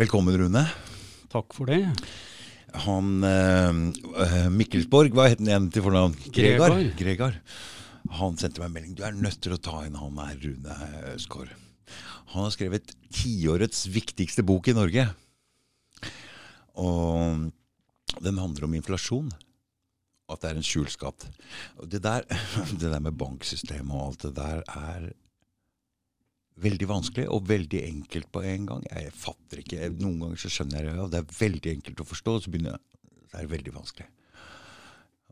[0.00, 0.64] Velkommen, Rune.
[1.30, 1.82] Takk for det.
[2.86, 6.16] Han eh, Mikkelsborg, hva het han igjen til fornavn?
[6.34, 6.76] Gregar.
[6.98, 7.38] Gregar.
[8.20, 8.94] Han sendte meg en melding.
[8.98, 10.76] Du er nødt til å ta inn han her, Rune
[11.14, 11.54] Øsgaard.
[12.34, 15.08] Han har skrevet tiårets viktigste bok i Norge.
[16.78, 17.50] Og
[18.22, 19.32] den handler om inflasjon.
[20.30, 21.26] At det er en skjulskatt.
[21.26, 21.90] skatt.
[21.90, 22.00] det
[22.80, 25.10] det der med banksystemet og alt det der er
[26.62, 28.86] veldig vanskelig og veldig enkelt på en gang.
[28.90, 29.90] Jeg fatter ikke.
[30.00, 32.52] Noen ganger så skjønner jeg det, og det er veldig enkelt å forstå, og så
[32.52, 32.86] begynner jeg
[33.30, 34.08] Det er veldig vanskelig.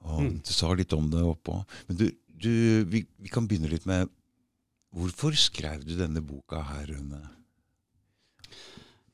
[0.06, 0.34] Og mm.
[0.46, 1.56] Du sa litt om det oppå.
[1.88, 2.52] Men du, du
[2.90, 4.12] vi, vi, kan begynne litt med
[4.94, 7.18] Hvorfor skrev du denne boka her, Rune?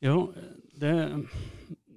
[0.05, 0.28] Jo,
[0.78, 0.92] det,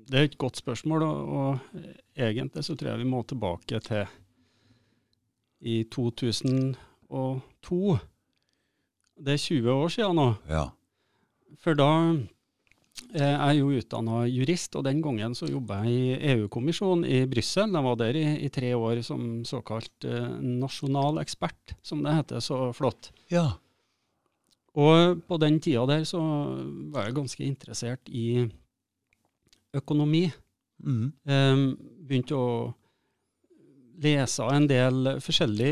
[0.08, 1.84] det, er et godt spørsmål, og, og,
[2.18, 4.08] egentlig så tror jeg vi må tilbake til
[5.62, 8.00] i 2002
[9.18, 10.28] det er 20 år siden nå.
[10.50, 10.66] Ja.
[11.64, 16.34] For da eh, jeg er jo utdanna jurist, og den gangen så jobba jeg i
[16.34, 17.72] EU-kommisjonen i Brussel.
[17.74, 22.44] Jeg var der i, i, tre år som såkalt eh, nasjonal ekspert, som det heter
[22.44, 23.12] så flott.
[23.34, 23.50] Ja.
[24.78, 26.22] Og på den tida der så
[26.94, 28.46] var jeg ganske interessert i
[29.78, 30.28] økonomi.
[30.86, 31.08] Mm.
[31.26, 31.64] Eh,
[32.08, 32.52] begynte å
[34.04, 35.72] lese en del forskjellig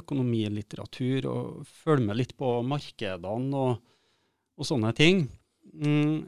[0.00, 3.78] økonomilitteratur og følge med litt på markedene og,
[4.58, 5.24] og sånne ting.
[5.72, 6.24] Mm,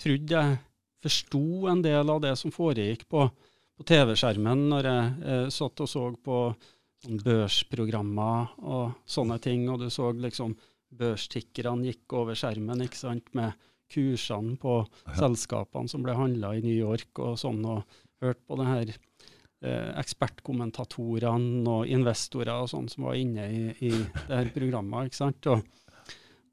[0.00, 0.60] trodde jeg
[1.06, 3.26] forsto en del av det som foregikk på,
[3.76, 6.40] på TV-skjermen når jeg eh, satt og så på
[7.04, 10.56] sånn børsprogrammer og sånne ting, og du så liksom
[10.96, 13.56] børstikkerne gikk over skjermen ikke sant, med
[13.92, 15.16] kursene på ja.
[15.20, 17.84] selskapene som ble handla i New York og sånn, og
[18.22, 19.05] hørte på det her eh,
[20.00, 25.10] ekspertkommentatorene og investorer og sånn som var inne i, i det her programmet.
[25.10, 25.50] ikke sant?
[25.52, 25.64] Og,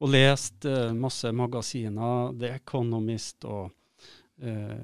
[0.03, 3.71] og lest eh, masse magasiner, The Economist og
[4.43, 4.79] eh,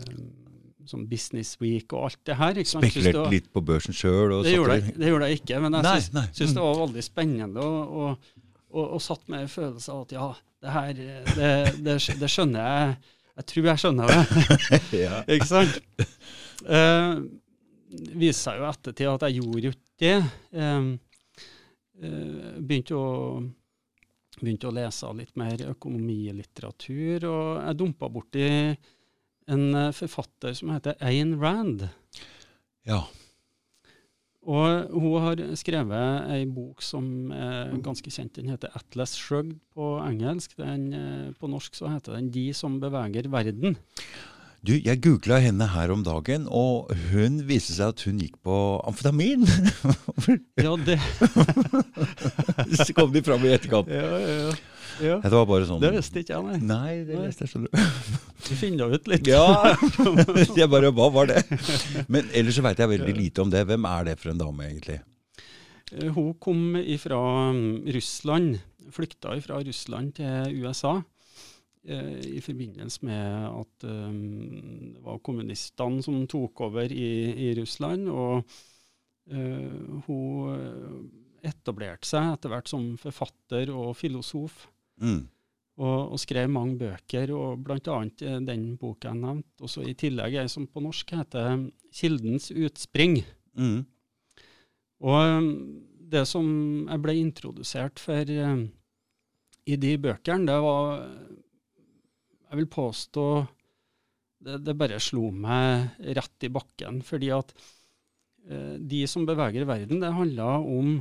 [0.89, 2.59] sånn Business Week og alt det her.
[2.59, 2.89] ikke sant?
[2.89, 4.39] Spekulert litt på børsen sjøl?
[4.43, 4.53] Det,
[4.95, 7.65] det gjorde jeg ikke, men jeg syns, syns det var veldig spennende.
[7.65, 10.27] og, og og, og, satt med en følelse av at ja,
[10.61, 11.51] det her, det,
[11.85, 12.97] det, det skjønner jeg.
[13.39, 14.19] Jeg tror jeg skjønner det.
[15.35, 15.77] Ikke sant?
[16.67, 17.23] Uh,
[17.89, 20.17] viste seg jo ettertid at jeg gjorde jo ikke det.
[21.99, 23.39] Eh, begynte å,
[24.39, 28.45] begynte å lese litt mer økonomilitteratur, og jeg dumpa borti
[29.49, 31.89] en eh, forfatter som heter Ayn Rand.
[32.87, 33.01] Ja.
[34.49, 38.37] Og hun har skrevet ei bok som er ganske kjent.
[38.37, 40.55] Den heter 'Atlas Shrugged' på engelsk.
[40.57, 43.75] Den, eh, på norsk så heter den 'De som beveger verden'.
[44.59, 48.55] Du, jeg googla henne her om dagen, og hun viste seg at hun gikk på
[48.89, 49.45] amfetamin.
[50.65, 50.97] ja, det
[52.81, 53.87] Så kom de fram i etterkant.
[53.87, 54.49] Ja, ja,
[54.99, 55.15] ja.
[55.23, 56.57] Det var bare sånn Det visste ikke jeg, nei.
[56.59, 58.17] Nei, det visste jeg, skjønner du.
[58.49, 59.29] Du finner ut litt.
[59.31, 59.45] ja.
[60.59, 61.45] Jeg bare Hva var det?
[62.11, 63.61] Men ellers så veit jeg veldig lite om det.
[63.69, 64.97] Hvem er det for en dame, egentlig?
[65.95, 67.21] Eh, hun kom fra
[67.55, 68.59] mm, Russland.
[68.91, 70.97] Flykta fra Russland til USA.
[71.87, 77.11] Eh, i forbindelse med at um, det var kommunistene som tok over i,
[77.47, 78.09] i Russland.
[78.11, 78.43] Og
[79.31, 81.09] uh, hun
[81.39, 84.65] etablerte seg etter hvert som forfatter og filosof.
[84.99, 85.21] Mm.
[85.79, 87.99] Og, og, skrev mange bøker, og bl.a.
[88.43, 89.63] den boka jeg nevnte.
[89.63, 93.23] Og så I tillegg ei som på norsk heter 'Kildens utspring'.
[93.55, 93.85] Mm.
[94.99, 95.47] Og
[96.11, 96.45] det som
[96.89, 98.27] jeg ble introdusert for
[99.69, 101.07] i de bøkene, det var
[102.49, 103.25] jeg vil påstå
[104.45, 107.01] det, det, bare slo meg rett i bakken.
[107.05, 107.53] Fordi at
[108.49, 110.93] eh, de som beveger verden, det handler om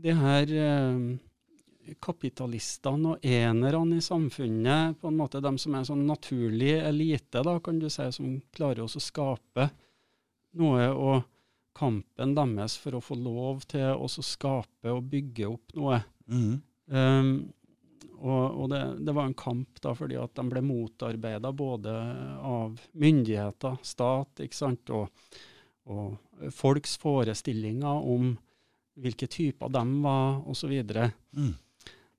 [0.00, 1.02] de her eh,
[2.00, 7.42] kapitalistene og enerne i samfunnet, på en måte de som er en sånn naturlig elite,
[7.44, 9.68] da, kan du si, som klarer å skape
[10.60, 10.88] noe.
[10.94, 11.28] og
[11.80, 16.00] kampen deres for å få lov til å skape og bygge opp noe.
[16.30, 16.58] Mm.
[16.90, 17.30] Um,
[18.20, 21.94] og, og det, det, var en kamp da, fordi at de ble motarbeida både
[22.44, 25.08] av myndigheter, stat, ikke sant, og,
[25.88, 28.34] og folks forestillinger om
[29.00, 30.74] hvilke typer de var, osv.
[30.84, 31.06] Så,
[31.40, 31.52] mm.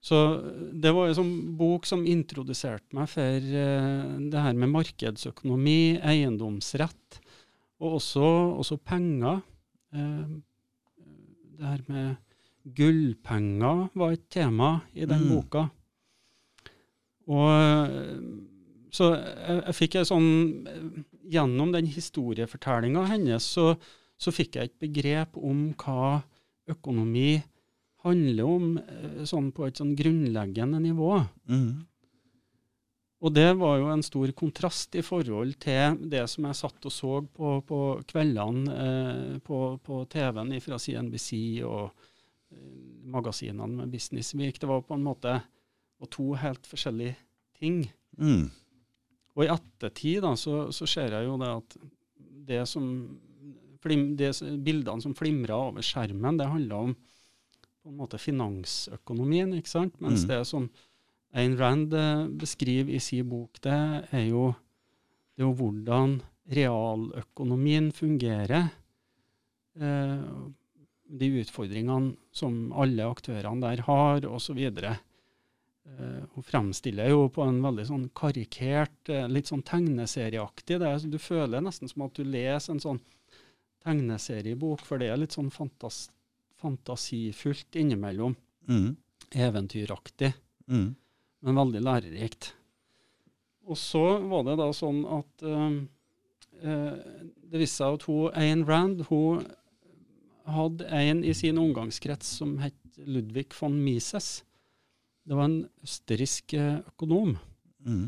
[0.01, 0.21] så
[0.73, 7.21] det var en sånn bok som introduserte meg for uh, det her med markedsøkonomi, eiendomsrett,
[7.81, 8.25] og også,
[8.63, 9.43] også penger.
[9.93, 10.41] Uh,
[11.61, 12.17] det her med
[12.77, 15.29] gullpenger var et tema i den mm.
[15.35, 15.67] boka.
[17.29, 17.51] Og
[18.91, 20.31] så jeg, jeg fikk en sånn
[21.31, 23.75] Gjennom den historiefortellinga hennes så,
[24.19, 26.17] så, fikk jeg et begrep om hva
[26.71, 27.39] økonomi
[28.03, 31.13] handler om, eh, sånn på et sånn grunnleggende nivå.
[31.47, 31.85] Mm.
[33.21, 36.95] Og det var jo en stor kontrast i forhold til det som jeg satt og
[36.95, 37.79] så på, på
[38.09, 41.31] kveldene eh, på, på TV-en fra CNBC
[41.69, 42.67] og eh,
[43.13, 44.57] magasinene med Business Week.
[44.57, 45.37] Det var på en måte
[46.09, 47.15] to helt forskjellige
[47.59, 47.83] ting.
[48.17, 48.49] Mm.
[49.37, 51.77] Og i ettertid da, så, så ser jeg jo det at
[52.47, 52.87] det som
[53.81, 54.33] flim, det,
[54.65, 56.95] bildene som flimra over skjermen, det handla om
[57.81, 59.95] på en måte finansøkonomien, ikke sant?
[60.01, 60.29] Mens Mm.
[60.29, 60.69] det som
[61.33, 64.51] Ayn Rand eh, beskriver i sin bok, det er jo,
[65.33, 66.19] det er jo hvordan
[66.51, 68.69] realøkonomien fungerer.
[69.79, 70.25] Eh,
[71.11, 74.59] de utfordringene som alle aktørene der har, osv.
[74.59, 74.99] Eh,
[76.35, 80.79] hun fremstiller jo på en veldig sånn karikert, eh, litt sånn tegneserieaktig.
[80.79, 83.01] Det er, du føler nesten som at du leser en sånn
[83.83, 86.09] tegneseriebok, for det er litt sånn fantas,
[86.61, 88.35] fantasifullt innimellom.
[88.69, 88.95] Mm.
[89.31, 90.33] Eventyraktig
[90.71, 90.95] Mm.
[91.41, 92.53] men veldig lærerikt.
[93.67, 95.79] Og så var det da sånn at eh,
[96.61, 99.43] eh, det viste seg at hun, Ayn Rand hun
[100.45, 104.43] hadde en i sin omgangskrets som het Ludvig von Mises.
[105.27, 107.35] Det var en østerriksk eh, økonom.
[107.85, 108.07] Mm.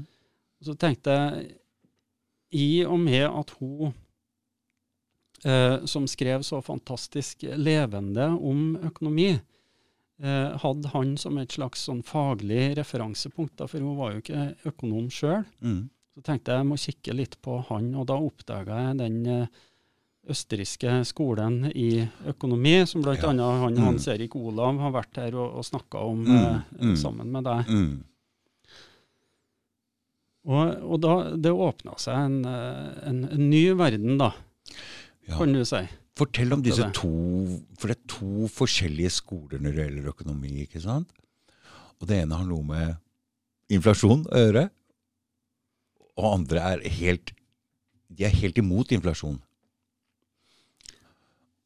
[0.59, 1.51] Og så tenkte jeg,
[2.53, 3.93] i og med at hun
[5.45, 12.03] eh, som skrev så fantastisk levende om økonomi, eh, hadde han som et slags sånn
[12.05, 15.43] faglig referansepunkt, da, for hun var jo ikke økonom sjøl.
[15.65, 15.83] Mm.
[16.13, 19.63] Så tenkte jeg jeg må kikke litt på han, og da oppdaga jeg den eh,
[20.29, 23.15] østerrikske skolen i økonomi, som bl.a.
[23.19, 23.27] Ja.
[23.33, 23.83] han Mm.
[23.83, 26.35] Hans Erik Olav har vært her og, og snakka om Mm.
[26.35, 26.95] eh, Mm.
[26.95, 27.67] sammen med deg.
[27.67, 28.03] Mm.
[30.43, 34.31] Og, og da, det åpna seg en, eh, en, en ny verden, da,
[35.27, 35.37] Ja.
[35.37, 35.79] kan du si.
[36.19, 37.09] Fortell om disse to
[37.79, 40.51] For det er to forskjellige skoler når det gjelder økonomi.
[40.67, 41.09] ikke sant?
[42.01, 42.97] Og det ene har noe med
[43.71, 44.69] inflasjon å gjøre.
[46.17, 47.31] Og andre er helt
[48.13, 49.39] De er helt imot inflasjon.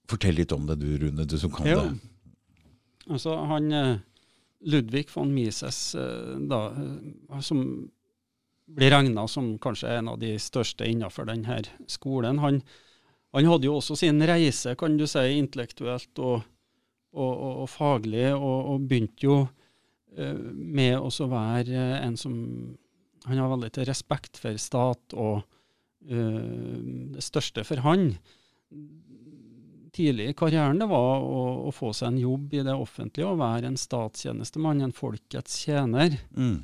[0.07, 1.81] Fortell litt om det du, Rune, du som kan jo.
[1.83, 2.13] det.
[3.07, 3.99] Altså, han eh,
[4.67, 7.61] Ludvig von Mises, eh, da, eh, som
[8.67, 11.61] blir regna som kanskje en av de største innenfor denne
[11.91, 12.61] skolen, han,
[13.35, 16.41] han hadde jo også sin reise, kan du si, intellektuelt og,
[17.15, 19.37] og, og, og faglig, og, begynte jo
[20.17, 22.33] med å være en som
[23.27, 25.41] Han har veldig til respekt for stat, og
[26.07, 26.77] uh,
[27.11, 28.05] det største for han
[29.97, 33.41] tidlig i karrieren det var å, å få seg en jobb i det offentlige og
[33.41, 36.19] være en statstjenestemann, en folkets tjener.
[36.37, 36.61] Mm.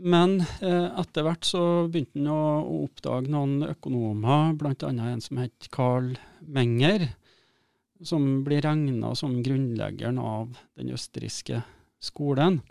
[0.00, 1.62] Men eh, etter hvert så
[1.92, 4.74] begynte han å, å oppdage noen økonomer, bl.a.
[4.88, 7.10] en som het Carl Menger,
[8.00, 11.60] som blir regna som grunnleggeren av den østerrikske
[12.00, 12.62] skolen.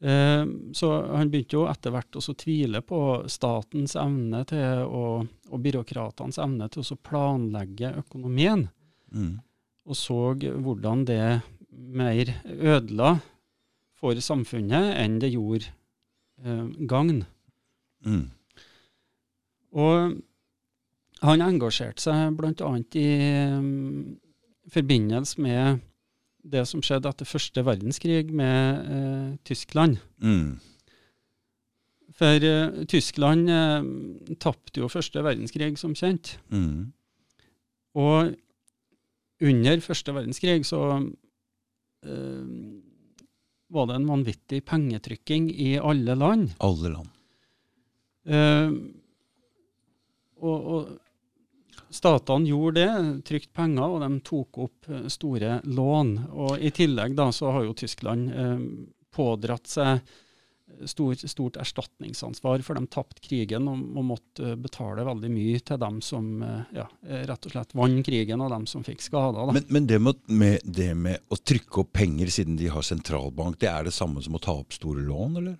[0.00, 0.44] Eh,
[0.76, 3.00] så han begynte jo etter hvert å tvile på
[3.32, 8.68] statens evne til å, og byråkratenes evne til å planlegge økonomien,
[9.06, 9.38] Mm.
[9.86, 11.40] og så hvordan det
[11.70, 13.20] mer ødela
[13.94, 15.70] for samfunnet enn det gjorde
[16.44, 17.22] eh, gagn.
[18.04, 18.24] Mm.
[19.76, 20.18] Og
[21.22, 22.70] han engasjerte seg bl.a.
[22.98, 23.06] i
[23.56, 24.18] um,
[24.72, 25.80] forbindelse med
[26.46, 29.98] det som skjedde etter første verdenskrig med eh, Tyskland.
[30.22, 30.56] Mm.
[32.16, 33.88] For eh, Tyskland eh,
[34.42, 36.36] tapte jo første verdenskrig, som kjent.
[36.54, 36.92] Mm.
[37.96, 38.34] Og
[39.46, 40.82] under første verdenskrig så
[42.06, 42.44] eh,
[43.74, 46.54] var det en vanvittig pengetrykking i alle land.
[46.64, 47.10] Alle land.
[48.26, 48.70] Eh,
[50.36, 50.96] og, og
[51.96, 56.12] statene gjorde det, trykte penger, og de tok opp eh, store lån.
[56.36, 58.62] Og I tillegg da så har jo Tyskland eh,
[59.16, 60.14] pådratt seg
[60.84, 65.80] stort, stort erstatningsansvar, for de tapte krigen og, og måtte eh, betale veldig mye til
[65.80, 66.86] dem som eh, ja,
[67.30, 69.52] rett og slett vant krigen, og dem som fikk skader.
[69.56, 73.60] Men, men det, med, med, det med å trykke opp penger siden de har sentralbank,
[73.62, 75.56] det er det samme som å ta opp store lån, eller?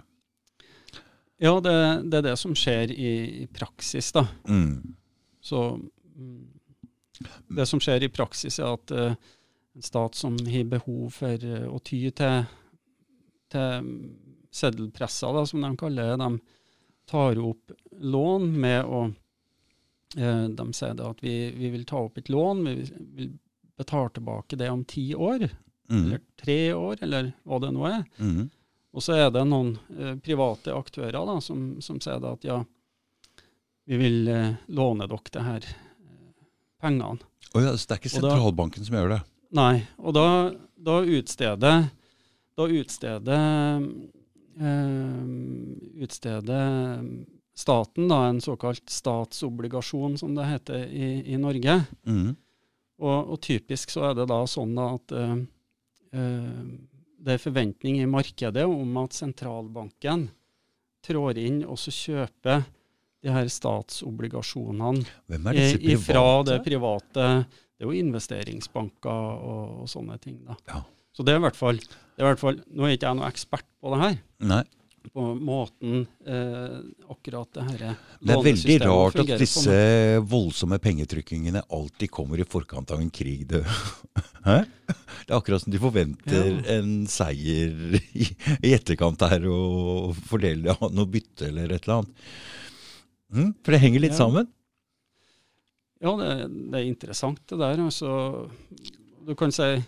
[1.43, 1.77] Ja, det,
[2.09, 3.11] det er det som skjer i,
[3.45, 4.25] i praksis, da.
[4.49, 4.97] Mm.
[5.45, 5.67] Så
[7.49, 9.17] det som skjer i praksis, er at eh,
[9.77, 12.47] en stat som har behov for eh, å ty til,
[13.53, 13.91] til
[14.53, 19.05] seddelpresser, som de kaller det, de tar opp lån med å
[20.17, 22.75] eh, De sier at vi, vi vil ta opp et lån, vi
[23.21, 23.37] vil
[23.77, 25.49] betale tilbake det om ti år,
[25.89, 26.05] Mm.
[26.05, 28.01] eller tre år, eller hva det nå er.
[28.19, 28.49] Mm.
[28.97, 32.57] Og så er det noen eh, private aktører da, som, som sier at ja,
[33.87, 35.69] vi vil eh, låne dere det her
[36.83, 37.21] pengene.
[37.55, 39.23] Oh ja, så det er ikke sentralbanken da- som gjør det?
[39.57, 40.27] Nei, og da,
[40.77, 41.87] da utsteder
[42.57, 43.83] da utsteder
[44.61, 45.25] eh,
[46.03, 47.03] utsteder
[47.57, 51.79] staten da, en såkalt statsobligasjon, som det heter i, i Norge.
[52.09, 52.35] Mm.
[53.01, 55.37] Og, og typisk så er det da sånn da at eh,
[56.17, 56.65] eh,
[57.27, 60.29] det er forventning i markedet om at sentralbanken
[61.07, 62.65] trår inn og så kjøper
[63.27, 65.05] de her statsobligasjonene
[65.53, 67.27] i- ifra det private?
[67.77, 70.39] Det er jo investeringsbanker og, og sånne ting.
[70.47, 70.57] da.
[70.71, 70.83] Ja.
[71.17, 73.65] Så det er fall, det er i hvert fall Nå er ikke jeg noen ekspert
[73.81, 74.63] på det her, Nei.
[75.15, 76.81] på måten eh,
[77.13, 77.85] akkurat det her
[78.21, 79.77] Det er veldig rart at disse
[80.29, 83.47] voldsomme pengetrykkingene alltid kommer i forkant av en krig.
[83.49, 83.63] Det,
[84.49, 84.59] Hæ?
[84.67, 86.77] det er akkurat som de forventer Ja.
[86.79, 88.29] en seier i,
[88.61, 92.29] i etterkant her og fordele noe bytte eller et eller annet.
[93.33, 94.19] Mm, for det henger litt Ja.
[94.25, 94.47] sammen.
[96.01, 96.29] Ja, det,
[96.71, 97.81] det er interessant det der.
[97.83, 98.51] Altså,
[99.27, 99.83] du kan si eh,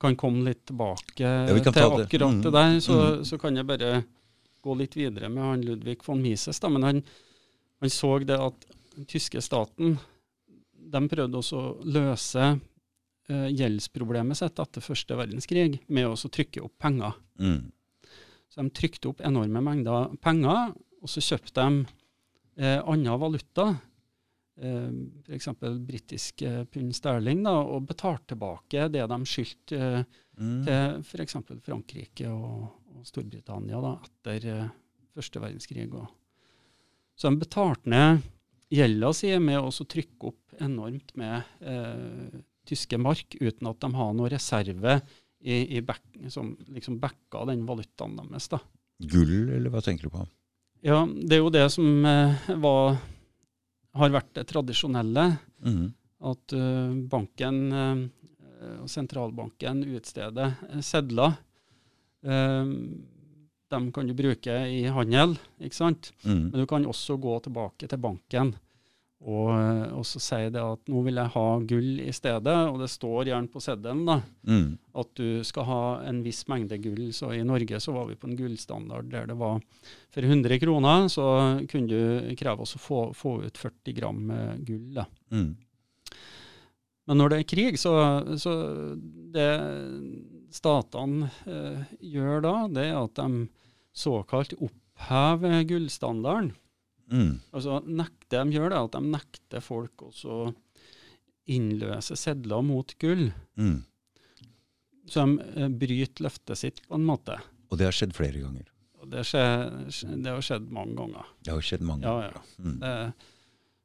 [0.00, 1.82] kan komme litt tilbake ja, til det.
[1.82, 2.42] akkurat Mm.
[2.42, 3.24] det der, så, Mm.
[3.24, 4.04] så kan jeg bare
[4.62, 6.60] gå litt videre med han Ludvig von Mises.
[6.60, 6.68] Da.
[6.68, 7.02] Men han,
[7.80, 9.98] han så det at den tyske staten
[10.92, 12.60] de prøvde også å løse
[13.28, 17.12] eh, gjeldsproblemet sitt etter første verdenskrig med å trykke opp penger.
[17.38, 17.72] Mm.
[18.52, 21.86] Så de trykte opp enorme mengder penger, og så kjøpte de
[22.60, 23.70] eh, annen valuta,
[24.60, 24.90] eh,
[25.24, 25.48] f.eks.
[25.88, 30.62] britisk eh, pund sterling, da, og betalte tilbake det de skyldte eh, Mm.
[30.64, 31.36] til f.eks.
[31.60, 34.70] Frankrike og, og Storbritannia da, etter eh,
[35.12, 35.88] første verdenskrig.
[35.92, 36.06] Og.
[37.18, 38.22] Så de betalte ned
[38.72, 44.14] gjelda si med å trykke opp enormt med eh, tyske mark, uten at de har
[44.16, 44.96] noen reserve
[45.42, 48.48] i, i back, som liksom backa den valutaen deres.
[48.52, 48.60] da.
[49.02, 50.26] Gull, eller hva tenker du på?
[50.86, 52.96] Ja, det er jo det som eh, var,
[53.98, 55.32] har vært det tradisjonelle,
[55.62, 55.92] Mm.
[56.26, 58.00] at eh, banken eh,
[58.82, 61.36] og sentralbanken utsteder sedler.
[62.22, 63.06] de
[63.72, 66.10] dem kan du bruke i handel, ikke sant?
[66.26, 66.50] Mm.
[66.50, 68.52] Men du kan også gå tilbake til banken
[69.22, 72.80] og, eh, og så sier det at nå vil jeg ha gull i stedet, og
[72.82, 74.16] det står gjerne på seddelen da,
[74.48, 74.78] Mm.
[74.98, 77.12] at du skal ha en viss mengde gull.
[77.14, 79.60] Så i Norge så var vi på en gullstandard der det var
[80.10, 81.26] for 100 kroner, så
[81.70, 84.24] kunne du kreve oss å få, få ut 40 gram
[84.66, 84.88] gull.
[84.94, 85.06] Da.
[85.30, 85.52] Mm.
[87.06, 87.92] Men når det er krig, så,
[88.38, 88.52] så
[89.34, 89.48] det
[90.54, 93.46] statene eh, gjør da, det er at de
[93.94, 96.52] såkalt opphever gullstandarden.
[97.12, 97.32] Mm.
[97.52, 100.54] Altså nekter, De gjør det at de nekter folk å
[101.52, 103.26] innløse sedler mot gull.
[103.58, 103.82] Mm.
[105.10, 107.36] Så de eh, bryter løftet sitt på en måte.
[107.70, 108.68] Og det har skjedd flere ganger.
[109.12, 109.42] Det, skje,
[110.22, 111.30] det har skjedd mange ganger.
[111.42, 112.36] Det har skjedd mange ganger.
[112.36, 112.42] ja.
[112.62, 112.76] Mm.
[112.80, 112.92] Det,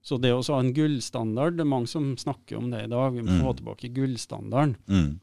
[0.08, 3.12] så det å ha en gullstandard, det er mange som snakker om det i dag.
[3.18, 3.42] Vi må Mm.
[3.44, 4.76] få tilbake gullstandarden.
[4.88, 5.20] Mm.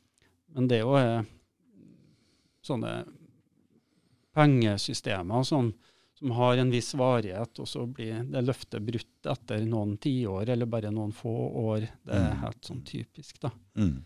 [0.54, 1.22] Men det er jo eh,
[2.66, 2.90] sånne
[4.34, 5.72] pengesystemer som,
[6.18, 10.66] som har en viss varighet, og så blir det løftet brutt etter noen tiår eller
[10.70, 11.32] bare noen få
[11.66, 11.88] år.
[12.06, 12.40] Det er Mm.
[12.44, 13.50] helt sånn typisk, da.
[13.76, 14.04] Mm.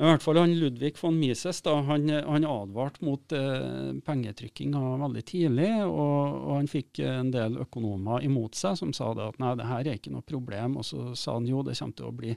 [0.00, 5.24] I hvert fall han Ludvig von Mises da, han, han advarte mot eh, pengetrykkinga veldig
[5.28, 9.54] tidlig, og, og han fikk en del økonomer imot seg som sa det at nei,
[9.60, 10.78] det her er ikke noe problem.
[10.80, 12.36] Og så sa han jo det kommer til å bli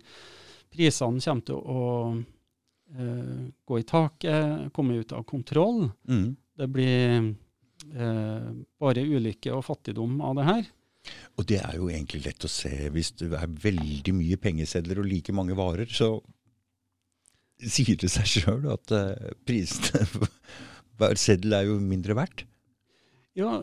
[0.73, 1.83] Prisene kommer til å
[2.97, 5.89] eh, gå i taket, komme ut av kontroll.
[6.09, 6.35] Mm.
[6.57, 7.35] Det blir
[7.93, 10.69] bare ulykke og fattigdom av det her.
[11.37, 12.71] Og det er jo egentlig lett å se.
[12.93, 16.15] Hvis det er veldig mye pengesedler og like mange varer, så
[17.63, 20.03] sier det seg sjøl at uh, prisene
[20.99, 22.45] hver seddel er jo mindre verdt.
[23.37, 23.59] Ja,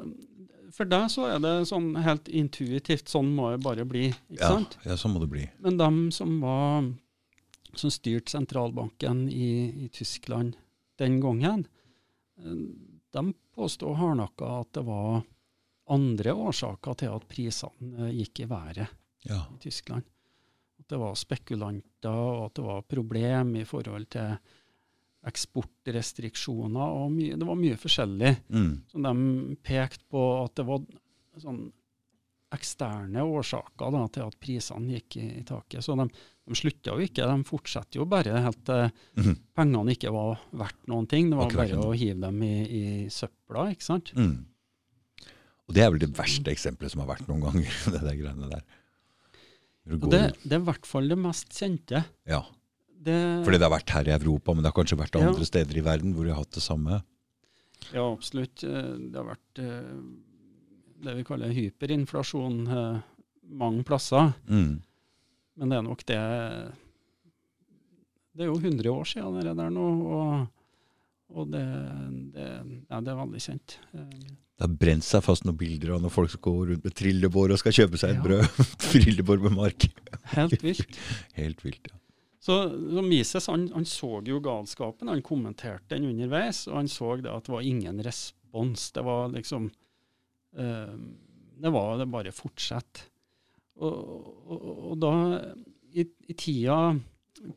[0.74, 4.08] for deg så er det sånn helt intuitivt, sånn må det bare bli.
[4.30, 4.76] ikke Ja, sant?
[4.86, 5.44] ja, sånn må det bli.
[5.64, 6.90] Men dem som var
[7.78, 9.50] som styrte sentralbanken i,
[9.86, 10.56] i Tyskland
[10.98, 11.66] den gangen,
[12.42, 12.56] eh,
[13.14, 13.22] de
[13.60, 15.20] påstod hardnakka at det var
[15.90, 18.86] andre årsaker til at prisene eh, gikk i været
[19.28, 19.42] Ja.
[19.52, 20.06] i Tyskland.
[20.80, 24.38] At det var spekulanter, og at det var problem i forhold til
[25.28, 26.80] eksportrestriksjoner.
[26.80, 28.82] og mye, Det var mye forskjellig Mm.
[28.88, 30.80] Så de pekte på at det var
[31.38, 31.72] sånn
[32.52, 35.84] eksterne årsaker da, til at prisene gikk i, i taket.
[35.84, 36.08] Så de,
[36.50, 38.90] de slutta jo ikke, de fortsetter jo bare helt til
[39.20, 39.36] Mhm.
[39.56, 41.30] pengene ikke var verdt noen ting.
[41.30, 44.12] Det var Akkurat bare å hive dem i, i søpla, ikke sant.
[44.18, 44.44] Mm.
[45.70, 47.70] Og det er vel det verste eksempelet som har vært noen ganger.
[47.94, 48.64] det der greiene der.
[49.90, 52.04] Det, det er i hvert fall det mest kjente.
[52.28, 52.42] ja.
[53.00, 53.14] Det,
[53.46, 55.28] Fordi det har vært her i Europa, men det har kanskje vært Ja.
[55.30, 56.98] andre steder i verden hvor de har hatt det samme.
[57.94, 58.60] Ja, absolutt.
[58.62, 60.02] Eh, Det har vært eh,
[61.06, 63.00] det vi kaller hyperinflasjon eh,
[63.56, 64.34] mange plasser.
[64.50, 64.82] Mm.
[65.60, 66.18] Men det er nok det
[68.36, 69.86] Det er jo 100 år siden det der nå,
[70.16, 70.46] og,
[71.36, 71.64] og det,
[72.34, 72.46] det,
[72.88, 73.74] ja, det er veldig kjent.
[73.92, 77.54] Det har brent seg fast noen bilder av når folk skal gå rundt med trillebår
[77.54, 78.24] og skal kjøpe seg et Ja.
[78.24, 78.60] brød.
[78.90, 79.88] trillebår med mark.
[80.36, 80.98] Helt vilt.
[81.40, 81.96] Helt vilt, ja.
[82.40, 87.18] Så, så Mises han, han så jo galskapen, han kommenterte den underveis, og han så
[87.20, 88.86] det at det var ingen respons.
[88.96, 89.66] Det var liksom
[90.56, 90.94] eh,
[91.60, 93.09] Det var det bare fortsett.
[93.80, 95.12] Og, og, og da,
[95.96, 96.78] i, i tida,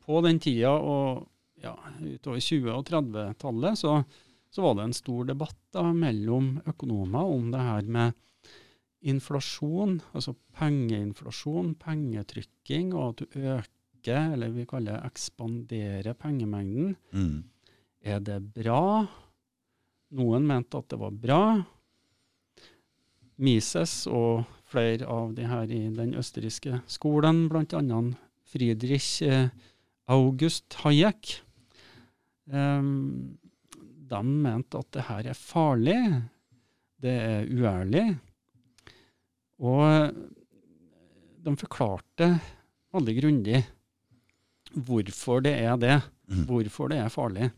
[0.03, 1.25] på den tida og
[1.63, 3.97] ja, utover 20- og 30-tallet, så,
[4.51, 8.19] så var det en stor debatt da, mellom økonomer om det her med
[9.03, 16.95] inflasjon, altså pengeinflasjon, pengetrykking, og at du øker, eller vi kaller det ekspandere pengemengden.
[17.11, 17.43] Mm.
[18.03, 19.03] Er det bra?
[20.13, 21.43] Noen mente at det var bra.
[23.43, 28.01] Mises og flere av de her i den østerrikske skolen, bl.a.
[28.53, 29.47] Friedrich eh,
[30.11, 31.37] August Hayek,
[32.51, 33.37] um,
[34.09, 35.99] de mente at det her er farlig,
[37.01, 38.03] det er uærlig.
[39.63, 40.11] Og
[41.43, 42.33] de forklarte
[42.93, 43.63] veldig grundig
[44.73, 46.45] hvorfor det er det Mm.
[46.47, 47.49] hvorfor det er farlig.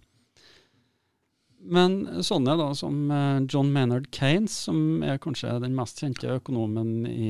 [1.66, 7.08] Men sånne da som eh, John Maynard Keynes, som er kanskje den mest kjente økonomen
[7.10, 7.30] i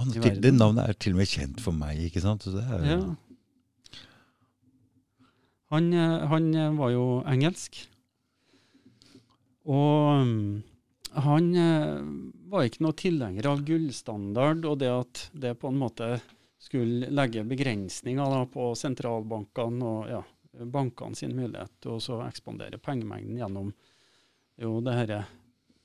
[0.00, 0.40] Han, I verden.
[0.44, 2.44] det navnet er til og med kjent for meg, ikke sant?
[2.44, 4.00] Så det er, ja.
[5.74, 7.80] han, eh, han eh, var jo engelsk.
[9.70, 10.44] Og mm,
[11.24, 11.48] han
[12.50, 16.08] var ikke noe tilhenger av gullstandard og det at det på en måte
[16.60, 20.22] skulle legge begrensninger da, på sentralbankene og ja,
[20.52, 23.72] bankene sin mulighet til å så ekspandere pengemengden gjennom
[24.60, 25.12] jo det her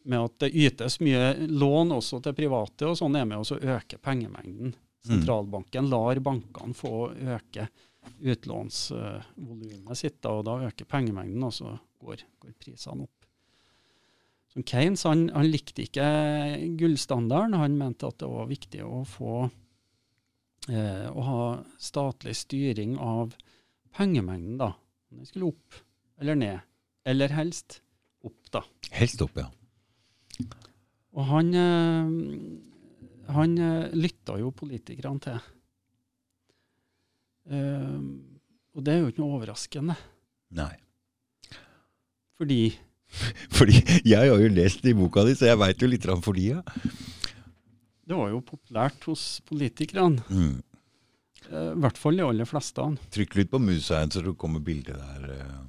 [0.05, 3.97] med at det ytes mye lån også til private, og sånn er med å øke
[3.97, 4.75] pengemengden.
[5.05, 7.67] Sentralbanken lar bankene få øke
[8.21, 13.29] utlånsvolumet sitt, og da øker pengemengden, og så går, går prisene opp.
[14.53, 16.05] Så Keynes han, han likte ikke
[16.79, 17.57] gullstandarden.
[17.59, 19.47] Han mente at det var viktig å få
[20.69, 21.41] eh, å ha
[21.81, 23.35] statlig styring av
[23.95, 24.73] pengemengden, da.
[25.11, 25.81] Om den skulle opp
[26.21, 26.63] eller ned.
[27.05, 27.79] Eller helst
[28.25, 28.63] opp, da.
[28.95, 29.49] Helst opp, ja.
[31.15, 35.37] Og han, eh, han eh, lytta jo politikerne til.
[37.45, 37.99] Eh,
[38.75, 39.95] og det er jo ikke noe overraskende,
[40.57, 40.73] Nei.
[42.35, 42.59] fordi
[43.55, 46.63] Fordi jeg har jo lest i boka di, så jeg veit jo litt om fordia.
[48.03, 50.25] det var jo populært hos politikerne.
[50.27, 50.57] Mm.
[51.51, 52.85] Eh, I hvert fall de aller fleste.
[53.15, 55.21] Trykk litt på musa igjen, så det kommer bildet der.
[55.35, 55.61] eh.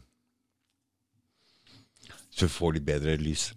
[2.37, 3.51] Så får de bedre lys.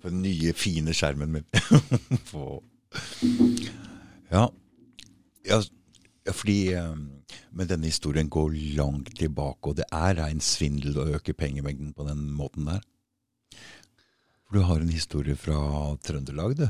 [0.00, 1.44] På den nye, fine skjermen min.
[4.30, 4.44] Ja.
[5.46, 5.56] ja,
[6.32, 6.94] fordi eh,
[7.50, 12.06] Men denne historien går langt tilbake, og det er rein svindel å øke pengemengden på
[12.06, 12.80] den måten der.
[14.46, 15.58] For du har en historie fra
[16.02, 16.66] Trøndelag, du.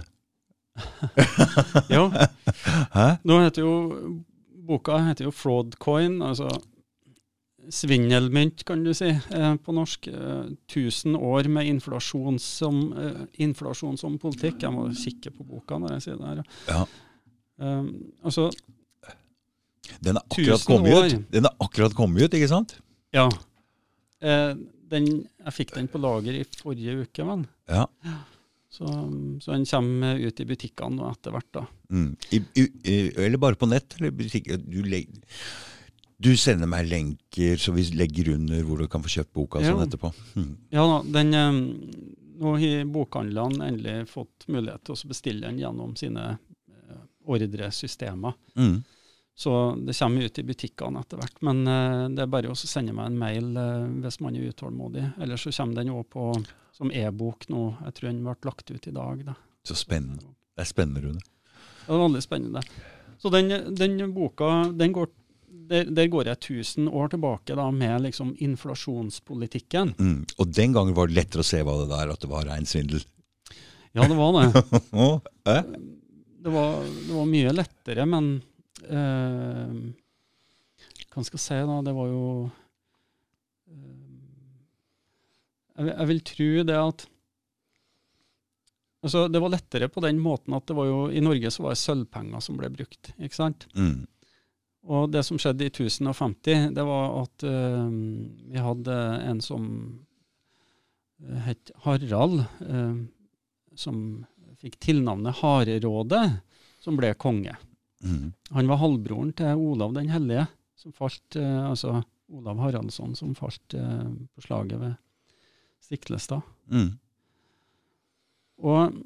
[1.94, 2.04] Ja,
[2.94, 3.06] Hæ?
[3.26, 3.72] nå heter jo
[4.70, 6.48] boka heter jo Fraudcoin, altså
[7.70, 10.08] svindelmynt, kan du si, eh, på norsk.
[10.08, 14.62] Eh, 1000 år med inflasjon som, eh, inflasjon som politikk.
[14.64, 16.42] Jeg må kikke på boka når jeg sier det her.
[16.68, 16.80] Ja.
[17.60, 18.48] Um, altså,
[20.00, 21.04] Den er akkurat kommet år.
[21.12, 22.76] ut, Den er akkurat kommet ut, ikke sant?
[23.12, 23.28] ja.
[24.22, 24.54] Eh,
[24.90, 25.06] den,
[25.44, 27.46] jeg fikk den på lager i forrige uke, men.
[27.68, 27.84] Ja.
[28.70, 28.86] Så,
[29.42, 31.64] så den kommer ut i butikkene nå etter hvert, da.
[31.90, 32.12] Mm.
[32.30, 33.96] I, i, eller bare på nett.
[33.98, 34.46] Eller butikk.
[34.62, 34.78] Du,
[36.22, 39.72] du sender meg lenker, så vi legger under hvor du kan få kjøpt boka Ja.
[39.72, 40.12] sånn etterpå.
[40.38, 40.52] Mm.
[40.76, 41.34] Ja da, den,
[42.38, 48.38] nå har bokhandlene endelig fått mulighet til å bestille den gjennom sine eh, ordresystemer.
[48.54, 48.78] Mm.
[49.40, 51.42] Så det kommer ut i butikkene etter hvert.
[51.42, 55.04] Men eh, det er bare å sende meg en mail eh, hvis man er utålmodig.
[55.18, 56.06] Ellers så kommer den òg
[56.80, 57.66] som e-bok nå.
[57.84, 59.24] Jeg tror den ble lagt ut i dag.
[59.26, 59.36] Da.
[59.68, 60.24] Så spennende.
[60.56, 61.20] Det er spennende, Rune.
[61.84, 62.62] Det er veldig spennende.
[63.20, 65.10] Så den, den boka, den går,
[65.68, 69.92] der, der går jeg 1000 år tilbake da, med liksom inflasjonspolitikken.
[70.00, 70.22] Mm.
[70.40, 72.68] Og den gangen var det lettere å se hva det der, at det var rein
[72.68, 73.04] svindel.
[73.92, 74.46] Ja, det var det.
[76.40, 78.28] Det var, det var mye lettere, men
[78.88, 79.72] eh,
[81.12, 81.74] Hva skal jeg si, da?
[81.84, 82.22] Det var jo
[83.68, 83.98] eh,
[85.80, 87.08] jeg, jeg vil tro det at
[89.00, 91.72] Altså, det var lettere på den måten at det var jo, i Norge så var
[91.72, 93.14] det sølvpenger som ble brukt.
[93.16, 93.64] ikke sant?
[93.72, 94.04] Mm.
[94.92, 97.88] Og det som skjedde i 1050, det var at uh,
[98.52, 99.64] vi hadde en som
[101.46, 103.00] het Harald, uh,
[103.76, 104.04] som
[104.60, 106.24] fikk tilnavnet Harerådet,
[106.80, 107.56] som ble konge.
[108.04, 108.32] Mm.
[108.56, 113.74] Han var halvbroren til Olav den hellige, som falt, uh, altså Olav Haraldsson som falt
[113.74, 114.92] på slaget ved
[115.90, 116.46] Stiklestad.
[116.70, 116.92] Mm.
[118.62, 118.98] Og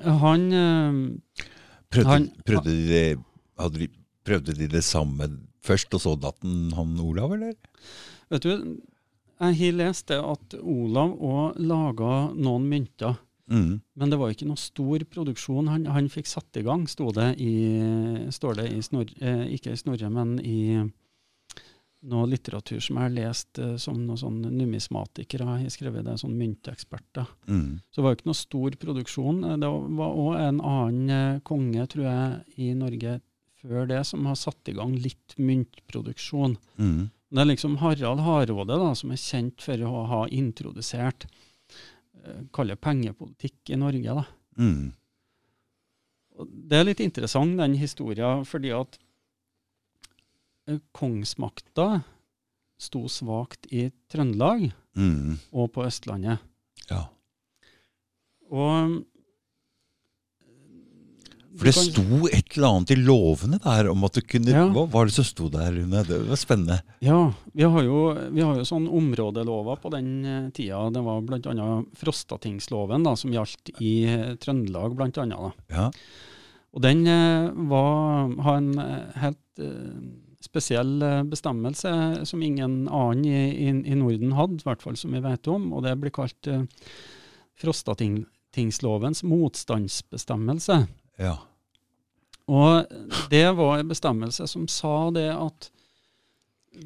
[0.00, 1.00] han eh,
[1.90, 3.90] Prøvde, Han- prøvde, de det,
[4.24, 5.26] prøvde de det samme
[5.60, 7.56] først, og så datten han Olav, eller?
[8.30, 8.52] Vet du,
[9.40, 13.18] jeg har lest det at Olav òg laga noen mynter.
[13.50, 13.80] Mm.
[13.98, 17.32] Men det var ikke noe stor produksjon han, han fikk satt i gang, sto det
[17.42, 17.50] i,
[18.30, 20.84] står det i Snorre, eh, ikke i Snorre, men i
[22.08, 26.36] noe litteratur som jeg har lest eh, som noen sånn numismatikere har skrevet det, sånn
[26.38, 27.28] mynteksperter.
[27.50, 27.80] Mm.
[27.90, 29.42] Så det var jo ikke noe stor produksjon.
[29.44, 33.18] Eh, Det var òg en annen eh, konge, tror jeg, i Norge
[33.60, 36.56] før det, som har satt i gang litt myntproduksjon.
[36.80, 37.10] Mm.
[37.30, 42.80] Det er liksom Harald Hardråde da, som er kjent for å ha introdusert eh, kaller
[42.80, 44.16] pengepolitikk i Norge.
[44.22, 44.24] da.
[44.56, 44.88] Mm.
[46.48, 48.96] Det er litt interessant, den historien, fordi at
[50.96, 52.02] kongsmakta
[52.80, 55.36] sto svakt i Trøndelag Mm.
[55.54, 56.38] og på Østlandet.
[56.90, 57.04] Ja.
[58.50, 59.04] Og
[61.60, 64.64] For det sto et eller annet i lovene der om at du kunne Ja.
[64.70, 66.02] Hva var det som sto der, Rune?
[66.06, 66.80] Det var spennende.
[67.02, 70.88] Ja, vi har jo, vi har jo sånn områdelover på den eh, tida.
[70.94, 71.84] Det var bl.a.
[71.98, 74.96] Frostatingsloven da, som gjaldt i eh, Trøndelag.
[74.96, 75.52] Da.
[75.74, 75.90] Ja.
[76.72, 80.00] Og den eh, var, har en eh, helt eh,
[80.50, 81.92] spesiell eh, bestemmelse
[82.28, 85.70] som ingen annen i, i, i Norden hadde, i hvert fall som vi vet om,
[85.76, 86.64] og det blir kalt uh,
[87.60, 90.82] Frostatingslovens motstandsbestemmelse.
[91.20, 91.38] ja.
[92.50, 92.88] Og
[93.30, 95.68] det var en bestemmelse som sa det at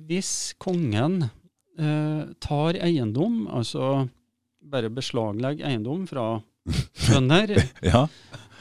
[0.08, 4.08] hvis kongen eh, tar eiendom, altså
[4.60, 6.26] bare beslaglegger eiendom fra
[7.08, 8.06] bønder, ja.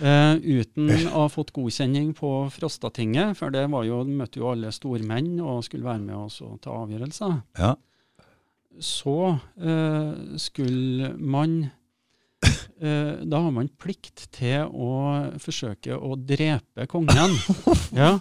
[0.01, 4.71] Eh, uten å ha fått godkjenning på Frostatinget, for det var jo, møtte jo alle
[4.73, 7.73] stormenn og skulle være med oss og ta avgjørelser, ja.
[8.79, 9.17] så
[9.59, 11.59] eh, skulle man
[12.83, 14.89] Da har man plikt til å
[15.39, 17.37] forsøke å drepe kongen.
[17.93, 18.15] Ja.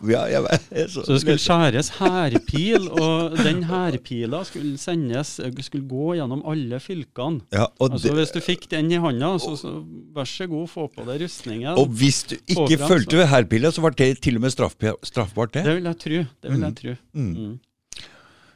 [0.92, 6.77] så, Så det skulle skjæres hærpil, og den hærpila skulle sendes, skulle gå gjennom alle
[6.83, 7.40] fylkene.
[7.57, 9.72] ja, Altså Hvis du fikk den i handa, så, så
[10.12, 11.72] vær så god, få på deg rustningen.
[11.72, 15.64] og hvis du ikke fulgte hærpila, så var det til og med straffbart, det.
[15.66, 16.25] Det vil jeg tro.
[16.42, 16.96] Det vil jeg tro.
[17.16, 17.33] Mm.
[17.33, 17.61] Mm.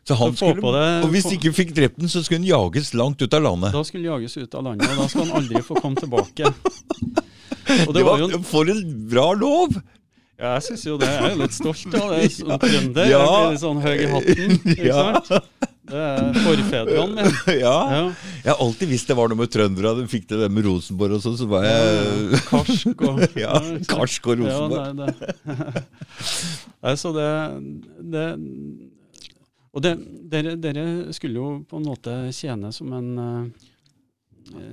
[0.07, 2.93] Så han Så skulle, det- og hvis ikke fikk drept den, så skulle han jages
[2.95, 3.73] langt ut av landet.
[3.75, 6.47] Da skulle han jages ut av landet, og da skal han aldri få komme tilbake.
[6.47, 9.75] Og Det det var jo, for en bra lov!
[10.39, 11.09] ja, jeg syns jo det.
[11.09, 12.31] Jeg er jo litt stolt av det.
[12.37, 13.09] Som trønder.
[13.11, 13.19] Ja.
[13.19, 14.59] Jeg blir litt sånn høy i hatten.
[14.77, 15.23] Ikke Ja.
[15.25, 15.73] sant?
[15.87, 17.53] Det er forfedrene mine.
[17.61, 17.75] Ja.
[17.95, 18.01] Ja.
[18.43, 19.93] Jeg har alltid visst det var noe med trøndere.
[20.01, 23.55] De fikk det med Rosenborg og sånn, så var jeg Karsk og Ja,
[23.91, 24.83] Karsk og Rosenborg.
[24.83, 25.85] Ja, nei, det.
[26.87, 27.31] Nei, så det,
[28.13, 28.27] det
[29.77, 29.93] Og det,
[30.33, 33.67] dere, dere skulle jo på en måte tjene som en uh,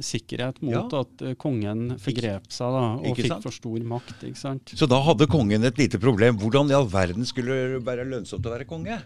[0.06, 1.02] sikkerhet mot Ja.
[1.02, 4.24] at eh, kongen forgrep seg da, og fikk for stor makt.
[4.30, 4.74] ikke sant?
[4.78, 6.38] Så da hadde kongen et lite problem.
[6.40, 9.02] Hvordan i all verden skulle det være lønnsomt å være konge?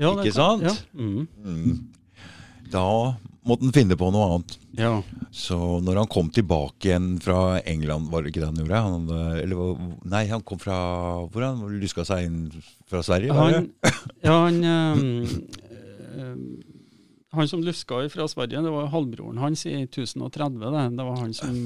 [0.00, 0.64] Ja, Ikke sant?
[0.64, 0.72] Ja.
[0.96, 1.26] Mm.
[1.44, 1.76] Mm.
[2.72, 2.86] Da
[3.44, 4.54] måtte han finne på noe annet.
[4.80, 4.94] ja.
[5.34, 8.82] Så når han kom tilbake igjen fra England, var det ikke det han gjorde?
[8.86, 9.08] Han,
[9.42, 9.56] eller,
[10.06, 10.76] nei, han kom fra
[11.26, 12.38] Hvor han luska seg inn
[12.86, 13.34] fra Sverige?
[13.34, 13.66] Han,
[14.28, 16.34] ja, han, eh,
[17.34, 20.60] han som luska fra Sverige, det var halvbroren hans i 1030.
[20.62, 21.56] Det, det var han som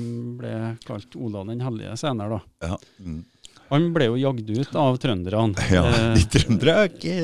[0.41, 0.55] ble
[0.89, 2.39] kalt Olav den hellige senere.
[2.39, 2.71] da.
[2.73, 2.79] Ja.
[3.05, 3.21] Mm.
[3.69, 5.53] Han ble jo jagd ut av trønderne.
[5.69, 7.17] ja, Eh, de trøndere er ikke.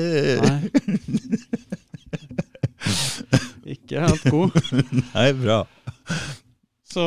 [3.95, 4.57] Ikke helt god.
[5.15, 5.57] Nei, bra.
[6.85, 7.05] Så,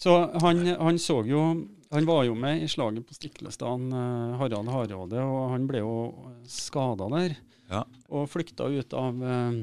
[0.00, 1.42] så han, han så jo
[1.92, 5.92] Han var jo med i slaget på Stiklestad, eh, Harald Hardråde, og han ble jo
[6.48, 7.36] skada der.
[7.72, 7.80] Ja.
[8.12, 9.56] Og flykta ut av eh,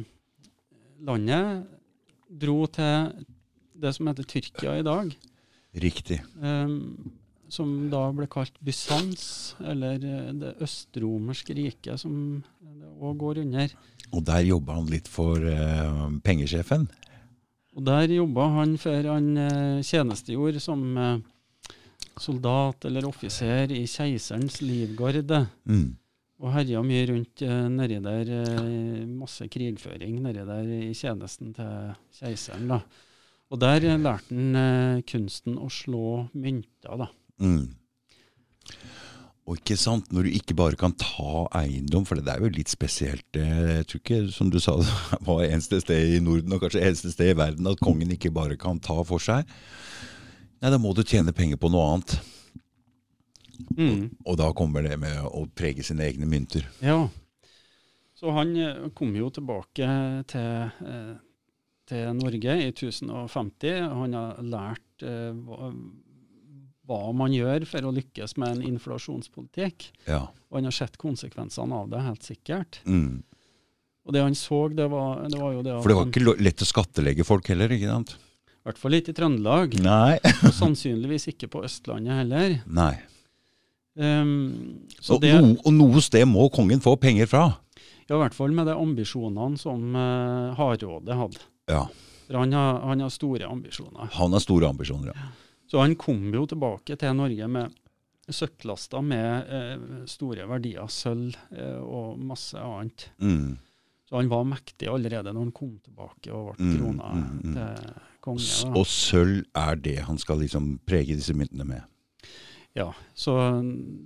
[1.05, 1.67] landet.
[2.25, 3.11] Dro til
[3.77, 5.13] det som heter Tyrkia i dag.
[5.85, 6.17] Riktig.
[6.41, 6.73] eh,
[7.51, 13.75] som da ble kalt Bysants, eller eh, det østromerske riket, som det òg går under.
[14.11, 16.87] Og der jobba han litt for uh, pengesjefen.
[17.75, 21.17] Og der jobba han før han uh, tjenestegjorde som uh,
[22.21, 25.41] soldat eller offiser i keiserens livgarde.
[25.67, 25.89] Mm.
[26.39, 28.31] Og herja mye rundt uh, nedi der,
[29.09, 32.69] masse krigføring nedi der i tjenesten til keiseren.
[32.71, 32.81] da.
[33.51, 37.11] Og der lærte han kunsten å slå mynter, da.
[37.41, 37.73] Mm.
[39.45, 42.71] Og ikke sant, når du ikke bare kan ta eiendom, for det er jo litt
[42.71, 43.27] spesielt.
[43.37, 44.73] eh, Jeg tror ikke, som du sa,
[45.11, 48.31] det var eneste sted i Norden, og kanskje eneste sted i verden, at kongen ikke
[48.33, 49.45] bare kan ta for seg.
[50.63, 52.15] Nei, da må du tjene penger på noe annet.
[53.77, 54.09] Mm.
[54.25, 56.65] Og da kommer det med å prege sine egne mynter.
[56.81, 57.03] Ja.
[58.17, 59.85] Så han eh, kom jo tilbake
[60.31, 61.13] til, eh,
[61.85, 63.77] til Norge i 1050.
[63.93, 65.05] Han har lært
[66.85, 69.89] hva, man gjør for å lykkes med en inflasjonspolitikk.
[70.09, 70.25] Ja.
[70.49, 72.81] Og han har sett konsekvensene av det, helt sikkert.
[72.85, 73.23] Mm.
[74.05, 76.61] Og det han så, det var, det var jo det For det var ikke lett
[76.61, 78.15] å skattlegge folk heller, ikke sant?
[78.55, 80.15] I hvert fall ikke i Trøndelag, Nei.
[80.45, 82.55] og sannsynligvis ikke på Østlandet heller.
[82.65, 82.93] Nei.
[83.95, 87.43] Um, så Og, det, no, og noe sted må kongen få penger fra.
[88.09, 91.45] ja, I hvert fall med de ambisjonene som uh, Hardrådet hadde.
[91.71, 91.85] Ja.
[92.25, 94.09] For han har, han har store ambisjoner.
[94.17, 95.29] Han har store ambisjoner, ja.
[95.75, 97.73] Så han kom jo tilbake til Norge med
[98.31, 103.09] søkklaster med eh, store verdier, sølv eh, og masse annet.
[103.19, 103.57] Mm.
[104.07, 107.57] Så han var mektig allerede når han kom tilbake og ble Mm, krona mm, mm.
[107.57, 107.91] til
[108.23, 108.47] konge.
[108.47, 108.71] Da.
[108.71, 111.91] Og sølv er det han skal liksom prege disse myntene med.
[112.79, 113.35] Ja, så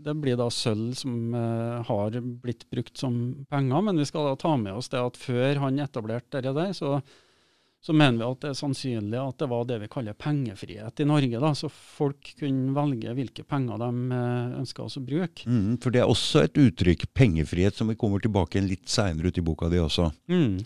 [0.02, 4.42] det blir da sølv som eh, har blitt brukt som penger, men vi skal da
[4.42, 6.98] ta med oss det at før han etablerte det der, så,
[7.80, 11.06] så mener vi at det er sannsynlig at det var det vi kaller pengefrihet i
[11.08, 11.40] Norge.
[11.40, 15.48] da, Så folk kunne velge hvilke penger de eh, ønska å bruke.
[15.48, 19.32] Mm, for det er også et uttrykk, pengefrihet, som vi kommer tilbake en litt seinere
[19.32, 20.10] ut i boka di også.
[20.28, 20.60] Mm.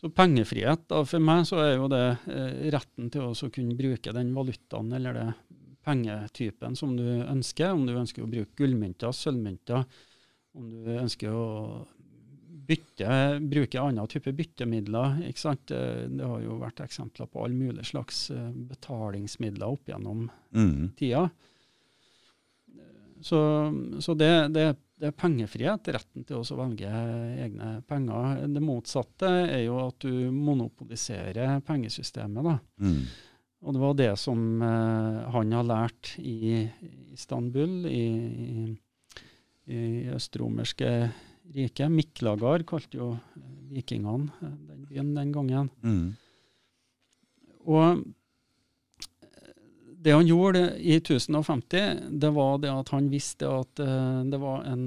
[0.00, 4.16] Så pengefrihet, da, for meg så er jo det eh, retten til å kunne bruke
[4.16, 5.28] den valutaen eller det
[5.84, 7.74] pengetypen som du ønsker.
[7.76, 9.84] Om du ønsker å bruke gullmynter, sølvmynter,
[10.56, 11.48] om du ønsker å
[12.70, 13.14] bytte,
[13.50, 15.18] bruke andre typer byttemidler.
[15.28, 15.64] ikke sant?
[15.70, 15.80] Det,
[16.16, 20.88] det har jo vært eksempler på alle mulige slags eh, betalingsmidler opp gjennom Mm.
[20.98, 21.28] tida.
[23.22, 23.38] Så,
[24.00, 24.64] så det, det,
[24.98, 26.88] det er pengefrihet, retten til å velge
[27.44, 28.46] egne penger.
[28.48, 32.46] Det motsatte er jo at du monopoliserer pengesystemet.
[32.46, 32.54] da.
[32.80, 33.02] Mm.
[33.60, 36.64] Og det var det som eh, han har lært i
[37.12, 38.06] Istanbul, i,
[38.56, 38.68] i,
[39.68, 39.82] i
[40.16, 40.94] østromerske
[41.54, 41.90] riket.
[41.90, 45.70] Miklagard kalte jo eh, vikingene eh, den byen den gangen.
[45.82, 46.16] Mm.
[47.66, 48.02] Og eh,
[50.00, 54.86] det han gjorde i 1050, det var det at han visste at det var en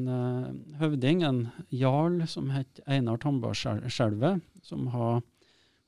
[0.79, 5.21] høvding, en jarl, som het Einar Tambarskjelvet, som har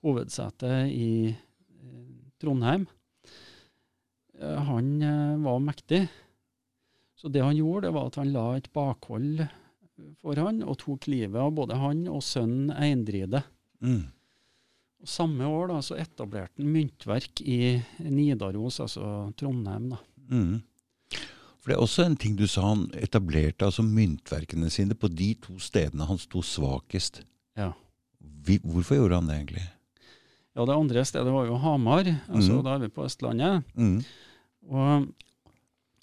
[0.06, 1.34] hovedsete i
[2.38, 2.86] Trondheim.
[4.38, 4.94] Han
[5.42, 6.04] var mektig.
[7.18, 9.48] Så det han gjorde, det var at han la et bakhold
[10.22, 13.44] for han, og tok livet av både han og sønnen Eindride.
[13.84, 14.04] Mm.
[15.04, 19.92] Og Samme år da, så etablerte han myntverk i Nidaros, altså Trondheim.
[19.94, 20.00] da.
[20.32, 20.64] Mm.
[21.62, 25.32] For det er også en ting du sa, han etablerte altså myntverkene sine på de
[25.42, 27.24] to stedene han sto svakest.
[27.58, 27.72] Ja.
[28.46, 29.66] Hvorfor gjorde han det egentlig?
[30.56, 32.64] Ja, Det andre stedet var jo Hamar, altså mm.
[32.64, 33.66] da er vi på Østlandet.
[33.76, 33.98] Mm.
[34.70, 35.08] Og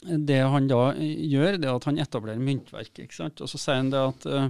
[0.03, 3.05] det han da gjør, det er at han etablerer myntverk.
[3.05, 3.43] ikke sant?
[3.43, 4.49] Og så sier han det at eh,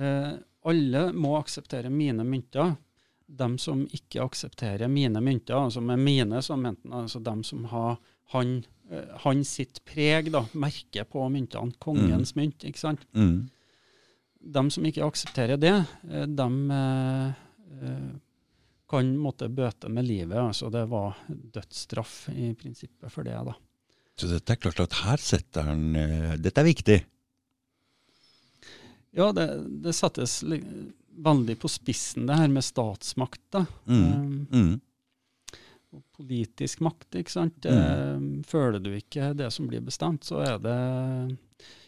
[0.00, 0.32] eh,
[0.66, 2.74] alle må akseptere mine mynter.
[3.26, 7.64] Dem som ikke aksepterer mine mynter, altså med mine, så mente han altså dem som
[7.72, 7.96] har
[8.34, 8.58] han,
[8.90, 12.66] eh, han sitt preg, da, merke på myntene, kongens mynt.
[12.66, 13.06] ikke sant?
[13.16, 13.48] Mm.
[14.46, 15.76] De som ikke aksepterer det,
[16.10, 17.26] eh, de eh,
[17.80, 18.14] eh,
[18.86, 20.38] kan måtte bøte med livet.
[20.38, 23.34] altså Det var dødsstraff i prinsippet for det.
[23.34, 23.54] da.
[24.16, 26.96] Så dette er klart at her setter han eh, Dette er viktig.
[29.16, 29.46] Ja, det,
[29.84, 33.42] det settes veldig på spissen, det her med statsmakt.
[33.52, 33.66] da.
[33.88, 34.02] Mm.
[34.04, 34.74] Um, Mm.
[36.16, 37.64] politisk makt, ikke sant.
[37.64, 38.42] Mm.
[38.44, 40.76] føler du ikke det som blir bestemt, så er det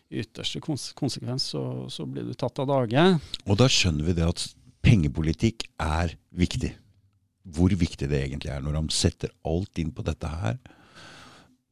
[0.08, 1.62] i ytterste konsekvens så,
[1.92, 3.02] så blir du tatt av dage.
[3.44, 4.46] Og da skjønner vi det at
[4.84, 6.72] pengepolitikk er viktig.
[7.44, 10.56] Hvor viktig det egentlig er når han setter alt inn på dette her,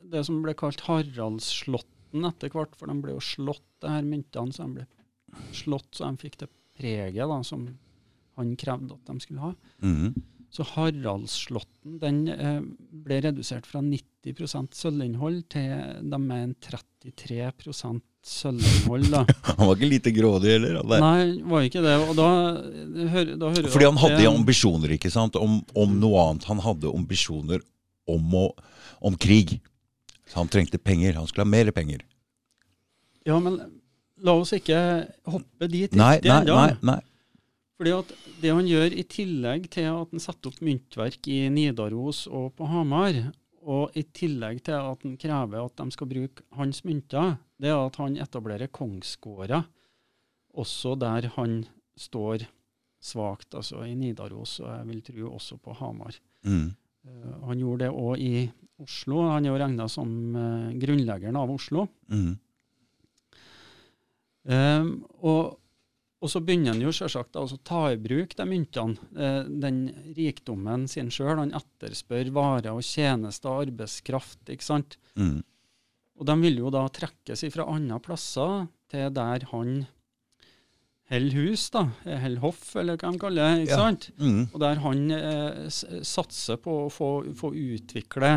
[0.10, 0.82] Det som ble kalt
[2.12, 4.54] Haraldsslåtten etter hvert, for de ble jo slått, det her myntene.
[4.54, 4.88] Så de ble
[5.54, 7.68] slått, så de fikk det preget da, som
[8.38, 9.54] han krevde at de skulle ha.
[9.84, 10.14] Mhm.
[10.52, 12.62] Så Haraldsslåtten den eh,
[13.06, 19.12] ble redusert fra 90% sølvinnhold til de mener 33% sølvinnhold.
[19.14, 19.22] da.
[19.60, 20.80] Han var ikke lite grådig heller.
[20.82, 21.04] han.
[21.04, 21.94] Nei, var ikke det.
[22.10, 22.30] Og da,
[23.14, 26.44] hør, da hører Fordi han hadde det- ambisjoner ikke sant, om, om noe annet.
[26.50, 27.62] Han hadde ambisjoner
[28.10, 28.48] om, å,
[29.06, 29.60] om krig.
[30.30, 31.18] Så han trengte penger.
[31.18, 32.04] Han skulle ha mer penger.
[33.28, 33.60] Ja, men
[34.22, 34.78] la oss ikke
[35.30, 36.56] hoppe dit Nei, riktig nei, ennå.
[36.56, 36.78] nei.
[36.94, 37.00] nei.
[37.80, 38.10] Fordi at
[38.44, 42.68] det han gjør i tillegg til at han setter opp myntverk i Nidaros og på
[42.68, 43.16] Hamar,
[43.70, 47.80] og i tillegg til at han krever at de skal bruke hans mynter, det er
[47.86, 49.64] at han etablerer kongsgårder
[50.60, 51.62] også der han
[52.00, 52.44] står
[53.04, 56.16] svakt, altså i Nidaros, og jeg vil tro også på Hamar.
[56.44, 56.74] Mm.
[57.08, 58.52] Eh, Han gjorde det òg i
[58.84, 59.22] Oslo.
[59.30, 61.88] Han er jo regna som eh, grunnleggeren av Oslo.
[62.12, 62.38] Mm.
[64.50, 64.88] Um,
[65.22, 65.58] og,
[66.24, 69.82] og så begynner han jo selvsagt å ta i bruk de myntene, eh, den
[70.18, 71.38] rikdommen sin sjøl.
[71.44, 74.42] Han etterspør varer og tjenester arbeidskraft.
[74.50, 74.98] ikke sant?
[75.20, 75.42] Mm.
[76.20, 79.74] Og de vil jo da trekkes fra andre plasser til der han
[81.10, 81.86] holder hus, da.
[82.06, 83.62] Holder hoff, eller hva de kaller det.
[83.64, 83.78] ikke Ja.
[83.86, 84.10] sant?
[84.20, 84.42] Mm.
[84.54, 85.70] Og der han eh,
[86.06, 88.34] satser på å få, få utvikle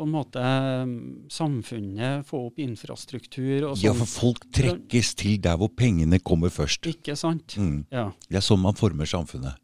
[0.00, 0.92] på en måte eh,
[1.36, 4.00] samfunnet, få opp infrastruktur og Ja, sånn.
[4.00, 6.88] for folk trekkes til der hvor pengene kommer først.
[6.88, 7.54] Ikke sant?
[7.60, 7.82] Mm.
[7.92, 8.06] Ja.
[8.28, 9.60] Det er sånn man former samfunnet.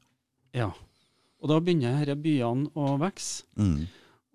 [0.55, 0.71] ja.
[1.45, 3.45] Og da begynner disse byene å vokse.
[3.61, 3.85] Mm.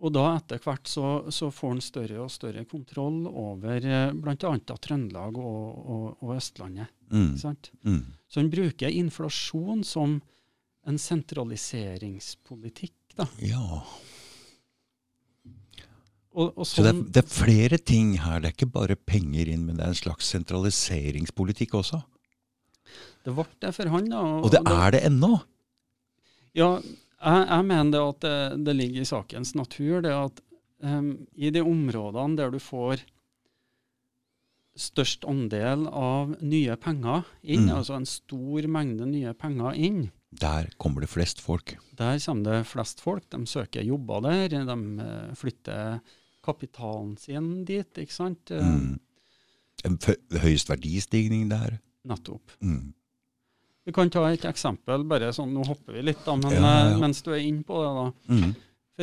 [0.06, 4.36] Og da etter hvert så, så får en større og større kontroll over eh, bl.a.
[4.38, 6.88] Trøndelag og, og, og Østlandet.
[7.12, 7.26] Mm.
[7.34, 7.72] Ikke sant?
[7.84, 8.04] Mm.
[8.32, 10.22] Så en bruker inflasjon som
[10.88, 12.96] en sentraliseringspolitikk.
[13.18, 13.26] Da.
[13.44, 13.82] Ja.
[16.34, 18.40] Og, og Så det er, sånn, det er flere ting her.
[18.40, 22.00] Det er ikke bare penger inn, men det er en slags sentraliseringspolitikk også.
[23.26, 24.08] det ble det for han.
[24.10, 25.34] Da, Og det er det ennå.
[26.58, 30.40] Ja, jeg, jeg mener det at det, det ligger i sakens natur, det at
[30.84, 33.04] um, i de områdene der du får
[34.82, 37.76] størst andel av nye penger inn, Mm.
[37.76, 41.76] altså en stor mengde nye penger inn, Der kommer det flest folk.
[41.98, 43.30] der kommer det flest folk.
[43.30, 46.00] De søker jobber der, de eh, flytter
[46.44, 48.52] kapitalen sin dit, ikke sant?
[48.52, 49.00] Eh, Mm.
[50.44, 51.80] Høyest verdistigning der.
[52.06, 52.52] Nettopp.
[52.62, 52.94] Mm.
[53.86, 56.92] Vi kan ta et eksempel, bare sånn, nå hopper vi litt da, men Ja, ja,
[56.92, 58.36] eh, mens du er inne på det da.
[58.36, 58.56] Mm.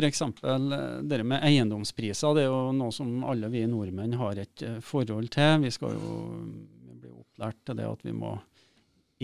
[0.08, 4.62] Eksempel eh, det med eiendomspriser, det er jo noe som alle vi nordmenn har et
[4.86, 5.58] forhold til.
[5.64, 6.12] Vi skal jo
[7.00, 8.36] bli opplært til det at vi må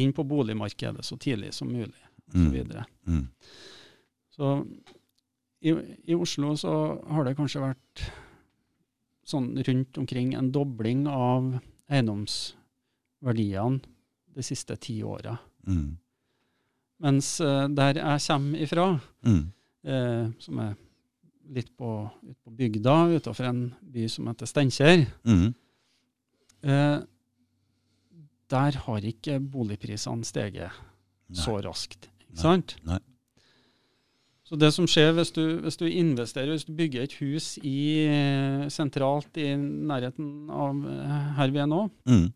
[0.03, 1.95] inn på boligmarkedet så tidlig som mulig,
[2.35, 2.51] Mm.
[2.51, 3.29] Så, Mm.
[4.35, 4.67] Så
[5.65, 5.73] i,
[6.13, 6.73] i Oslo så
[7.09, 8.03] har det kanskje vært
[9.25, 11.55] sånn rundt omkring en dobling av
[11.89, 13.81] eiendomsverdiene
[14.35, 15.37] de siste ti åra.
[15.67, 15.97] Mm.
[17.05, 18.87] Mens eh, der jeg kommer ifra,
[19.25, 19.45] Mm.
[19.85, 20.75] eh, som er
[21.55, 25.55] litt på, ut på bygda utenfor en by som heter Steinkjer, Mm.
[26.63, 27.01] eh,
[28.49, 30.71] der har ikke boligprisene steget
[31.29, 31.41] Nei.
[31.41, 32.09] så raskt.
[32.21, 32.43] Ikke Nei.
[32.43, 32.77] sant?
[32.85, 32.99] Nei.
[34.45, 38.05] Så det som skjer hvis du, hvis du investerer, hvis du bygger et hus i,
[38.05, 42.27] eh, sentralt i nærheten av eh, her vi er nå, Mm.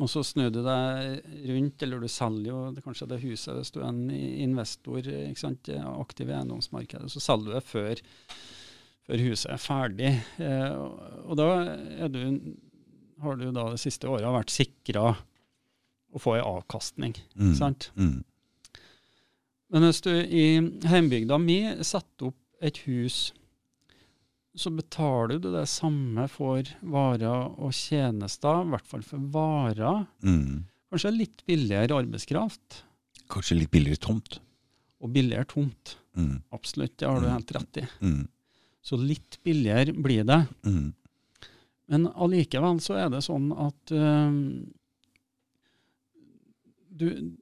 [0.00, 1.20] og så snur du deg
[1.50, 5.38] rundt, eller du selger jo det, kanskje det huset hvis du er en investor ikke
[5.38, 8.00] sant, aktiv i eiendomsmarkedet, så selger du det før,
[9.06, 10.14] før huset er ferdig.
[10.40, 10.72] Eh,
[11.28, 12.54] og- da du,
[13.20, 15.10] har du da det siste året vært sikra
[16.14, 17.14] å få en avkastning.
[17.36, 17.54] Mm.
[17.54, 17.90] sant?
[17.96, 18.24] Mm.
[19.72, 20.44] Men hvis du i
[20.90, 23.32] heimbygda mi setter opp et hus,
[24.54, 30.04] så betaler du det samme for varer og tjenester, i hvert fall for varer.
[30.22, 30.64] Mm.
[30.94, 32.82] Kanskje litt billigere arbeidskraft,
[33.32, 34.38] Kanskje litt billigere tomt.
[35.00, 35.96] og billigere tomt.
[36.16, 36.42] Mm.
[36.52, 37.32] Absolutt, det har du Mm.
[37.32, 37.86] helt rett i.
[38.00, 38.28] Mm.
[38.84, 40.46] Så litt billigere blir det.
[40.64, 40.92] Mm.
[41.88, 44.30] Men allikevel så er det sånn at eh,
[46.94, 47.36] du,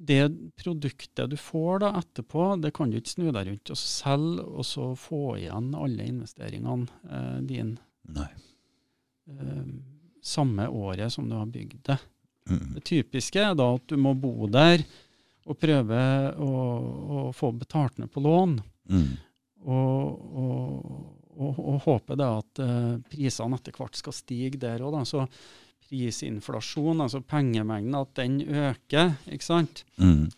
[0.00, 4.44] det produktet du får da etterpå, det kan du ikke snu deg rundt og selge,
[4.48, 9.68] og så få igjen alle investeringene eh, dine eh,
[10.24, 11.98] samme året som du har bygd det.
[12.48, 12.66] Mm.
[12.78, 14.86] Det typiske er da at du må bo der
[15.50, 16.00] og prøve
[16.40, 16.50] å,
[17.20, 18.56] å få betalt ned på lån.
[18.90, 19.10] Mm.
[19.68, 20.92] Og, og,
[21.36, 24.96] og, og håpe da at eh, prisene etter hvert skal stige der òg.
[25.08, 25.26] Så
[25.90, 29.84] prisinflasjon, altså pengemengden, at den øker, ikke sant.
[29.98, 30.28] Mm.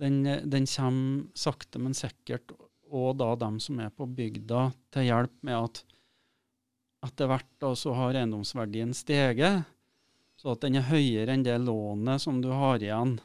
[0.00, 2.54] Den, den kommer sakte, men sikkert,
[2.90, 5.82] og da dem som er på bygda, til hjelp med at
[7.06, 9.66] etter hvert da så har eiendomsverdien steget,
[10.40, 13.18] så at den er høyere enn det lånet som du har igjen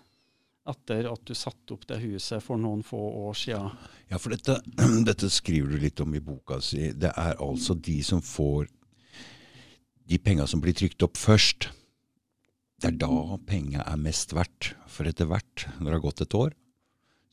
[0.66, 3.70] etter at du satte opp det huset for noen få år siden.
[4.10, 4.58] Ja, for dette,
[5.10, 6.90] dette skriver du litt om i boka si.
[6.98, 8.68] Det er altså de som får
[10.08, 11.70] de penga som blir trykt opp først.
[12.82, 14.74] Det er da penga er mest verdt.
[14.92, 16.54] For etter hvert, når det har gått et år,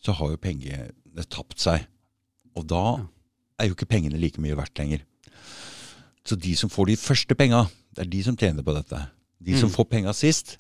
[0.03, 1.85] så har jo pengene tapt seg.
[2.57, 2.83] Og da
[3.61, 5.03] er jo ikke pengene like mye verdt lenger.
[6.25, 7.65] Så de som får de første penga,
[7.95, 8.99] det er de som tjener på dette.
[9.43, 9.75] De som Mm.
[9.75, 10.57] får penga sist,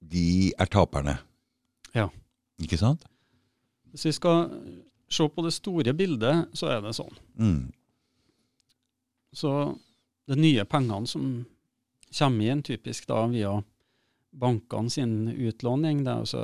[0.00, 1.18] de er taperne.
[1.94, 2.08] Ja.
[2.60, 3.02] Ikke sant?
[3.90, 4.50] Hvis vi skal
[5.10, 7.16] se på det store bildet, så er det sånn.
[7.38, 7.72] Mm.
[9.32, 9.78] Så
[10.30, 11.24] de nye pengene som
[12.10, 13.56] kommer inn, typisk da via
[14.30, 16.42] bankene sin utlåning, det er altså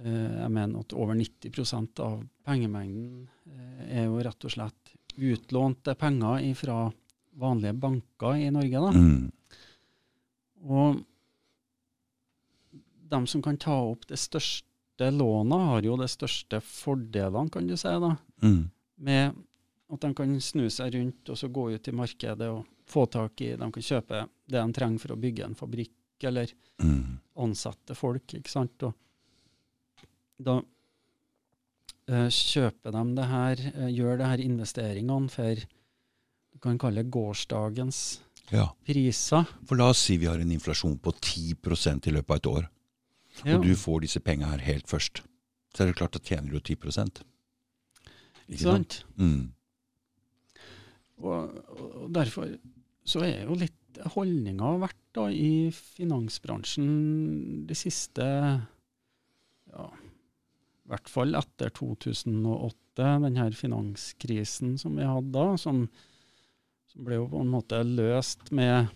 [0.00, 5.96] eh, Jeg mener at over 90% av pengemengden eh, er jo rett og slett utlånte
[5.98, 6.80] penger fra
[7.40, 8.80] vanlige banker i Norge.
[8.84, 8.90] da.
[8.92, 9.30] Mm.
[10.70, 11.00] Og
[13.10, 17.76] de som kan ta opp det største lånet, har jo de største fordelene, kan du
[17.76, 18.70] si, da, Mm.
[18.96, 19.34] med
[19.92, 23.40] at de kan snu seg rundt og så gå ut i markedet og få tak
[23.42, 25.90] i De kan kjøpe det de trenger for å bygge en fabrikk,
[26.22, 27.18] eller Mm.
[27.36, 28.82] ansette folk, ikke sant.
[28.82, 28.94] Og
[30.40, 30.60] da
[32.08, 37.10] eh, kjøper de det her, eh, gjør det her investeringene for du kan kalle det
[37.12, 38.20] gårsdagens
[38.50, 38.72] Ja.
[38.84, 39.46] priser.
[39.66, 42.68] For la oss si vi har en inflasjon på 10% i løpet av et år,
[43.44, 43.56] Ja.
[43.56, 45.20] og du får disse penga her helt først.
[45.74, 46.76] Så er det klart at tjener du 10
[48.50, 49.04] Ikke sant?
[49.16, 49.52] Mm.
[51.20, 52.52] Og, og derfor
[53.06, 56.90] så er jo litt holdninga vært da i finansbransjen
[57.66, 58.26] de siste
[59.70, 59.88] ja,
[60.90, 65.84] i hvert fall etter 2008, den her finanskrisen som vi hadde da, som,
[66.90, 68.90] som ble jo på en måte løst med,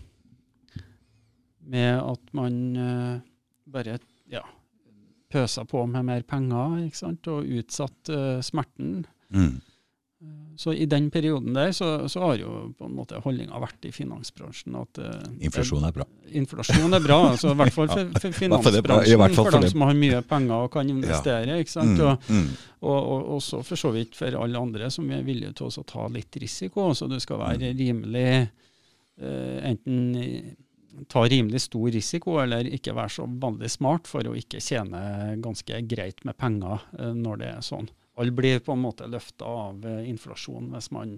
[1.63, 3.23] med at man uh,
[3.71, 3.97] bare
[4.31, 4.43] ja,
[5.31, 9.05] pøsa på med mer penger ikke sant, og utsatte uh, smerten.
[9.31, 9.55] Mm.
[10.57, 13.91] Så i den perioden der så, så har jo på en måte holdninga vært i
[13.91, 16.05] finansbransjen at uh, Inflasjon er bra.
[16.31, 19.85] inflasjon er bra, altså i hvert fall for, for finansbransjen, fall for for dem som
[19.87, 21.59] har mye penger og kan investere.
[21.59, 21.97] ikke sant?
[21.99, 22.05] Mm.
[22.07, 22.47] Og, Mm.
[22.85, 26.07] og, og også for så vidt for alle andre som er villige til å ta
[26.13, 26.91] litt risiko.
[26.95, 28.29] Så du skal være rimelig
[29.21, 30.55] uh, Enten
[31.11, 35.81] ta rimelig stor risiko, eller ikke være så vanlig smart for å ikke tjene ganske
[35.91, 37.89] greit med penger eh, når det er sånn.
[38.15, 41.17] Alle blir på en måte løfta av eh, inflasjon hvis man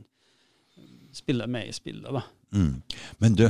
[1.18, 2.14] spiller med i spillet.
[2.14, 2.22] da.
[2.54, 2.82] Mm.
[3.18, 3.48] Men du,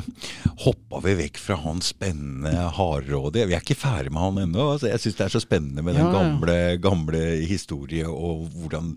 [0.63, 3.47] hoppa vi vekk fra han spennende hardrådige?
[3.49, 4.67] Vi er ikke ferdig med han ennå.
[4.73, 6.17] Altså, jeg syns det er så spennende med den Ja, ja.
[6.17, 8.93] gamle, gamle historie og hvordan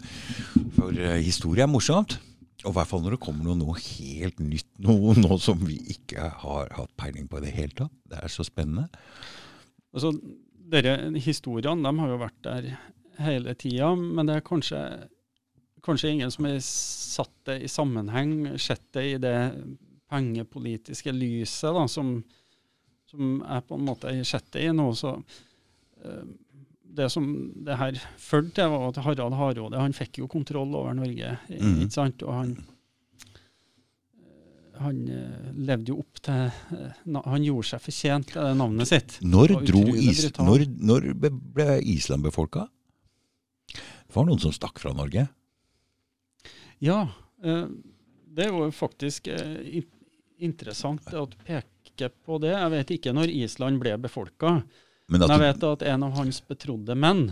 [0.77, 2.19] For eh, historie er morsomt.
[2.65, 5.79] Og i hvert fall når det kommer noe, noe helt nytt, noe, noe som vi
[5.97, 7.95] ikke har hatt peiling på i det hele tatt.
[8.11, 8.87] Det er så spennende.
[9.97, 10.13] Altså,
[10.71, 12.69] dere Historiene de har jo vært der
[13.25, 14.81] hele tida, men det er kanskje,
[15.87, 19.39] kanskje ingen som har satt det i sammenheng, sett det i det
[20.11, 22.19] pengepolitiske lyset da, som,
[23.11, 24.91] som jeg på en måte har sett det i nå.
[24.99, 25.15] så
[26.05, 26.25] eh,
[26.91, 27.27] det som
[27.67, 31.37] det her førte til, var at Harald Hardråde han fikk jo kontroll over Norge.
[31.49, 31.85] Mhm.
[31.85, 32.25] ikke sant?
[32.27, 32.57] Og han,
[34.19, 36.51] eh, han eh, levde jo opp til
[37.15, 39.19] Han gjorde seg fortjent til det navnet sitt.
[39.23, 42.67] Når, dro is, når, når ble Island befolka?
[44.11, 45.29] Det var noen som stakk fra Norge.
[46.83, 47.05] Ja,
[47.45, 47.67] eh,
[48.35, 49.85] det er jo faktisk eh,
[50.43, 52.51] interessant å peke på det.
[52.57, 54.65] Jeg vet ikke når Island ble befolka,
[55.11, 57.29] Men men jeg vet at en av hans betrodde menn,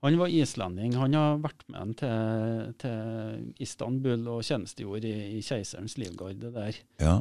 [0.00, 0.94] han var islending.
[0.96, 6.78] Han har vært med han til, til Istanbul og tjenestegjorde i, i keiserens livgarde der.
[7.00, 7.20] ja.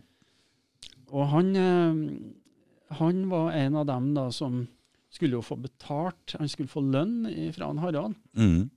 [1.09, 4.67] Og han, eh, han var en av dem da som
[5.09, 7.23] skulle jo få betalt, han skulle få lønn
[7.55, 8.17] fra han Harald.
[8.37, 8.69] Mm.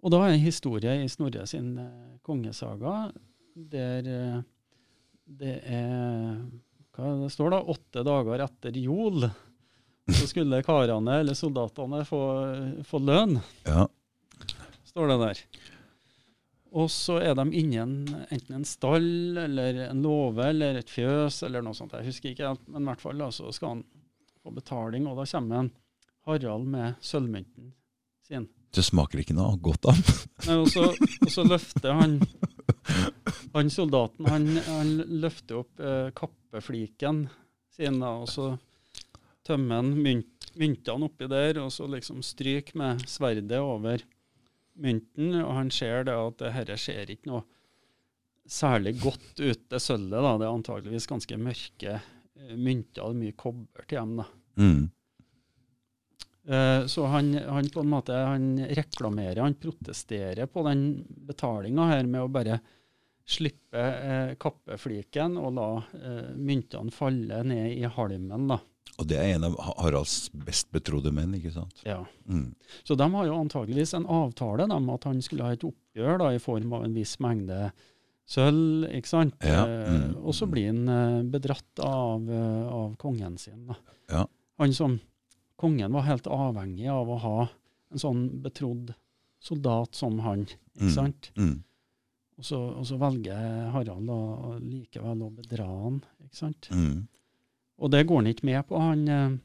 [0.00, 3.10] Og da er en historie i Snorre sin eh, kongesaga
[3.54, 4.40] der eh,
[5.30, 6.38] det er
[6.96, 7.60] Hva det står da?
[7.70, 9.28] Åtte dager etter jol
[10.10, 12.20] så skulle karene eller soldatene få,
[12.88, 13.36] få lønn,
[13.68, 13.84] Ja.
[14.90, 15.42] står det der.
[16.74, 17.92] Og så er de innen
[18.30, 21.94] enten en stall eller en låve eller et fjøs eller noe sånt.
[21.94, 23.84] Jeg husker ikke men i hvert fall da, så skal han
[24.44, 25.70] få betaling, og da kommer en
[26.28, 27.72] Harald med sølvmynten
[28.26, 28.48] sin.
[28.70, 30.00] Det smaker ikke noe godt av.
[30.50, 32.20] Og, og så løfter han
[33.52, 37.24] han soldaten han, han løfter opp eh, kappefliken
[37.74, 38.52] sin, da, og så
[39.46, 44.04] tømmer han mynt, myntene oppi der, og så liksom stryker med sverdet over
[44.80, 47.44] mynten, og han ser det at det herre ser ikke noe
[48.50, 50.18] særlig godt ut, det sølvet.
[50.22, 52.00] da, Det er antageligvis ganske mørke
[52.56, 54.16] mynter, og mye kobber til dem.
[54.22, 54.26] da.
[54.60, 54.90] Mm.
[56.50, 62.06] Eh, Så han, han på en måte han reklamerer, han protesterer på den betalinga her
[62.08, 62.60] med å bare
[63.30, 68.48] slippe eh, kappefliken og la eh, myntene falle ned i halmen.
[68.50, 68.58] da.
[68.98, 71.78] Og det er en av Haralds best betrodde menn, ikke sant?
[71.86, 72.02] Ja.
[72.28, 72.50] Mm.
[72.84, 76.32] Så de har jo antageligvis en avtale om at han skulle ha et oppgjør da,
[76.34, 77.70] i form av en viss mengde
[78.30, 78.86] sølv.
[78.94, 79.34] ikke sant?
[79.44, 80.16] Ja, Eh, mm.
[80.24, 83.66] og så blir han eh, bedratt av, eh, av kongen sin.
[83.66, 83.76] da.
[84.10, 84.24] Ja.
[84.62, 84.98] Han som,
[85.60, 87.38] kongen var helt avhengig av å ha
[87.90, 88.94] en sånn betrodd
[89.42, 90.46] soldat som han.
[90.46, 90.94] ikke Mm.
[90.94, 91.30] sant?
[91.36, 91.62] Mm.
[92.38, 94.18] Og så, og så velger Harald da,
[94.64, 95.98] likevel å bedra han.
[96.24, 96.68] ikke sant?
[96.72, 97.06] Mm.
[97.80, 99.40] Og det går han ikke med på, han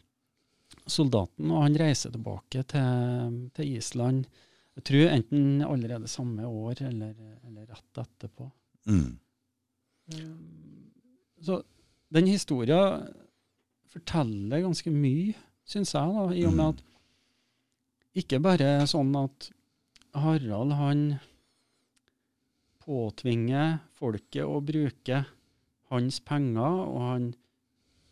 [0.88, 1.50] soldaten.
[1.52, 4.28] Og han reiser tilbake til, til Island,
[4.76, 7.14] jeg tror enten allerede samme år eller,
[7.48, 8.50] eller rett etterpå.
[8.86, 9.18] Mm.
[11.42, 11.60] Så
[12.14, 13.08] den historien
[13.90, 15.34] forteller ganske mye,
[15.66, 16.70] syns jeg, da, i og med Mm.
[16.70, 16.84] at
[18.22, 19.50] ikke bare sånn at
[20.16, 21.20] Harald han
[22.86, 25.24] påtvinger folket å bruke
[25.90, 27.26] hans penger, og han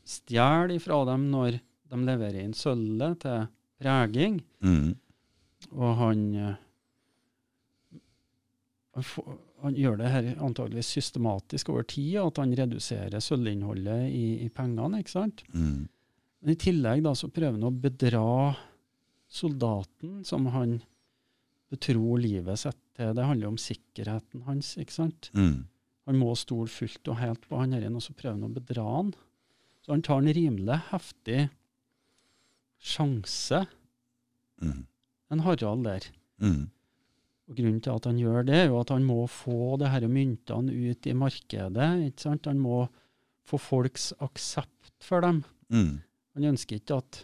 [0.06, 1.60] stjeler ifra dem når
[1.90, 3.48] de leverer inn sølvet til
[3.80, 4.96] preging, Mm.
[5.72, 6.56] og han, eh,
[8.96, 9.04] han,
[9.64, 15.00] han gjør det her antageligvis systematisk over tid, at han reduserer sølvinnholdet i, i pengene,
[15.00, 15.44] ikke sant?
[15.56, 15.86] Mm.
[16.44, 18.24] Men i tillegg da så prøver han å bedra
[19.32, 20.82] soldaten som han
[21.74, 23.14] betror livet sitt til.
[23.18, 25.32] Det handler om sikkerheten hans, ikke sant?
[25.34, 25.64] Mm.
[26.10, 28.84] Han må stole fullt og helt på han her, og så prøver han å bedra
[28.98, 29.14] han.
[29.84, 31.46] Så han tar en rimelig heftig
[32.84, 33.64] sjanse,
[34.62, 34.86] Mm.
[35.32, 36.06] en Harald der.
[36.40, 36.70] Mm.
[37.54, 40.08] Og Grunnen til at han gjør det, er jo at han må få det her
[40.10, 41.90] myntene ut i markedet.
[42.08, 42.50] ikke sant?
[42.50, 42.88] Han må
[43.46, 45.44] få folks aksept for dem.
[45.70, 46.00] Mm.
[46.34, 47.20] Han ønsker ikke at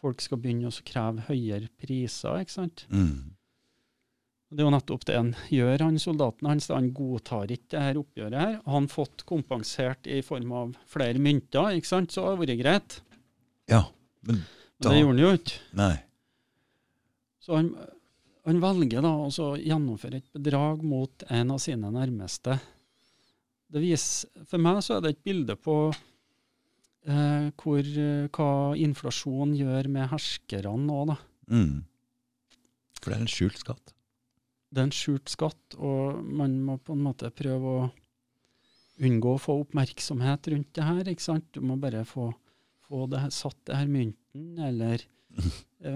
[0.00, 2.40] folk skal begynne å kreve høyere priser.
[2.42, 2.82] ikke sant?
[2.90, 3.36] Mm.
[4.50, 6.66] Det er jo nettopp det han gjør, han soldaten hans.
[6.66, 8.56] da Han godtar ikke det her oppgjøret her.
[8.64, 12.10] Har han fått kompensert i form av flere mynter, ikke sant?
[12.10, 12.98] så har det vært greit.
[13.70, 13.84] Ja,
[14.26, 14.42] men
[14.82, 15.60] Men det gjorde han jo ikke.
[15.78, 15.94] nei.
[17.40, 17.70] Så han,
[18.50, 22.56] han velger da å gjennomføre et bedrag mot en av sine nærmeste.
[23.70, 29.54] Det viser, for meg så er det et bilde på eh, hvor, eh, hva inflasjon
[29.54, 31.04] gjør med herskerne nå.
[31.12, 31.16] da.
[31.50, 31.78] Mm.
[32.98, 33.94] For det er en skjult skatt.
[34.70, 37.86] Det er en skjult skatt, og man må på en måte prøve å
[39.00, 41.08] unngå å få oppmerksomhet rundt det her.
[41.08, 41.46] ikke sant?
[41.54, 42.28] Du må bare få,
[42.86, 45.06] få det, satt det her mynten, eller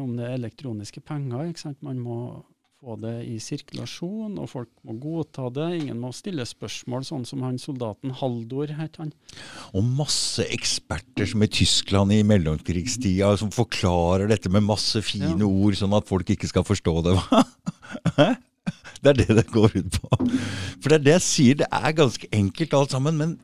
[0.01, 1.49] om det er elektroniske penger.
[1.51, 1.80] ikke sant?
[1.85, 2.18] Man må
[2.85, 5.68] få det i sirkulasjon, og folk må godta det.
[5.80, 9.12] Ingen må stille spørsmål, sånn som han soldaten Haldor het han.
[9.72, 15.49] Og masse eksperter som i Tyskland i mellomkrigstida som forklarer dette med masse fine Ja.
[15.49, 17.16] ord, sånn at folk ikke skal forstå det.
[19.05, 20.09] Det er det det går ut på.
[20.80, 23.35] For det er det jeg sier, det er ganske enkelt alt sammen, men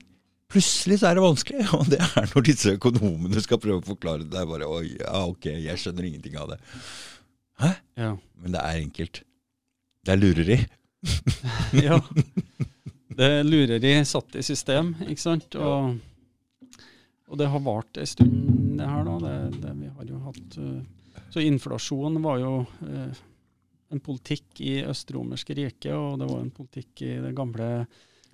[0.51, 1.67] plutselig så er det vanskelig.
[1.79, 4.33] Og det er når disse økonomene skal prøve å forklare det.
[4.35, 6.61] Det er bare oi, ja, ok, jeg skjønner ingenting av det.
[7.61, 7.73] Hæ?
[8.01, 8.13] Ja.
[8.41, 9.23] Men det er enkelt.
[10.07, 10.61] Det er lureri.
[11.87, 11.99] ja.
[13.11, 15.57] Det er lureri satt i system, ikke sant?
[15.61, 15.99] Og,
[17.29, 19.19] og det har vart en stund, det her, da.
[19.27, 22.55] Det, det vi har jo hatt eh, Så inflasjon var jo
[22.87, 23.21] eh,
[23.91, 27.71] en politikk i Øst-romerske riket, og det var en politikk i den gamle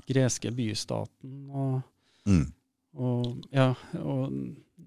[0.07, 1.37] greske bystaten.
[1.51, 1.81] Og,
[2.27, 2.47] Mm.
[2.99, 3.69] og, ja,
[4.03, 4.33] og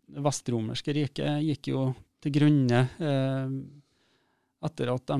[0.09, 1.83] det vestromerske riket gikk jo
[2.19, 3.53] til grunne eh,
[4.67, 5.19] etter at de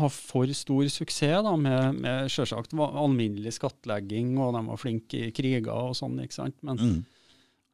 [0.00, 5.32] har for stor suksess da, med, med selvsagt alminnelig skattlegging, og de var flinke i
[5.34, 6.20] kriger og sånn.
[6.22, 6.56] ikke sant?
[6.62, 7.00] Men, Mm.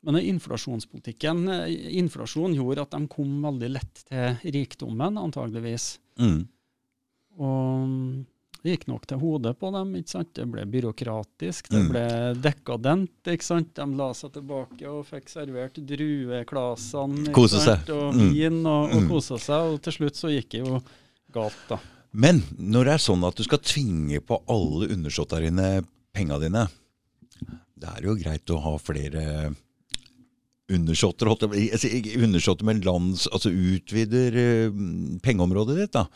[0.03, 5.99] men inflasjonspolitikken eh, inflasjon gjorde at de kom veldig lett til rikdommen, antageligvis.
[6.19, 6.49] Mm.
[7.37, 8.25] Og
[8.63, 9.95] det gikk nok til hodet på dem.
[9.97, 10.33] ikke sant?
[10.35, 11.89] Det ble byråkratisk, det Mm.
[11.93, 12.07] ble
[12.43, 13.11] dekadent.
[13.27, 13.75] ikke sant?
[13.75, 17.33] De la seg tilbake og fikk servert drueklasene.
[17.33, 17.89] Kose seg.
[17.91, 18.33] Og Mm.
[18.33, 19.73] vin og, og kosa seg.
[19.75, 20.83] Og til slutt så gikk det jo
[21.33, 21.79] galt, da.
[22.13, 25.85] Men når det er sånn at du skal tvinge på alle undersåtter dine
[26.15, 26.69] penga dine,
[27.79, 29.55] det er jo greit å ha flere
[30.69, 34.71] undersåtter, undersåtter, med lands, altså utvider eh,
[35.23, 36.07] pengeområdet ditt, da.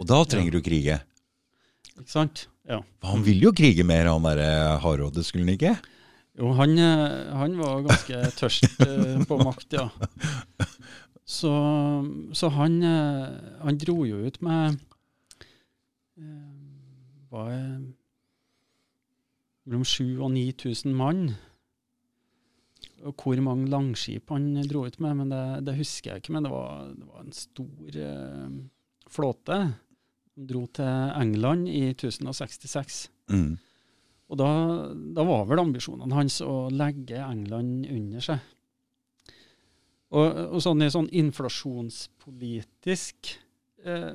[0.00, 1.00] Og da trenger du krige.
[2.00, 2.46] Ikke sant?
[2.68, 2.80] Ja.
[3.04, 5.74] Han ville jo krige mer, han derre Hardråde, skulle han ikke?
[6.38, 9.88] Jo, han, eh, han var ganske tørst eh, på makt, ja.
[11.28, 11.52] Så,
[12.36, 13.28] så han, eh,
[13.62, 14.80] han dro jo ut med
[17.32, 17.52] var
[19.64, 21.22] mellom 7000 og 9000 mann.
[23.02, 26.34] Og hvor mange langskip han dro ut med, men det, det husker jeg ikke.
[26.36, 28.52] Men det var, det var en stor eh,
[29.10, 29.58] flåte.
[30.36, 30.84] Han dro til
[31.20, 33.10] England i 1066.
[33.30, 33.58] Mm.
[34.32, 34.48] Og da,
[35.12, 38.38] da var vel ambisjonene hans å legge England under seg.
[40.12, 43.16] Og, og sånn i sånn inflasjonspolitisk
[43.84, 44.12] eh,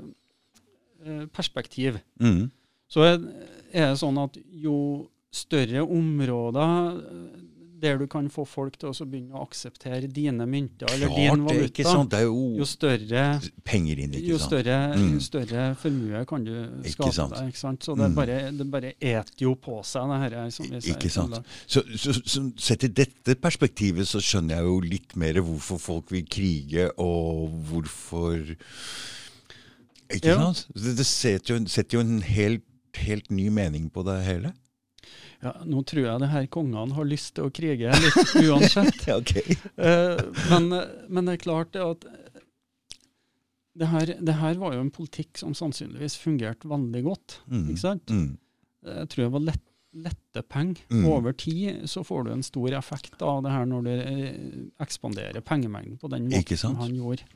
[1.05, 2.49] eh, perspektiv, Mm.
[2.89, 3.17] så er,
[3.73, 7.01] det sånn at jo større områder
[7.81, 11.67] der du kan få folk til å begynne å akseptere dine mynter eller din Klart
[11.69, 12.15] ikke valuta, sant?
[12.25, 13.23] Jo jo større
[13.63, 15.13] penger inn, ikke jo større, Mm.
[15.13, 16.51] jo større formue kan du
[16.83, 17.33] Ikke skape sant.
[17.35, 17.47] deg.
[17.53, 17.83] ikke sant?
[17.83, 18.15] Så det Mm.
[18.15, 20.49] bare, det bare eter jo på seg, det her.
[20.49, 20.95] Som vi sier.
[20.95, 21.37] Ikke sant.
[21.67, 26.11] Så, så, så sett i dette perspektivet så skjønner jeg jo litt mer hvorfor folk
[26.11, 28.55] vil krige, og hvorfor
[30.13, 30.67] Ikke sant?
[30.73, 32.63] Det, det setter, jo, setter jo en helt,
[32.95, 34.53] helt ny mening på det hele.
[35.43, 39.03] Ja, nå tror jeg det her kongene har lyst til å krige litt uansett.
[39.05, 39.35] Ja, ok.
[39.37, 40.71] Eh, men,
[41.13, 42.07] men det er klart det at
[43.77, 47.39] det her, det her var jo en politikk som sannsynligvis fungerte veldig godt.
[47.45, 47.65] Mm.
[47.69, 48.09] ikke sant?
[48.09, 48.37] Mm.
[48.87, 49.65] Jeg tror det var lett,
[50.07, 50.81] lette penger.
[50.89, 51.03] Mm.
[51.11, 54.39] Over tid så får du en stor effekt av det her når du eh,
[54.83, 57.29] ekspanderer pengemengden på den måten han gjorde.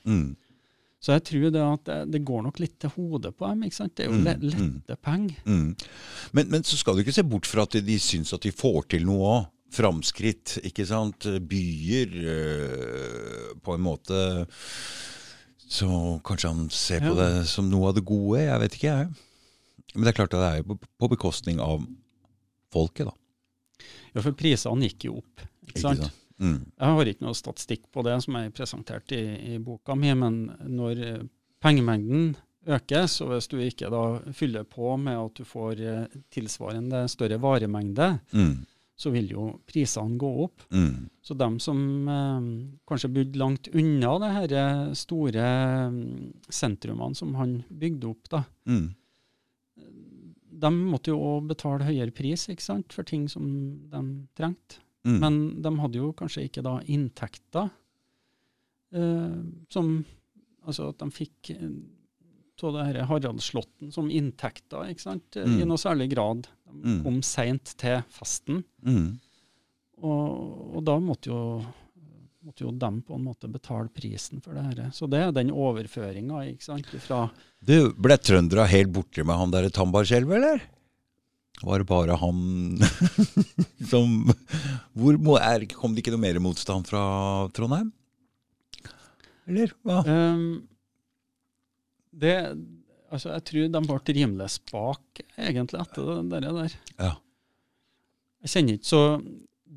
[1.01, 3.63] Så jeg tror det at det, går nok litt til hodet på dem.
[3.65, 3.95] ikke sant?
[3.97, 4.97] Det er jo Mm, le, mm.
[5.01, 5.39] penger.
[5.49, 5.71] Mm.
[6.37, 8.85] Men, men så skal du ikke se bort fra at de syns at de får
[8.93, 9.49] til noe òg.
[9.71, 11.25] Framskritt, ikke sant.
[11.47, 14.17] Byer øh, på en måte
[15.71, 15.87] Så
[16.27, 17.19] kanskje han ser på Ja.
[17.39, 18.41] det som noe av det gode.
[18.43, 19.07] Jeg vet ikke, jeg.
[19.95, 21.85] Men det er klart at det er jo på bekostning av
[22.71, 23.15] folket, da.
[24.13, 25.45] Ja, for prisene gikk jo opp.
[25.67, 25.99] ikke sant?
[26.03, 26.20] Ikke sant?
[26.41, 26.57] Mm.
[26.81, 29.21] Jeg har ikke noe statistikk på det som er presentert i,
[29.53, 31.21] i boka mi, men når eh,
[31.61, 32.31] pengemengden
[32.67, 34.01] øker, så hvis du ikke da
[34.37, 38.65] fyller på med at du får eh, tilsvarende større varemengde, Mm.
[39.01, 40.61] så vil jo prisene gå opp.
[40.69, 41.07] Mm.
[41.25, 41.79] Så dem som
[42.09, 42.49] eh,
[42.89, 45.45] kanskje bodde langt unna de her eh, store
[45.89, 48.89] mm, sentrumene som han bygde opp, da, Mm.
[50.61, 53.45] de måtte jo òg betale høyere pris sant, for ting som
[53.89, 54.01] de
[54.37, 54.77] trengte.
[55.07, 55.19] Mm.
[55.23, 57.69] Men de hadde jo kanskje ikke da inntekter
[58.93, 59.37] eh,
[59.69, 59.93] som
[60.61, 61.71] Altså at de fikk eh,
[62.61, 65.33] av det her Haraldslåtten som inntekter, ikke sant?
[65.33, 65.55] Mm.
[65.57, 66.43] i noe særlig grad.
[66.69, 66.99] De Mm.
[67.03, 69.17] kom seint til festen, Mm.
[70.03, 71.39] og, og da måtte jo,
[72.45, 74.91] måtte jo dem på en måte betale prisen for det her.
[74.93, 77.31] Så det er den overføringa, ikke sant, fra
[77.65, 80.61] Du, ble trøndere helt borte med han derre Tambarskjelvet, eller?
[81.61, 82.37] Var det bare han
[83.91, 84.13] som
[84.97, 87.01] hvor, må- er, Kom det ikke noe mer motstand fra
[87.53, 87.91] Trondheim?
[89.49, 89.99] Eller hva?
[90.05, 90.43] Um,
[92.13, 92.33] det,
[93.11, 96.49] altså jeg tror de ble rimelig spak, egentlig, etter det der.
[96.57, 96.75] der.
[96.99, 97.13] Ja.
[98.41, 99.03] Jeg kjenner ikke så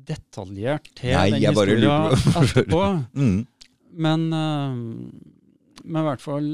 [0.05, 1.65] detaljert til Nei, den på-
[2.43, 2.81] etterpå,
[3.15, 3.39] Mm.
[4.05, 4.81] men, ehm,
[5.85, 6.49] men i hvert fall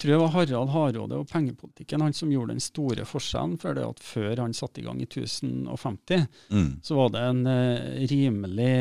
[0.00, 3.56] tror det var Harald Hardråde og pengepolitikken han som gjorde den store forskjellen.
[3.60, 6.70] For det at før han satte i gang i 1050, Mm.
[6.82, 8.74] så var det en uh, rimelig,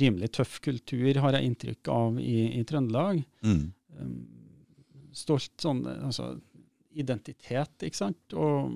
[0.00, 3.22] rimelig tøff kultur, har jeg inntrykk av, i, i Trøndelag.
[3.44, 3.64] Mm.
[4.00, 4.14] Um,
[5.12, 6.32] stolt sånn altså,
[6.94, 8.36] identitet, ikke sant.
[8.38, 8.70] Og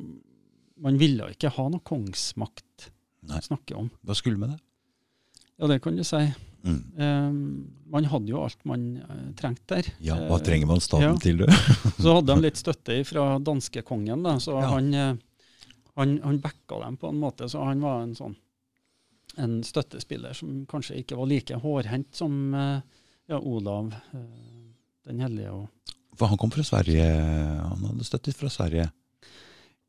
[0.85, 2.91] man ville ikke ha noe kongsmakt
[3.25, 3.39] Nei.
[3.39, 3.91] å snakke om.
[4.05, 4.61] Hva skulle med det?
[5.55, 6.25] Ja, det kan du si.
[6.65, 6.79] Mm.
[6.97, 7.41] Um,
[7.93, 9.91] man hadde jo alt man uh, trengte der.
[10.01, 11.17] Ja, hva Eh, trenger man staten ja.
[11.21, 11.47] til du?
[12.03, 14.71] Så hadde de litt støtte fra danskekongen, da, så Ja.
[14.73, 15.15] han, eh,
[16.01, 17.49] han, han backa dem på en måte.
[17.53, 18.35] Så han var en sånn
[19.37, 22.81] en støttespiller som kanskje ikke var like hårhendt som eh,
[23.29, 24.71] ja, Olav eh,
[25.09, 25.51] den hellige.
[25.53, 27.05] Og, For han kom fra Sverige.
[27.05, 28.89] Han hadde støttet fra Sverige.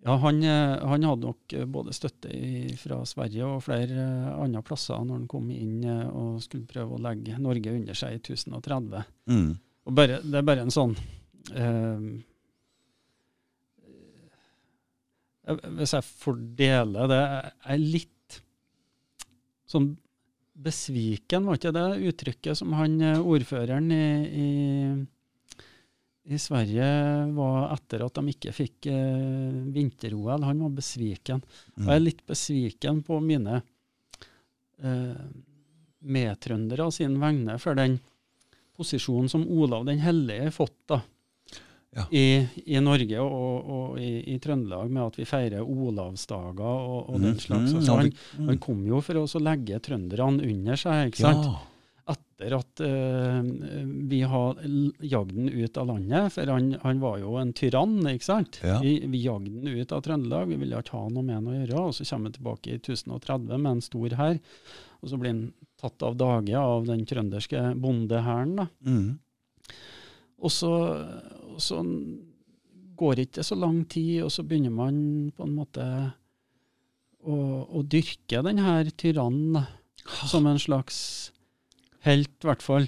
[0.06, 2.30] Ja, han, eh, han hadde nok eh, både støtte
[2.78, 7.02] fra Sverige og flere eh, andre plasser når han kom inn og skulle prøve å
[7.02, 9.02] legge Norge under seg i 1030.
[9.34, 9.50] Mm.
[9.90, 10.94] Og bare, det er bare en sånn
[11.58, 12.06] eh,
[15.50, 18.40] eh, Hvis jeg fordeler det Jeg er litt
[19.70, 19.92] sånn
[20.56, 24.46] besviken, var ikke det uttrykket som han ordføreren i, i,
[26.26, 26.86] i Sverige
[27.36, 30.42] var etter at de ikke fikk eh, vinter-OL?
[30.48, 31.44] Han var besviken.
[31.78, 32.06] Og jeg er Mm.
[32.08, 33.62] litt besviken på mine
[34.84, 35.26] eh,
[36.06, 38.00] medtrøndere sin vegne for den
[38.78, 41.02] posisjonen som Olav den hellige har fått da,
[41.96, 42.04] Ja.
[42.12, 47.22] i, i Norge og, og i, i Trøndelag, med at vi feirer Olavsdager og, og
[47.24, 47.70] den slags.
[47.72, 48.12] Mhm, Altså, han,
[48.50, 51.46] han kom jo for å legge trønderne under seg, ikke sant?
[51.48, 51.62] Ja.
[52.06, 53.42] Etter at uh,
[54.10, 54.60] vi har
[55.02, 56.34] jagd den ut av landet.
[56.36, 58.60] For han, han var jo en tyrann, ikke sant.
[58.64, 58.78] Ja.
[58.84, 61.56] Vi, vi jagde den ut av Trøndelag, vi ville ikke ha noe med han å
[61.58, 61.86] gjøre.
[61.90, 64.42] Og så kommer han tilbake i 1030 med en stor hær.
[65.02, 65.46] Og så blir han
[65.82, 68.68] tatt av dage av den trønderske bondehæren.
[68.86, 69.10] Mm.
[70.46, 70.72] Og så,
[71.56, 71.82] og så
[72.96, 74.98] går ikke det så lang tid, og så begynner man
[75.36, 75.86] på en måte
[77.26, 79.66] å, å dyrke den her tyrannen
[80.30, 81.32] som en slags
[82.06, 82.88] helt, i hvert fall.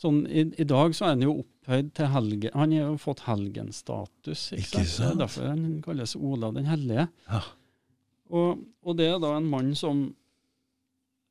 [0.00, 2.54] Sånn, i, I dag så er han jo opphøyd til helgen.
[2.56, 4.46] Han har jo fått helgenstatus.
[4.56, 4.94] Ikke, Ikke sant?
[4.94, 5.10] Sant?
[5.16, 7.08] er derfor han kalles Olav den hellige.
[7.28, 7.42] Ja.
[8.30, 10.06] Og, og det er da en mann som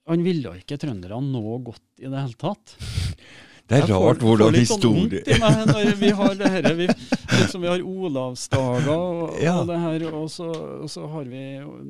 [0.10, 2.74] Han ville ikke trønderne noe godt i det hele tatt.
[3.70, 7.62] Det er får- rart hvordan sånn historie meg når vi har det her, vi, liksom
[7.62, 9.60] vi har Olavsdager og, Ja.
[9.62, 10.48] og det her, og så,
[10.82, 11.44] og så har vi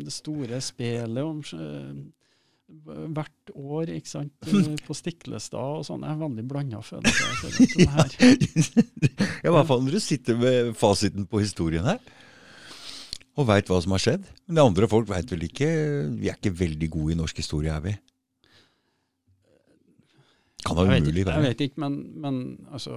[0.04, 1.94] det store spelet om eh,
[2.70, 4.49] hvert år, ikke sant,
[4.88, 6.05] på Stiklestad og sånn.
[6.05, 7.59] Jeg er veldig blanda følelser.
[9.39, 11.99] Ja, I hvert fall når du sitter med fasiten på historien her,
[13.39, 14.26] og veit hva som har skjedd.
[14.47, 15.67] Men det andre folk veit vel ikke
[16.20, 17.93] Vi er ikke veldig gode i norsk historie, er vi?
[20.66, 22.39] Kan da Jeg vet, umulig ikke, jeg vet ikke, men, men
[22.76, 22.91] altså,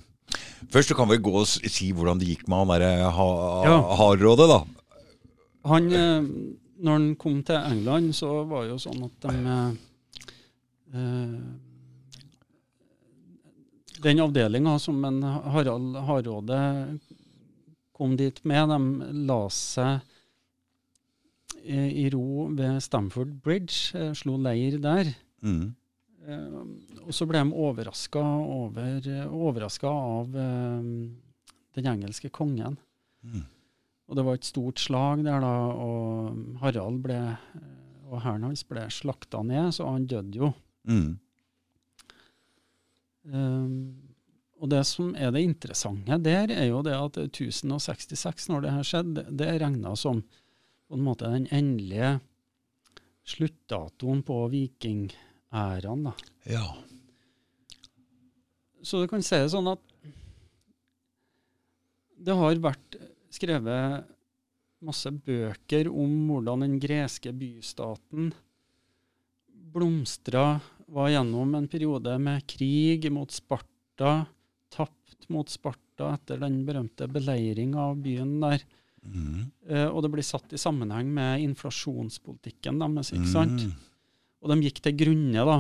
[0.72, 3.28] Først så kan vi gå og si hvordan det gikk med han derre ha,
[3.66, 3.78] Ja.
[4.00, 4.60] Hardrådet, da.
[5.68, 6.24] Han, eh,
[6.84, 9.36] når han kom til England, så var det jo sånn at de
[10.96, 11.40] uh,
[14.04, 17.00] Den avdelinga som en Harald Hardråde
[17.98, 20.00] kom dit med, de la seg
[21.66, 25.10] i, ro ved Stamford Bridge, slo leir der.
[25.42, 25.74] Mm.
[26.28, 26.56] Eh,
[27.06, 29.06] og så ble de overraska over,
[29.90, 30.90] av eh,
[31.78, 32.76] den engelske kongen.
[33.24, 33.46] Mm.
[34.08, 37.22] Og det var et stort slag der, da, og Harald ble,
[37.60, 37.72] eh,
[38.08, 40.52] og hæren hans ble slakta ned, så han døde jo.
[40.88, 41.16] Mm.
[43.28, 43.72] Um,
[44.64, 48.88] og det som er det interessante der, er jo det at 1066, når det her
[48.88, 50.22] skjedde, det er regna som
[50.88, 52.14] på en måte den endelige
[53.28, 54.40] sluttdatoen på
[55.52, 56.04] vikingæraen.
[56.04, 56.14] da.
[56.46, 56.76] Ja.
[58.82, 59.80] Så du kan si det sånn at
[62.18, 62.98] det har vært
[63.30, 64.06] skrevet
[64.82, 68.34] masse bøker om hvordan den greske bystaten
[69.48, 74.26] blomstra, var gjennom en periode med krig mot Sparta,
[74.72, 78.64] tapt mot Sparta etter den berømte beleiringa av byen der.
[79.04, 79.52] Mm.
[79.68, 83.68] Eh, og det blir satt i sammenheng med inflasjonspolitikken deres, ikke sant?
[83.68, 83.87] Mm.
[84.44, 85.58] Og de gikk til grunne, da.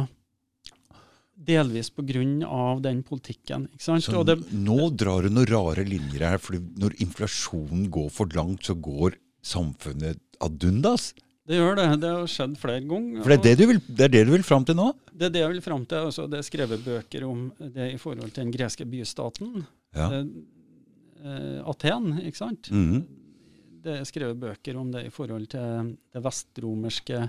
[1.47, 3.67] Delvis av den politikken.
[3.80, 8.65] Så det, nå drar du noen rare linjer her, for når inflasjonen går for langt,
[8.65, 11.13] så går samfunnet ad undas.
[11.47, 11.86] Det gjør det.
[12.03, 13.21] Det har skjedd flere ganger.
[13.23, 14.89] For det er det, du vil, det det du vil fram til nå?
[15.13, 16.09] Det er det jeg vil fram til.
[16.09, 17.45] Altså, det er skrevet bøker om
[17.78, 19.61] det i forhold til den greske bystaten.
[19.95, 20.09] Ja.
[20.17, 20.25] Eh,
[21.23, 22.71] eh, Aten, ikke sant?
[22.73, 23.05] Mhm.
[23.88, 27.21] Det er skrevet bøker om det i forhold til det vestromerske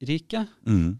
[0.00, 0.98] riket, mm.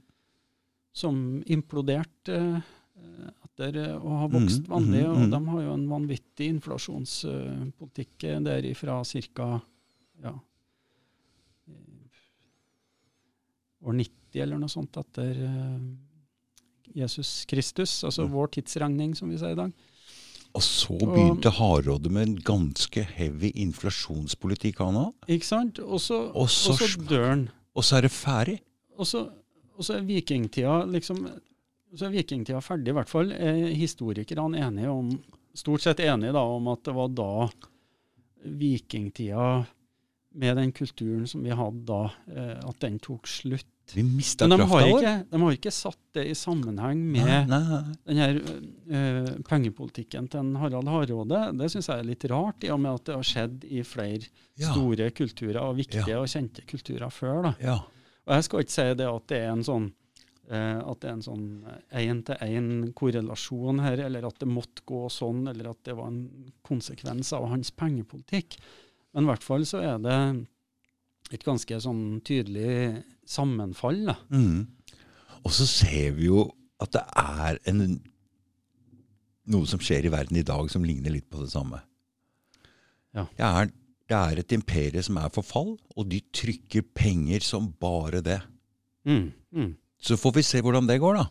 [0.92, 4.70] som imploderte eh, etter å ha vokst mm.
[4.72, 5.04] vanlig.
[5.06, 5.30] Og mm.
[5.34, 9.50] de har jo en vanvittig inflasjonspolitikk eh, der ifra ca.
[10.22, 10.34] Ja,
[13.88, 15.82] år 90 eller noe sånt etter eh,
[16.98, 18.32] Jesus Kristus, altså Mm.
[18.32, 19.72] vår tidsregning, som vi sier i dag.
[20.56, 25.12] Og så begynte Hardråde med en ganske heavy inflasjonspolitikk, han òg.
[25.28, 25.78] Ikke sant?
[25.78, 26.74] Og så Og så
[27.08, 27.50] dør han.
[27.74, 28.60] Og så er det ferdig.
[28.98, 29.24] Og så,
[29.94, 31.22] er vikingtida liksom
[31.96, 33.30] så er vikingtida ferdig, i hvert fall.
[33.32, 35.12] Er historikerne enige om,
[35.56, 37.30] stort sett enige da, om at det var da
[38.44, 39.64] vikingtida,
[40.38, 43.66] med den kulturen som vi hadde da, eh, at den tok slutt.
[43.94, 45.22] Vi mista Men de har, krafta vår.
[45.32, 47.78] de har ikke satt det i sammenheng med Nei, nei.
[48.04, 51.40] den her uh, pengepolitikken til Harald Hardråde.
[51.56, 54.28] Det syns jeg er litt rart, i og med at det har skjedd i flere
[54.60, 54.74] Ja.
[54.74, 57.42] store kulturer, og viktige og kjente kulturer før.
[57.48, 57.54] da.
[57.64, 57.78] ja.
[58.28, 59.86] Og jeg skal ikke si det at det er en sånn
[60.52, 61.46] eh, at det er en sånn
[61.96, 62.68] én-til-én
[62.98, 67.48] korrelasjon her, eller at det måtte gå sånn, eller at det var en konsekvens av
[67.52, 68.58] hans pengepolitikk.
[69.16, 70.18] Men i hvert fall så er det
[71.34, 74.04] et ganske sånn tydelig sammenfall.
[74.08, 74.16] da.
[74.32, 74.68] Mm.
[75.44, 76.46] Og så ser vi jo
[76.82, 77.98] at det er en,
[79.52, 81.80] noe som skjer i verden i dag som ligner litt på det samme.
[83.16, 83.24] Ja.
[83.34, 83.70] Det, er,
[84.08, 88.38] det er et imperie som er for fall, og de trykker penger som bare det.
[89.08, 89.74] Mm, mm.
[90.00, 91.26] Så får vi se hvordan det går, da.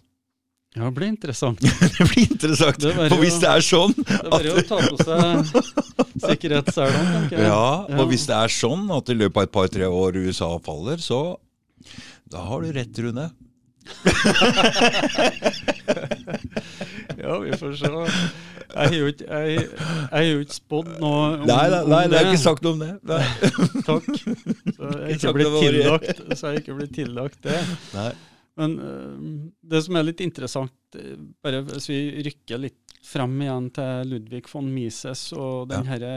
[0.78, 1.62] Ja, det blir interessant.
[1.98, 2.78] det blir interessant.
[2.84, 7.40] Det For hvis det er sånn Det er bare å ta på seg sikkerhetsselen, tenker
[7.40, 7.48] jeg.
[7.48, 7.98] Ja, Ja.
[8.02, 11.22] og hvis det er sånn at i løpet av et par-tre år USA faller, så
[12.30, 13.30] da har du rett, Rune.
[17.18, 17.88] Ja, vi får se.
[17.88, 19.68] Jeg har jo ikke, jeg, jeg
[20.12, 22.90] har spådd noe om, Nei, nei, nei, om det er ikke sagt noe om det.
[23.08, 23.24] Nei.
[23.88, 24.06] Takk.
[24.18, 27.60] Så jeg har Ikke ikke blitt tillagt, så jeg ikke blitt tillagt det.
[27.96, 28.12] Nei.
[28.58, 29.16] Men øh,
[29.72, 31.16] det som er litt interessant, øh,
[31.46, 35.90] bare hvis vi rykker litt frem igjen til Ludvig von Mises og den Ja.
[35.94, 36.14] herre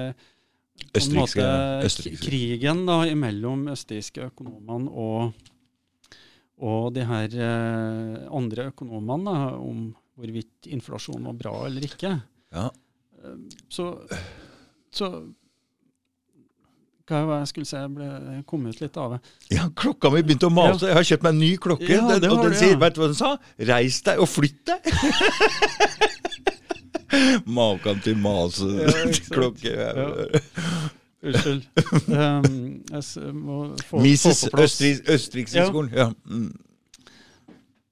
[0.97, 2.17] Østerrikske.
[2.25, 5.33] krigen da, mellom østerrikske økonomene og,
[6.61, 9.89] og de her eh, andre økonomene da, om
[10.21, 12.13] hvorvidt inflasjon var bra eller ikke.
[12.53, 12.69] Ja.
[13.25, 13.37] Eh,
[13.73, 13.95] Så,
[14.93, 15.09] så
[17.11, 19.19] hva var jeg skulle si, jeg ble, kommet kom ut litt av det.
[19.57, 20.87] ja, klokka mi begynte å mase.
[20.87, 22.79] Jeg har kjøpt meg en ny klokke, Ja, den, og den sier ja.
[22.85, 23.33] Vet du hva den sa?
[23.73, 24.87] Reis deg og flytt deg!
[27.51, 29.03] Maken til Ja,
[29.35, 29.75] klokke.
[31.23, 31.67] Unnskyld.
[32.21, 33.57] Um, jeg må
[33.87, 34.63] få, Mises få.
[34.65, 35.91] Østerrikshøgskolen.
[35.95, 36.09] Ja.
[36.27, 36.53] Mm.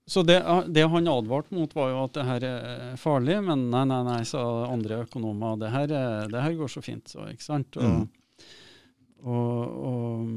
[0.08, 0.38] Så det,
[0.72, 4.22] det han advarte mot, var jo at det her er farlig, men nei, nei, nei,
[4.24, 4.40] sa
[4.72, 5.58] andre økonomer.
[5.60, 7.76] Det her, er- det her går så fint, så, ikke sant?
[7.76, 8.08] Og, Mm.
[9.28, 10.28] og, og,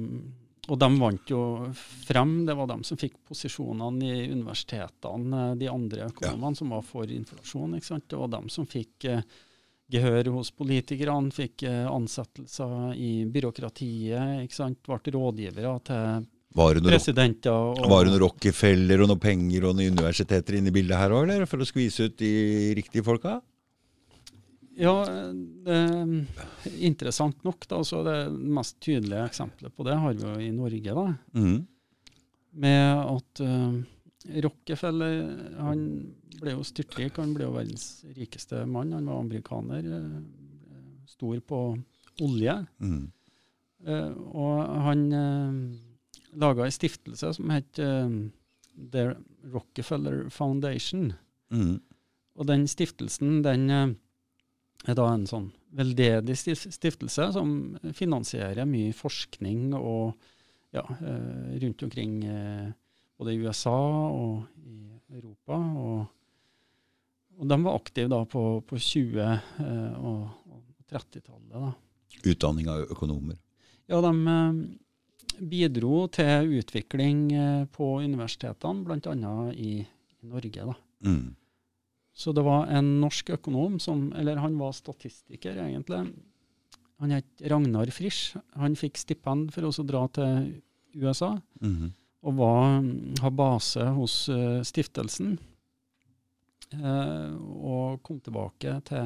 [0.71, 1.39] og de vant jo
[2.07, 2.33] frem.
[2.47, 7.75] Det var dem som fikk posisjonene i universitetene, de andre økonomene som var for inflasjon.
[7.77, 8.07] ikke sant?
[8.11, 9.23] Det var dem som fikk eh,
[9.91, 14.79] gehør hos politikerne, fikk eh, ansettelser i byråkratiet, ikke sant?
[14.87, 16.91] ble rådgivere til Var det noen.
[17.51, 21.15] Og, var det noen Rockefeller og noen penger og noen universiteter inne i bildet her
[21.15, 21.47] òg, eller?
[21.47, 22.31] For å skvise ut de
[22.79, 23.37] riktige folka?
[24.81, 27.67] Ja, det er interessant nok.
[27.67, 30.95] da, så Det mest tydelige eksempelet på det har vi jo i Norge.
[30.95, 31.67] da, Mm.
[32.51, 33.79] Med at uh,
[34.43, 35.83] Rockefeller han
[36.41, 37.17] ble jo styrtrik.
[37.21, 38.93] Han ble jo verdens rikeste mann.
[38.97, 39.87] Han var amerikaner.
[39.97, 40.21] eh,
[41.11, 41.61] Stor på
[42.23, 42.53] olje.
[42.79, 43.11] Mm.
[43.81, 45.55] Uh, og han uh,
[46.39, 48.07] laga ei stiftelse som het uh,
[48.93, 49.15] The
[49.51, 51.11] Rockefeller Foundation.
[51.51, 51.81] Mm.
[52.37, 53.89] Og den stiftelsen den uh,
[54.87, 57.51] er da en sånn veldedig stiftelse som
[57.95, 60.15] finansierer mye forskning og
[60.71, 62.71] ja, eh, rundt omkring eh,
[63.19, 63.75] både i USA
[64.11, 65.57] og i Europa.
[65.57, 66.05] Og,
[67.39, 70.61] og de var aktive da på, på 20- eh, og, og
[70.91, 71.51] 30-tallet.
[71.55, 71.71] da.
[72.27, 73.38] Utdanning av økonomer.
[73.89, 79.36] Ja, de eh, bidro til utvikling eh, på universitetene, bl.a.
[79.55, 80.67] I, i Norge.
[80.69, 80.75] da.
[81.07, 81.36] Mm.
[82.13, 86.03] Så det var en norsk økonom som Eller han var statistiker, egentlig.
[87.01, 88.36] Han het Ragnar Frisch.
[88.59, 90.61] Han fikk stipend for å dra til
[91.01, 91.93] USA, Mhm.
[92.21, 92.84] og var,
[93.23, 95.39] har base hos uh, stiftelsen.
[96.78, 99.05] Eh, og kom tilbake til,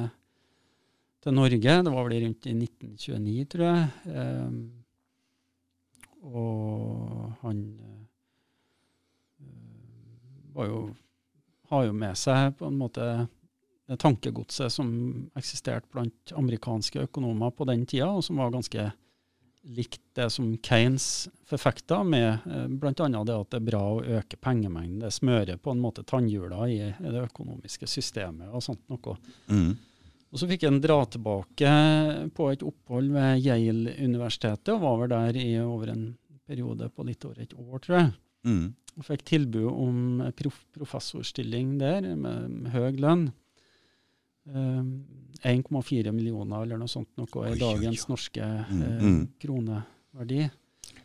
[1.22, 1.60] til Norge.
[1.60, 3.82] Det var vel rundt i 1929, tror jeg.
[4.12, 4.50] Eh,
[6.26, 8.04] Og han eh,
[10.66, 10.78] jo,
[11.70, 13.04] har jo med seg på en måte
[13.86, 14.88] det tankegodset som
[15.38, 18.82] eksisterte blant amerikanske økonomer på den tida, og som var ganske
[19.66, 22.92] likt det som Keynes forfekta, med eh, bl.a.
[22.94, 25.00] det at det er bra å øke pengemengden.
[25.02, 29.16] Det smører på en måte tannhjula i, det økonomiske systemet og sånt noe.
[29.50, 29.74] Mm.
[30.30, 31.72] Og Så fikk han dra tilbake
[32.36, 36.08] på et opphold ved Yale-universitetet, og var vel der i over en
[36.46, 38.10] periode på litt over et år, tror jeg.
[38.46, 38.66] Mm.
[38.96, 43.26] Og fikk tilbud om prof professorstilling der, med, med høy lønn.
[44.46, 45.04] Um,
[45.42, 48.10] 1,4 millioner eller noe sånt noe Oi, i dagens oi.
[48.12, 49.22] norske Mm, eh, mm.
[49.42, 50.44] kroneverdi.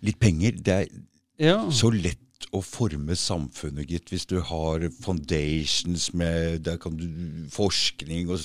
[0.06, 0.60] Litt penger.
[0.62, 0.92] Det er
[1.42, 7.06] Ja, så lett å forme samfunnet, gitt, hvis du har foundations med Der kan du
[7.50, 8.40] forskning og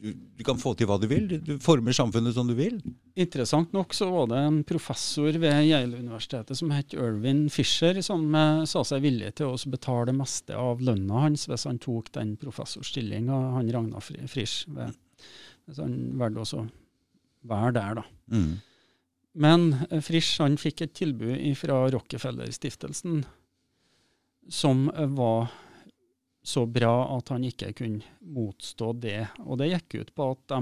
[0.00, 1.26] du, du kan få til hva du vil.
[1.44, 2.78] Du former samfunnet som du vil.
[3.20, 8.62] Interessant nok så var det en professor ved Yale-universitetet som het Irvin Fisher, som eh,
[8.70, 12.32] sa seg villig til å betale det meste av lønna hans hvis han tok den
[12.40, 14.62] professorstillinga, han Ragnar Fri- Frisch.
[14.72, 14.96] Ved,
[15.68, 16.68] hvis han valgte også å
[17.52, 18.06] være der, da.
[18.32, 18.50] Mm.
[19.44, 23.20] Men eh, Frisch han fikk et tilbud fra Rockefeller-stiftelsen
[24.50, 25.52] som eh, var
[26.42, 29.28] så bra at han ikke kunne motstå det.
[29.44, 30.60] Og det gikk ut på at de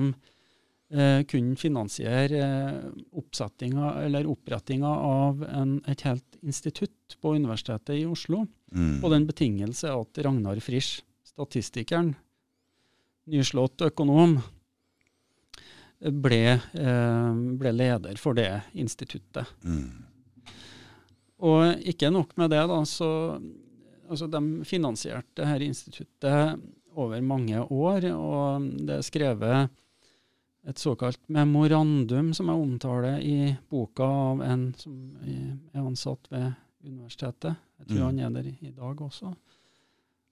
[0.90, 8.46] eh, kunne finansiere eh, eller opprettinga av en, et helt institutt på Universitetet i Oslo,
[8.68, 9.00] Mm.
[9.00, 12.10] på den betingelse at Ragnar Frisch, statistikeren,
[13.24, 14.42] nyslått økonom,
[15.98, 19.48] ble, eh, ble leder for det instituttet.
[19.64, 20.04] Mm.
[21.48, 23.10] Og ikke nok med det, da, så
[24.08, 26.60] altså de finansierte dette instituttet
[26.98, 29.70] over mange år, og det er skrevet
[30.68, 36.50] et såkalt memorandum, som jeg omtaler i boka av en som er ansatt ved
[36.84, 37.56] universitetet.
[37.78, 38.06] Jeg tror Mm.
[38.06, 39.34] han er der i dag også.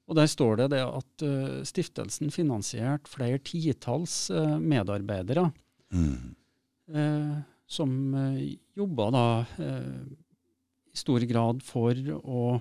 [0.09, 5.53] Og der står det det at uh, stiftelsen finansierte flere titalls uh, medarbeidere
[5.93, 6.35] Mm.
[6.95, 9.47] uh, som uh, jobba da
[10.93, 12.61] i stor grad for å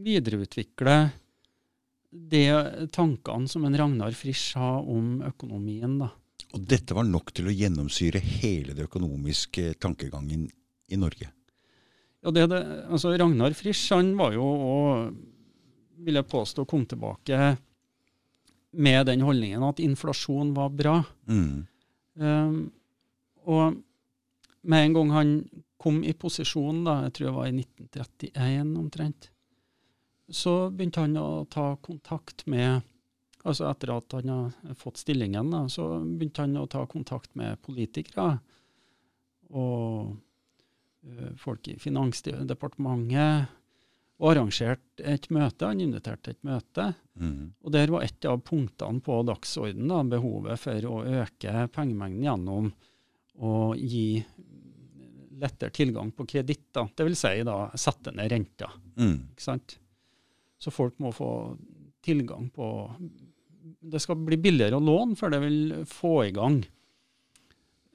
[0.00, 0.96] videreutvikle
[2.10, 2.44] de
[2.90, 5.98] tankene som en Ragnar Frisch har om økonomien.
[6.00, 6.10] da.
[6.54, 10.48] Og dette var nok til å gjennomsyre hele det økonomiske tankegangen
[10.90, 11.30] i Norge.
[12.20, 15.14] Ja, det, det, altså Ragnar Frisch han var jo òg,
[16.00, 17.54] vil jeg påstå, kom tilbake
[18.70, 20.98] med den holdningen at inflasjon var bra.
[21.28, 21.66] Mm.
[22.20, 22.58] Um,
[23.48, 23.80] og
[24.62, 25.32] med en gang han
[25.80, 29.30] kom i posisjon, da, jeg tror det var i 1931 omtrent,
[30.30, 32.86] så begynte han å ta kontakt med
[33.40, 37.56] Altså etter at han har fått stillingen, da, så begynte han å ta kontakt med
[37.64, 38.34] politikere
[39.48, 40.10] og
[41.06, 43.56] ø, folk i Finansdepartementet.
[44.20, 45.70] Og arrangerte et møte.
[45.70, 46.90] Han inviterte til et møte.
[47.16, 47.54] Mm.
[47.64, 52.68] Og der var et av punktene på dagsordenen da, behovet for å øke pengemengden gjennom
[53.40, 54.20] å gi
[55.40, 56.68] lettere tilgang på kreditt.
[56.72, 57.22] Dvs.
[57.24, 58.70] Si da sette ned renta.
[59.00, 59.16] Mm.
[59.32, 59.78] ikke sant?
[60.60, 61.30] Så folk må få
[62.04, 62.66] tilgang på
[63.80, 66.60] Det skal bli billigere å låne, før det vil få i gang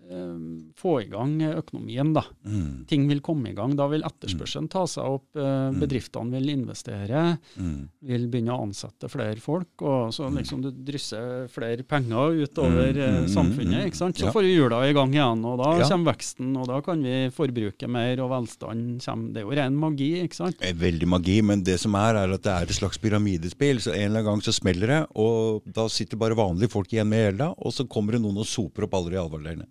[0.06, 2.22] få i gang økonomien, da.
[2.46, 2.86] Mm.
[2.88, 3.76] Ting vil komme i gang.
[3.76, 5.26] Da vil etterspørselen ta seg opp.
[5.36, 5.42] eh,
[5.72, 5.80] Mm.
[5.82, 7.90] Bedriftene vil investere Mm.
[8.04, 12.98] vil begynne å ansette flere folk, og så liksom du drysser flere penger utover Mm,
[13.02, 13.82] eh, mm, samfunnet.
[13.82, 14.16] mm, ikke sant?
[14.18, 14.32] Så ja.
[14.32, 15.90] får vi hjula i gang igjen, og da Ja.
[15.90, 19.34] kommer veksten, og da kan vi forbruke mer, og velstand kommer.
[19.34, 20.58] Det er jo ren magi, ikke sant?
[20.60, 23.78] Veldig magi, men det som er, er at det er et slags pyramidespill.
[23.80, 27.08] Så en eller annen gang så smeller det, og da sitter bare vanlige folk igjen
[27.08, 29.66] med gjelda, og så kommer det noen og soper opp alle de alvorleirene.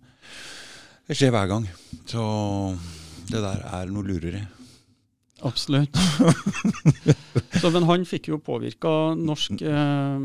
[1.07, 1.65] Det skjer hver gang.
[2.09, 2.23] Så
[3.29, 4.41] det der er noe lureri.
[5.45, 5.93] Absolutt.
[7.61, 10.23] så, men han fikk jo påvirka norsk, eh,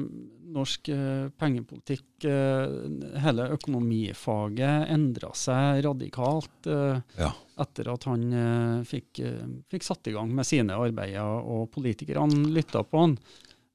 [0.54, 2.24] norsk eh, pengepolitikk.
[2.24, 6.52] Eh, hele økonomifaget endra seg radikalt.
[6.70, 7.32] Eh, Ja.
[7.60, 12.46] etter at han eh, fikk, eh, fikk satt i gang med sine arbeider, og politikerne
[12.56, 13.18] lytta på han.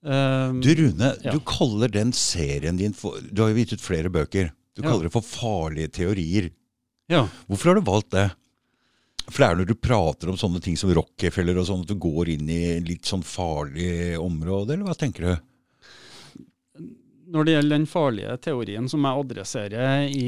[0.06, 1.32] Du Rune, Ja.
[1.34, 4.52] du kaller den serien din for Du har jo gitt ut flere bøker.
[4.76, 4.90] Du Ja.
[4.92, 6.50] kaller det for farlige teorier.
[7.08, 7.28] ja.
[7.48, 8.32] Hvorfor har du valgt det?
[9.30, 11.96] For det er når du prater om sånne ting som Rockefeller og sånn, at du
[11.96, 15.36] går inn i litt sånn farlig område, eller hva tenker du?
[17.28, 20.28] Når det gjelder den farlige teorien som jeg adresserer i,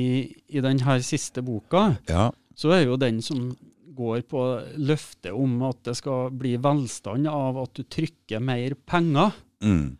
[0.49, 2.31] i denne siste boka, Ja.
[2.57, 3.51] så er jo den som
[3.97, 4.41] går på
[4.77, 9.33] løftet om at det skal bli velstand av at du trykker mer penger.
[9.61, 9.97] Mm.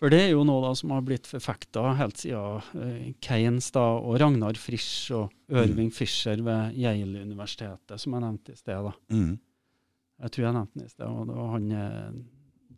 [0.00, 3.84] For det er jo noe da som har blitt forfekta helt siden eh, Keynes da,
[4.00, 8.88] og Ragnar Frisch og Irving Fischer ved Yale-universitetet, som jeg nevnte i sted.
[8.88, 8.94] da.
[9.12, 9.34] Mm.
[10.24, 12.20] Jeg tror jeg nevnte den i sted, og det var han eh,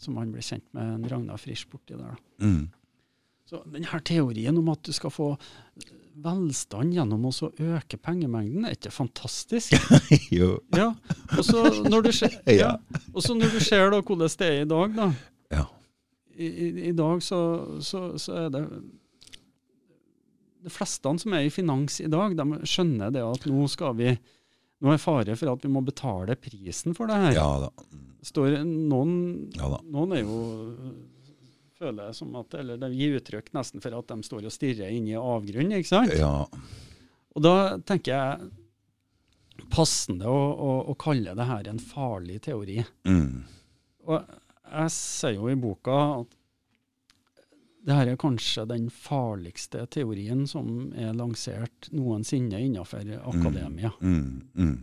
[0.03, 2.11] som han ble kjent med, en Ragnar Frisch borti der.
[2.11, 2.47] da.
[2.47, 2.65] Mm.
[3.53, 5.35] Så denne teorien om at du skal få
[6.23, 9.77] velstand gjennom å øke pengemengden, er ikke fantastisk?
[10.39, 10.57] jo.
[10.75, 10.91] Ja.
[11.37, 12.75] Og så når du ser, ja.
[13.15, 15.09] Når du ser da hvordan det er i dag, da.
[15.53, 15.67] Ja.
[16.37, 17.41] I, i, i dag så,
[17.85, 18.63] så, så er det
[20.63, 24.15] De fleste som er i finans i dag, de skjønner det at nå skal vi
[24.83, 27.37] nå er fare for at vi må betale prisen for det her.
[27.37, 27.71] Ja.
[28.27, 29.13] Står, noen,
[29.55, 30.39] Ja noen er jo
[31.83, 34.93] føler jeg som at, eller de gir uttrykk nesten for at de står og stirrer
[34.95, 35.79] inn i avgrunnen.
[35.79, 36.15] ikke sant?
[36.19, 36.47] Ja.
[37.33, 37.55] Og da
[37.89, 42.81] tenker jeg passende å, å, å kalle det her en farlig teori.
[43.09, 43.43] Mm.
[44.09, 44.35] Og
[44.73, 46.39] jeg sier jo i boka at
[47.83, 53.91] det her er kanskje den farligste teorien som er lansert noensinne innenfor akademia.
[54.01, 54.43] Mm.
[54.55, 54.77] Mm.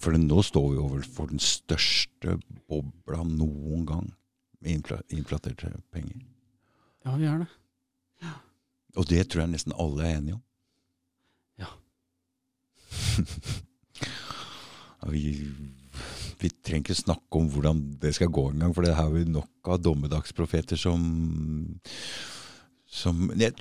[0.00, 2.34] For nå står vi overfor den største
[2.70, 4.10] bobla noen gang
[4.60, 6.24] med infla inflaterte penger.
[7.04, 7.50] Ja, vi gjør det.
[8.98, 10.44] Og det tror jeg nesten alle er enige om.
[11.60, 11.70] Ja.
[15.10, 15.22] Vi,
[16.40, 19.70] vi trenger ikke snakke om hvordan det skal gå engang, for det har vi nok
[19.70, 21.02] av dommedagsprofeter som
[22.90, 23.52] som Jeg,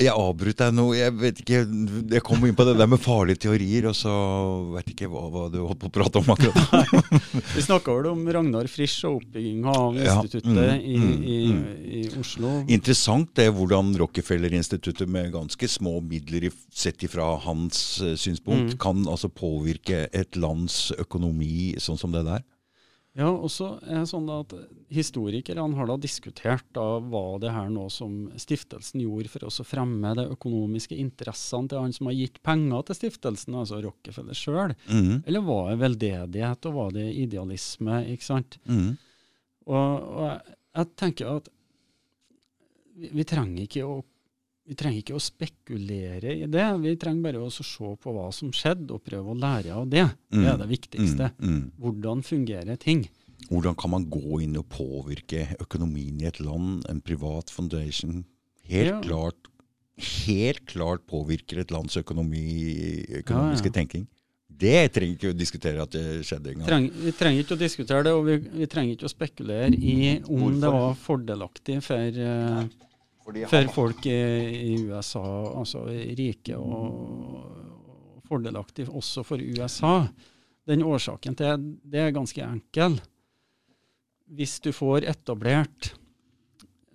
[0.00, 0.84] jeg avbryter deg nå.
[0.96, 1.58] Jeg vet ikke,
[2.14, 4.12] jeg kom inn på det der med farlige teorier, og så
[4.72, 7.12] vet ikke hva, hva du holdt på å prate om akkurat.
[7.52, 11.38] Vi snakka vel om Ragnar Frisch og oppbygginga av Ja, instituttet mm, i, mm, i,
[11.52, 11.60] mm.
[12.00, 12.54] i Oslo.
[12.78, 18.78] Interessant det hvordan Rockefeller-instituttet med ganske små midler i- sett ifra hans eh, synspunkt, Mm.
[18.80, 22.40] kan altså påvirke et lands økonomi sånn som det der.
[23.18, 24.52] Ja, og så er det sånn at
[24.94, 30.12] Historikerne har da diskutert da hva det her nå som stiftelsen gjorde for å fremme
[30.16, 34.76] de økonomiske interessene til han som har gitt penger til stiftelsen, altså Rockefeller sjøl.
[34.86, 35.26] Mm.
[35.26, 38.00] Eller var det veldedighet, og var det idealisme?
[38.14, 38.60] ikke sant?
[38.70, 38.94] Mm.
[39.66, 41.50] Og, og jeg, jeg tenker at
[42.98, 43.98] vi, vi trenger ikke å
[44.68, 47.64] vi trenger ikke å spekulere i det, vi trenger bare å se
[48.02, 50.04] på hva som skjedde, og prøve å lære av det.
[50.30, 51.30] Det er det viktigste.
[51.40, 51.62] Mm, mm.
[51.80, 53.06] Hvordan fungerer ting?
[53.48, 58.24] Hvordan kan man gå inn og påvirke økonomien i et land, en privat foundation?
[58.68, 59.00] Helt Ja.
[59.00, 59.48] klart
[59.98, 63.76] helt klart påvirker et lands økonomi, økonomiske Ja, ja.
[63.80, 64.06] tenking.
[64.58, 66.66] Det trenger ikke å diskutere at det skjedde engang.
[66.66, 70.18] Treng, vi trenger ikke å diskutere det, og vi, vi trenger ikke å spekulere i
[70.24, 70.60] om Hvorfor?
[70.60, 72.64] det var fordelaktig for, eh,
[73.50, 75.24] for folk i, USA,
[75.58, 77.44] altså rike, og,
[78.28, 80.02] fordelaktig også for USA.
[80.68, 82.98] Den årsaken til det er ganske enkel.
[84.28, 85.94] Hvis du får etablert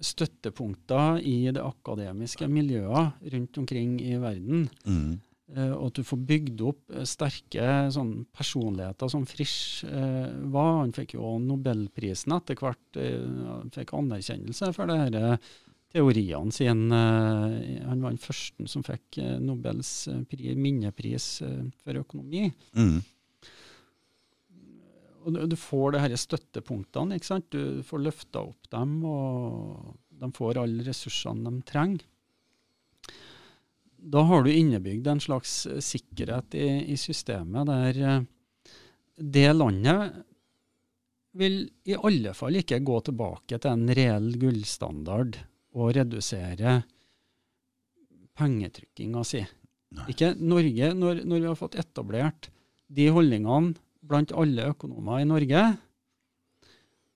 [0.04, 5.22] støttepunkter i det akademiske miljøet rundt omkring i verden, Mm.
[5.54, 10.80] Eh, og at du får bygd opp eh, sterke sånn, personligheter som Frisch eh, var.
[10.80, 12.82] Han fikk jo Nobelprisen etter hvert.
[12.98, 13.20] Eh,
[13.50, 15.52] han fikk anerkjennelse for det eh,
[15.94, 17.00] teoriene sine.
[17.00, 21.28] Eh, han var den første som fikk eh, Nobels eh, minnepris
[21.84, 22.48] for økonomi.
[22.78, 23.02] Mm.
[25.24, 27.16] Og du, får det her støttepunktene.
[27.16, 27.54] ikke sant?
[27.54, 32.04] Du får løfta opp dem, og de får alle ressursene de trenger.
[34.04, 38.26] Da har du innebygd en slags sikkerhet i, i systemet der
[39.16, 40.18] det landet
[41.40, 45.38] vil i alle fall ikke gå tilbake til en reell gullstandard
[45.74, 46.84] og redusere
[48.38, 49.44] pengetrykkinga si.
[49.94, 50.06] Nei.
[50.14, 52.50] Ikke Norge, når, når vi har fått etablert
[52.94, 55.64] de holdningene blant alle økonomer i Norge,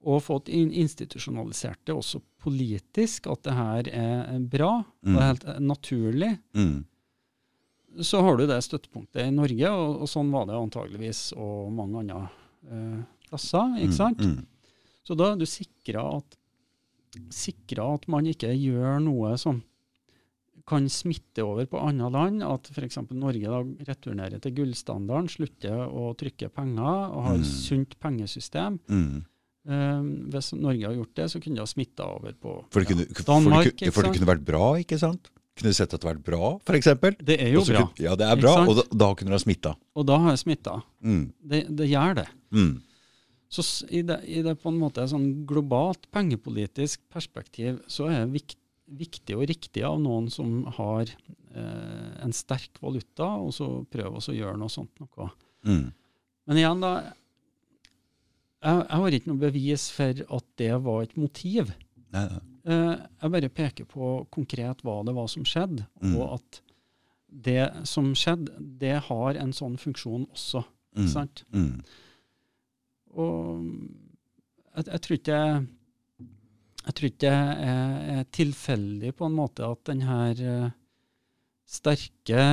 [0.07, 5.17] og fått in institusjonalisert det også politisk, at det her er bra og Mm.
[5.19, 6.85] helt eh, naturlig, Mm.
[8.01, 11.99] så har du det støttepunktet i Norge, og, og sånn var det antageligvis og mange
[11.99, 12.29] andre
[12.69, 13.73] eh, plasser.
[13.81, 14.19] ikke sant?
[14.21, 14.45] Mm.
[15.03, 16.37] Så da er du sikra at,
[17.33, 19.63] sikra at man ikke gjør noe som
[20.67, 22.97] kan smitte over på andre land, at f.eks.
[23.15, 27.43] Norge da returnerer til gullstandarden, slutter å trykke penger og har Mm.
[27.47, 28.79] sunt pengesystem.
[28.89, 29.23] Mm.
[29.67, 32.87] Um, hvis Norge har gjort det, så kunne det ha smitta over på For, det
[32.87, 33.63] kunne, ja, for, Danmark.
[33.65, 35.29] det, ikke for det kunne vært bra, ikke sant?
[35.57, 37.15] Kunne sett at det vært bra, for eksempel.
[37.23, 39.43] Det er jo bra, kunne- Ja, det er bra, og da, da kunne det ha
[39.43, 39.75] smitta.
[39.95, 40.83] og da har det smitta.
[41.03, 41.33] Mm.
[41.47, 42.27] Det, det gjør det.
[42.51, 42.81] Mm.
[43.49, 43.63] Så
[43.95, 48.59] i det, i det på en måte sånn globalt pengepolitisk perspektiv, så er det viktig,
[48.87, 54.35] viktig og riktig av noen som har eh, en sterk valuta, og så prøver å
[54.35, 55.29] gjøre noe sånt noe.
[55.67, 55.89] Mm.
[56.47, 56.91] Men igjen, da.
[58.63, 61.73] Jeg, jeg har ikke noe bevis for at det var et motiv.
[62.15, 62.39] Nei, nei.
[62.67, 66.15] Eh, Jeg bare peker på konkret hva det var som skjedde, Mm.
[66.19, 66.61] og at
[67.27, 70.63] det som skjedde, det har en sånn funksjon også.
[70.97, 71.07] Mm.
[71.11, 71.43] sant?
[71.53, 71.81] Mm.
[73.17, 73.65] Og
[74.77, 75.41] jeg, jeg tror ikke
[76.87, 77.31] jeg tror ikke det
[77.67, 80.75] er, er tilfeldig på en måte at den her eh,
[81.67, 82.43] sterke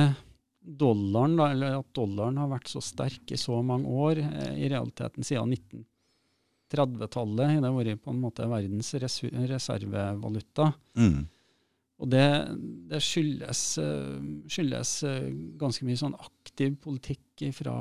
[0.59, 4.67] dollaren, da, eller at dollaren har vært så sterk i så mange år, eh, i
[4.73, 10.73] realiteten siden 1930-tallet, har det vært på en måte verdens reservevaluta.
[10.99, 11.21] Mm.
[12.03, 12.27] Og det,
[12.91, 14.19] det skyldes, eh,
[14.51, 14.97] skyldes
[15.61, 16.19] ganske mye sånn
[16.55, 17.73] aktiv politikk fra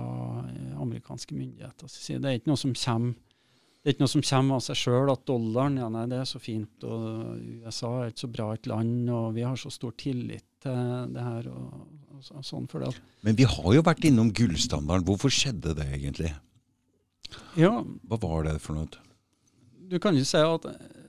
[0.82, 1.86] amerikanske myndigheter.
[1.88, 3.14] Så det er ikke noe som kommer
[3.84, 6.24] det er ikke noe som kommer av seg sjøl, at dollaren ja nei, det er
[6.24, 7.34] så fint, og
[7.66, 11.20] USA er ikke så bra et land, og vi har så stor tillit til det
[11.20, 11.48] her.
[11.52, 11.82] og,
[12.14, 12.94] og, så- sånn for det.
[13.28, 15.04] Men vi har jo vært innom gullstandarden.
[15.04, 16.32] Hvorfor skjedde det egentlig?
[17.60, 17.74] Ja,
[18.08, 18.88] Hva var det for noe?
[19.86, 21.03] du kan jo si at eh,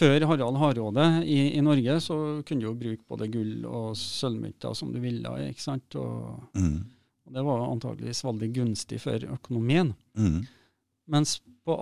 [0.00, 2.16] før Harald Hardråde i, i Norge, så
[2.48, 5.28] kunne du jo bruke både gull og sølvmynter som du ville.
[5.50, 5.94] ikke sant?
[6.00, 6.78] Og, Mm.
[7.26, 9.92] og det var antageligvis veldig gunstig for økonomien.
[10.18, 10.40] Mm.
[11.10, 11.36] Mens
[11.66, 11.76] på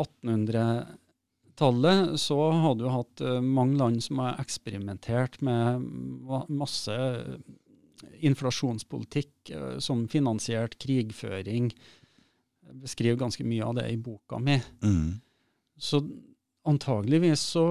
[1.58, 5.82] 1800-tallet så hadde du hatt eh, mange land som har eksperimentert med
[6.48, 7.38] masse eh,
[8.28, 11.70] inflasjonspolitikk eh, som finansiert krigføring.
[12.68, 14.58] Jeg beskriver ganske mye av det i boka mi.
[14.84, 15.20] Mm.
[15.78, 16.02] Så
[16.68, 17.68] antageligvis så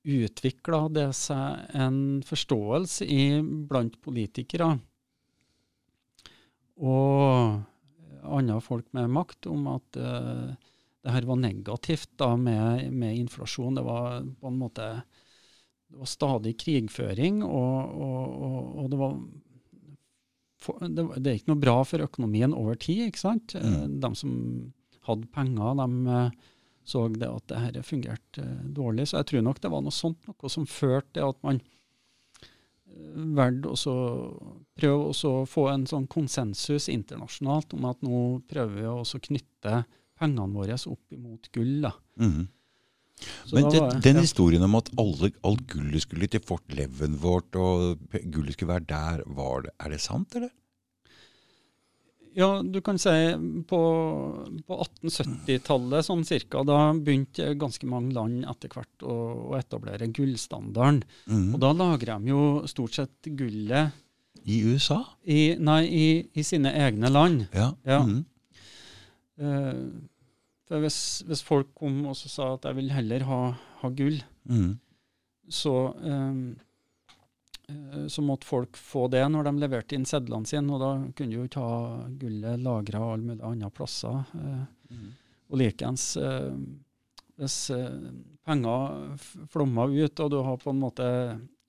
[0.00, 4.72] utvikla det seg en forståelse i, blant politikere
[6.80, 7.60] og
[8.24, 10.52] andre folk med makt om at uh,
[11.00, 13.76] det her var negativt da med, med inflasjon.
[13.76, 14.88] Det var på en måte
[15.90, 19.14] det var stadig krigføring, og, og, og, og det var
[20.60, 23.08] for, det, det er ikke noe bra for økonomien over tid.
[23.08, 23.56] ikke sant?
[23.56, 23.96] Mm.
[24.02, 24.34] De som
[25.08, 26.20] hadde penger, de
[26.90, 29.08] så det at det her fungerte eh, dårlig.
[29.10, 33.24] Så jeg tror nok det var noe sånt noe som førte til at man eh,
[33.38, 33.96] valgte å
[34.80, 39.82] prøve å få en sånn konsensus internasjonalt om at nå prøver vi å knytte
[40.20, 41.76] pengene våre opp imot gull.
[41.86, 41.94] da.
[42.20, 42.48] Mm.
[43.20, 44.22] Så Men det, var- den ja.
[44.24, 46.64] historien om at alle, alt gullet skulle til Fort
[47.20, 47.98] vårt og
[48.32, 50.50] gullet skulle være der, var det, er det sant, eller?
[52.38, 53.10] Ja, du kan si
[53.66, 53.78] på,
[54.66, 59.16] på 1870-tallet sånn cirka, da begynte ganske mange land etter hvert å,
[59.50, 61.00] å etablere gullstandarden.
[61.26, 61.48] Mm.
[61.56, 63.90] Og da lager de jo stort sett gullet
[64.46, 65.00] I USA?
[65.26, 66.06] i, nei, i,
[66.38, 67.48] i sine egne land.
[67.56, 67.72] Ja.
[67.88, 68.00] Ja.
[68.06, 68.22] Mm.
[69.40, 70.06] Uh,
[70.70, 73.42] for hvis, hvis folk kom og sa at jeg vil heller ha,
[73.82, 74.20] ha gull,
[74.50, 74.78] Mm.
[75.52, 76.36] så, eh,
[78.10, 81.38] så måtte folk få det når de leverte inn sedlene sine, og da kunne du
[81.38, 81.80] jo ikke ha
[82.20, 84.22] gullet lagra alle mulige andre plasser.
[84.38, 84.62] eh.
[84.90, 85.10] Mm.
[85.50, 86.52] Og likeens, eh,
[87.40, 88.10] hvis eh,
[88.46, 89.16] penger
[89.50, 91.06] flommer ut, og du har på en måte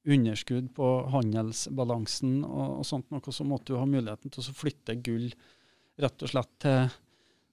[0.01, 4.97] underskudd på handelsbalansen og, og sånt noe, så måtte du ha muligheten til å flytte
[5.05, 5.29] gull
[6.01, 6.93] rett og slett til,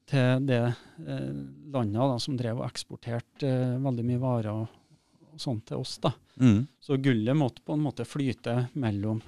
[0.08, 1.32] til det eh,
[1.74, 4.77] landet da, som drev og eksporterte eh, veldig mye varer
[5.38, 5.98] og til oss.
[6.02, 6.12] da.
[6.40, 6.66] Mm.
[6.80, 9.20] Så gullet måtte på en måte flyte mellom,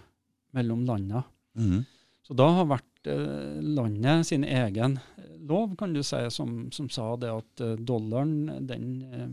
[0.57, 1.25] mellom landene.
[1.59, 1.85] Mm.
[2.23, 6.91] Så da har vært eh, landet sin egen eh, lov, kan du si, som, som
[6.93, 9.25] sa det at eh, dollaren den eh,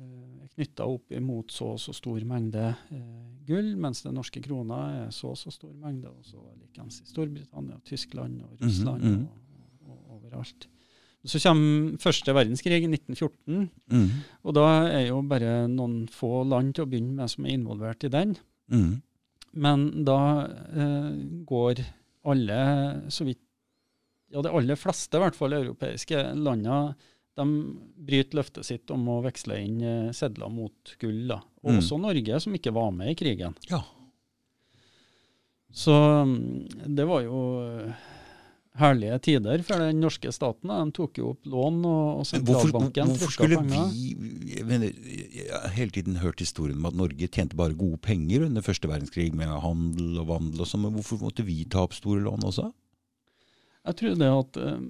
[0.00, 4.40] eh, er knytta opp imot så og så stor mengde eh, gull, mens den norske
[4.44, 6.08] krona er så og så stor mengde.
[6.08, 9.24] Og så likeens i Storbritannia, Tyskland og Russland mhm.
[9.28, 10.68] og, og overalt.
[11.28, 13.66] Så kommer første verdenskrig i 1914.
[13.92, 14.06] Mm.
[14.44, 18.06] Og da er jo bare noen få land til å begynne med som er involvert
[18.08, 18.36] i den.
[18.72, 19.02] Mm.
[19.60, 20.16] Men da
[20.72, 21.10] eh,
[21.44, 21.82] går
[22.30, 22.60] alle,
[23.12, 23.40] så vidt
[24.30, 26.94] Ja, de aller fleste, i hvert fall europeiske landene,
[27.34, 27.44] de
[28.06, 31.24] bryter løftet sitt om å veksle inn eh, sedler mot gull.
[31.26, 31.40] da.
[31.64, 31.78] Og Mm.
[31.82, 33.56] også Norge, som ikke var med i krigen.
[33.68, 33.82] Ja.
[35.72, 35.92] Så
[36.26, 37.40] mm, det var jo
[38.78, 40.70] herlige tider for den norske staten.
[40.70, 43.90] De tok jo opp lån, og, og sentralbanken hvorfor, hvorfor skulle penger.
[43.90, 44.94] vi jeg mener,
[45.34, 48.90] Jeg har hele tiden hørt historien om at Norge tjente bare gode penger under første
[48.90, 52.46] verdenskrig med handel og vandel og sånn, men hvorfor måtte vi ta opp store lån
[52.52, 52.70] også?
[53.90, 54.80] Jeg tror det at eh,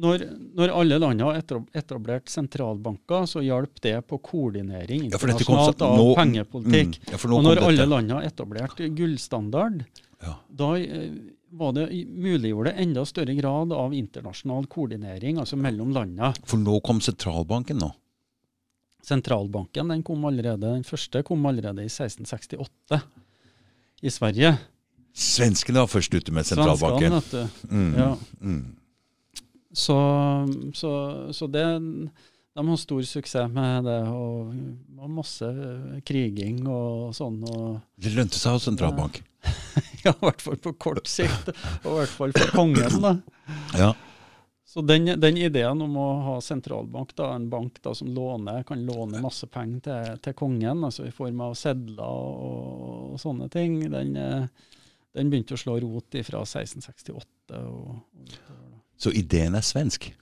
[0.00, 0.22] når,
[0.56, 1.40] når alle land har
[1.76, 6.96] etablert sentralbanker, så hjalp det på koordinering internasjonalt ja, av pengepolitikk.
[6.96, 9.82] Mm, ja, Og når alle land har etablert gullstandard,
[10.22, 10.34] Ja.
[10.48, 11.12] da eh,
[11.50, 16.34] var det muliggjorde det enda større grad av internasjonal koordinering, altså mellom landene.
[16.46, 17.88] For nå kom sentralbanken nå.
[19.02, 23.00] Sentralbanken den kom allerede, den første kom allerede i 1668
[24.02, 24.52] i Sverige.
[25.16, 27.16] Svenskene var først ute med Svenskene, sentralbanken.
[27.18, 27.74] vet du.
[27.74, 28.10] Mm, Ja.
[28.40, 28.76] mm,
[29.72, 29.96] Så,
[30.74, 30.92] så,
[31.32, 31.64] så det
[32.54, 34.54] de har stor suksess med det, og,
[34.98, 35.48] og masse
[36.06, 37.38] kriging og sånn.
[37.46, 39.22] Og, Det lønte seg ha sentralbank.
[40.04, 41.52] ja, i hvert fall på kort sikt,
[41.84, 42.96] og i hvert fall for kongen.
[43.04, 43.16] da.
[43.78, 43.90] Ja.
[44.70, 48.82] Så den, den ideen om å ha sentralbank, da, en bank da, som låner, kan
[48.86, 53.80] låne masse penger til, til kongen, altså i form av sedler og, og sånne ting,
[53.90, 54.70] den, eh,
[55.18, 57.58] den begynte å slå rot fra 1668.
[57.64, 57.98] Og,
[58.46, 58.70] og.
[59.00, 60.12] Så ideen er svensk?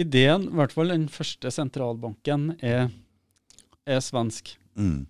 [0.00, 2.88] Ideen, i hvert fall den første sentralbanken, er,
[3.86, 4.54] er svensk.
[4.78, 5.02] Mm.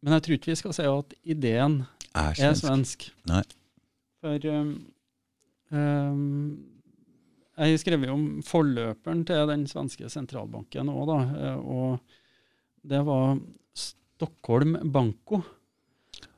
[0.00, 1.80] Men jeg tror ikke vi skal si at ideen
[2.14, 2.62] Er er svensk?
[2.64, 3.08] svensk.
[3.28, 3.42] Nei.
[4.20, 4.70] For um,
[5.72, 6.66] um,
[7.60, 11.18] jeg har skrevet om forløperen til den svenske sentralbanken òg, da.
[11.36, 12.00] eh, Og
[12.88, 13.36] det var
[13.76, 15.42] Stockholm Banco,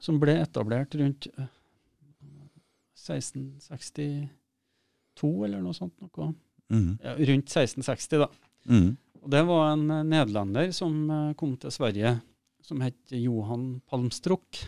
[0.03, 1.51] som ble etablert rundt eh,
[2.99, 4.31] 1662,
[5.47, 5.95] eller noe sånt.
[6.03, 6.33] Noe.
[6.73, 6.97] Mm.
[7.03, 8.29] Rundt 1660, da.
[8.69, 8.95] Mm.
[9.23, 12.17] Og det var en eh, nederlender som eh, kom til Sverige,
[12.65, 14.65] som het Johan Palmstruck,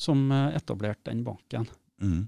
[0.00, 1.68] som eh, etablerte den banken.
[2.02, 2.26] Mm.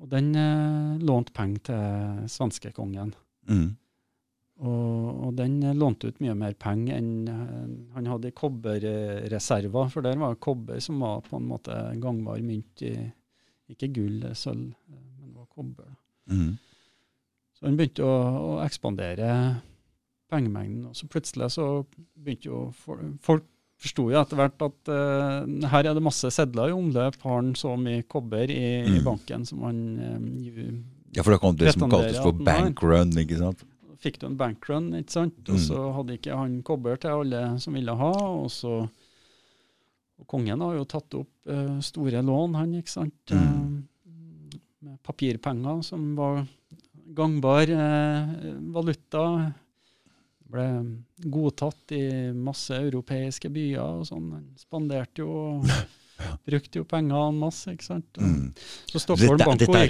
[0.00, 3.12] Og den eh, lånte penger til svenskekongen.
[3.50, 3.68] Mm.
[4.60, 7.28] Og, og den lånte ut mye mer penger enn
[7.94, 12.84] han hadde i kobberreserver, for der var kobber som var på en måte gangbar mynt
[12.84, 12.92] i
[13.72, 15.88] ikke gull, sølv, men det var kobber.
[16.28, 16.58] Mm.
[17.60, 19.30] Så han begynte å, å ekspandere
[20.32, 20.86] pengemengden.
[20.88, 21.66] Og så plutselig så
[22.16, 23.44] begynte jo for, folk
[23.80, 27.16] forsto jo etter hvert at uh, her er det masse sedler i omløp.
[27.24, 29.04] Har han så mye kobber i, i Mm.
[29.04, 30.80] banken som han um,
[31.16, 33.64] Ja, for da kom det som kaltes for bankrun, ikke sant?
[34.00, 35.36] Fikk du en bankrun, ikke sant?
[35.44, 35.54] Mm.
[35.54, 38.12] Og så hadde ikke han kobber til alle som ville ha.
[38.40, 38.78] Og så
[40.20, 43.32] og kongen har jo tatt opp uh, store lån, han, ikke sant?
[43.32, 43.84] Mm.
[44.04, 46.42] Uh, med papirpenger som var
[47.16, 48.34] gangbar eh,
[48.74, 49.24] valuta.
[50.50, 50.66] Ble
[51.30, 52.02] godtatt i
[52.34, 54.32] masse europeiske byer og sånn.
[54.58, 55.60] Spanderte jo
[56.48, 58.18] brukte jo penger en masse, ikke sant.
[58.20, 58.50] Mm.
[58.90, 59.38] Så Stockholm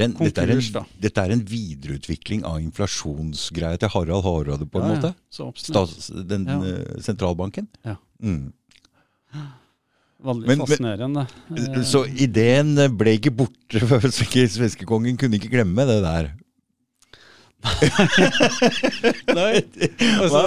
[0.05, 0.85] en, gikk konkurs, da.
[1.01, 5.13] dette er en videreutvikling av inflasjonsgreia til Harald Hardråde, på en Ja, ja.
[5.33, 5.97] Så absolutt.
[5.97, 6.61] Stats, den Ja.
[6.61, 7.67] eh, sentralbanken?
[7.85, 7.97] Ja.
[8.23, 8.53] Mm.
[10.21, 11.27] Veldig Men- fascinerende.
[11.49, 13.81] Men, Så ideen ble ikke borte
[14.53, 16.35] svenskekongen kunne ikke glemme det der.
[19.37, 19.61] Nei,
[20.21, 20.43] altså,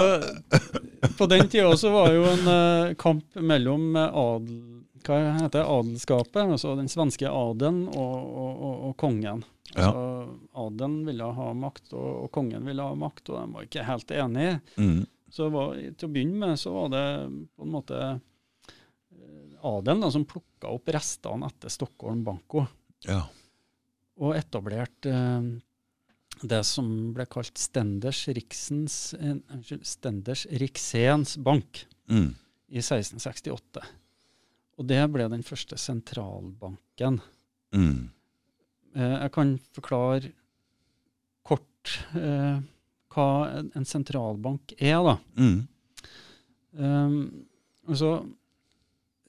[1.18, 4.60] på den tida så var jo en uh, kamp mellom eh, adel,
[5.04, 9.44] hva heter det, adelskapet, altså den svenske adelen og, og, og, og kongen.
[9.74, 9.88] Ja.
[9.88, 10.04] Altså,
[10.64, 14.56] adelen ville ha makt, og, kongen ville ha makt, og de var ikke helt enige.
[14.80, 15.02] Mm.
[15.34, 17.04] Så var, til å begynne med så var det
[17.58, 22.66] på en måte eh, adelen da, som plukka opp restene etter Stockholm Banco
[23.08, 23.24] Ja.
[24.22, 25.48] og etablerte eh,
[26.44, 32.34] det som ble kalt Stenders, Riksens, eh, unnskyld, Stenders Riksens Bank Mm.
[32.68, 33.82] i 1668.
[34.78, 37.20] Og det ble den første sentralbanken.
[37.74, 38.10] Mm.
[38.94, 40.32] Eh, jeg kan forklare
[41.44, 42.60] kort eh,
[43.14, 45.16] hva en, en sentralbank er, da.
[45.38, 45.68] Mm.
[46.74, 47.46] Um,
[47.86, 48.26] altså,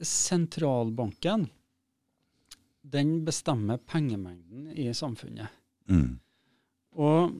[0.01, 1.45] sentralbanken
[2.85, 5.53] den bestemmer pengemengden i samfunnet.
[5.89, 6.19] Mm.
[6.95, 7.35] Og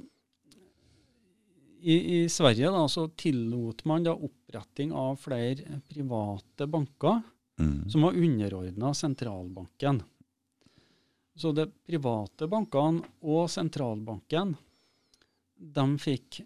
[1.86, 7.22] i, i Sverige da, så tillot man da oppretting av flere private banker
[7.60, 7.90] Mm.
[7.90, 10.04] som var underordna sentralbanken.
[11.36, 14.56] Så de private bankene og sentralbanken
[15.56, 16.42] de fikk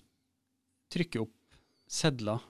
[0.90, 1.58] trykke opp
[1.90, 2.46] sedler.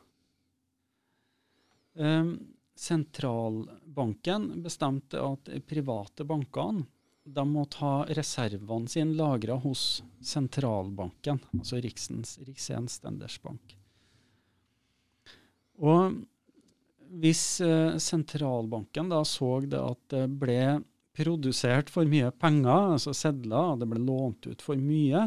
[1.99, 2.34] Um,
[2.76, 6.86] sentralbanken bestemte at private bankene
[7.35, 12.99] de måtte ha reservene sine lagra hos sentralbanken, altså Riksens, Riksens
[13.43, 13.76] Bank.
[15.80, 16.19] Og
[17.19, 20.61] hvis eh, sentralbanken da så det at det ble
[21.19, 25.26] produsert for mye penger, altså sedler, det ble lånt ut for mye,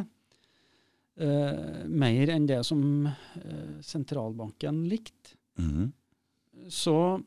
[1.21, 5.93] eh, mer enn det som eh, sentralbanken likte, Mm.
[6.73, 7.21] så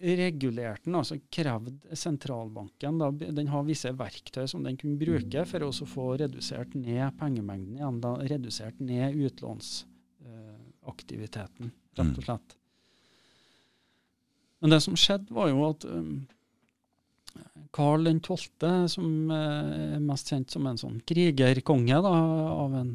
[0.00, 5.60] regulerte den, altså krevde sentralbanken da, Den har visse verktøy som den kunne bruke for
[5.66, 8.00] å få redusert ned pengemengden igjen.
[8.00, 11.70] da Redusert ned utlånsaktiviteten,
[12.00, 12.56] rett og slett.
[14.60, 16.26] Men det som skjedde, var jo at um,
[17.72, 18.48] Karl 12.,
[18.92, 22.12] som uh, er mest kjent som en sånn krigerkonge da,
[22.64, 22.90] av, en,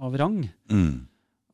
[0.00, 0.40] av rang,
[0.72, 0.96] Mm.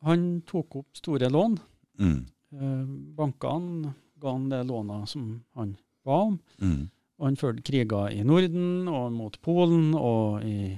[0.07, 1.57] han tok opp store lån.
[1.99, 2.19] Mm.
[2.55, 2.85] Uh,
[3.17, 5.25] Bankene ga han det lånet som
[5.55, 5.75] han
[6.05, 6.39] ba om.
[6.61, 6.89] Mm.
[7.19, 10.77] Og han førte kriger i Norden og mot Polen og i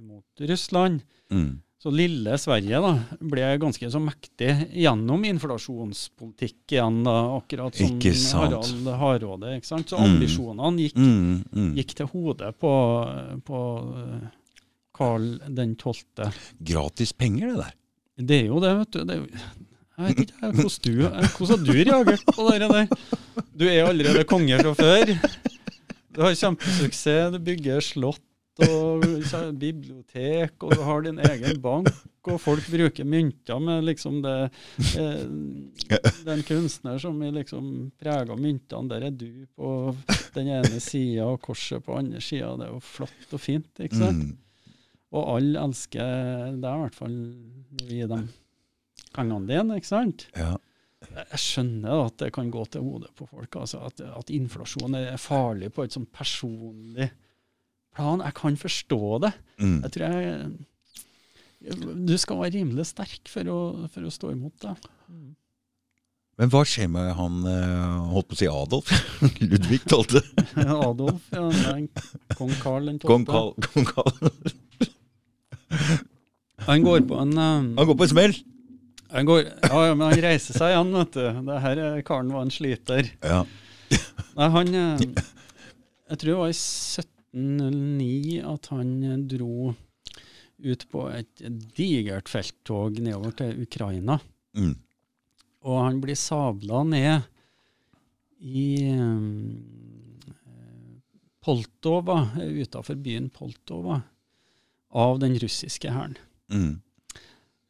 [0.00, 1.02] mot Russland.
[1.32, 1.60] Mm.
[1.80, 2.90] Så lille Sverige da,
[3.24, 7.96] ble ganske så mektig gjennom inflasjonspolitikk igjen, da, akkurat som.
[8.36, 9.54] Harald Hardråde.
[9.56, 9.88] ikke sant?
[9.88, 10.04] Så Mm.
[10.20, 11.44] ambisjonene gikk, Mm.
[11.56, 11.74] Mm.
[11.78, 12.72] gikk til hodet på,
[13.48, 13.60] på
[14.92, 16.32] Karl den 12.
[16.62, 17.74] Gratis penger, det der.
[18.20, 19.04] Det er jo det, vet du.
[19.04, 19.26] Det er jo,
[20.00, 20.50] jeg vet ikke
[21.36, 22.86] hvordan du hvordan har du reagert på det der.
[23.60, 25.14] Du er allerede konge fra før.
[26.10, 28.26] Du har kjempesuksess, du bygger slott
[28.66, 29.04] og
[29.60, 31.88] bibliotek, og du har din egen bank,
[32.28, 34.34] og folk bruker mynter med liksom det
[34.98, 35.22] eh,
[36.26, 39.94] Den kunstner som er liksom preger myntene, der er du på
[40.34, 42.52] den ene sida og korset på andre sida.
[42.58, 44.28] Det er jo flott og fint, ikke sant?
[44.28, 44.76] Mm.
[45.16, 48.28] Og alle elsker deg, i hvert fall når vi dem
[49.16, 50.26] pengene dine, ikke sant?
[50.38, 50.54] Ja.
[51.00, 53.56] Jeg skjønner at det kan gå til hodet på folk.
[53.56, 57.08] Altså at, at inflasjon er farlig på et sånn personlig
[57.96, 58.22] plan.
[58.24, 59.32] Jeg kan forstå det.
[59.62, 59.78] Mm.
[59.86, 63.60] Jeg tror jeg Du skal være rimelig sterk for å,
[63.92, 64.76] for å stå imot det.
[66.40, 68.92] Men hva skjer med han eh, holdt på å si Adolf?
[69.50, 70.22] Ludvig 12.
[70.88, 71.82] Adolf, ja, nei,
[72.38, 73.52] kong Karl den Kong Karl.
[73.66, 74.30] Kong Karl.
[76.64, 78.38] Han går på en um, Han går på en smell!
[79.10, 81.24] Han går, ja, men han reiser seg igjen, vet du.
[81.50, 83.08] Det her er- karen var en sliter.
[83.22, 83.40] Ja.
[84.36, 84.98] Nei, han eh,
[86.10, 89.74] Jeg tror det var i 1709 at han eh, dro
[90.60, 91.42] ut på et
[91.76, 94.18] digert felttog nedover til Ukraina.
[94.58, 94.74] Mm.
[95.64, 97.22] Og han blir sabla ned
[98.40, 99.20] i eh,
[101.40, 104.02] Poltova, utafor byen Poltova,
[104.92, 106.16] av den russiske hæren.
[106.52, 106.80] Mm.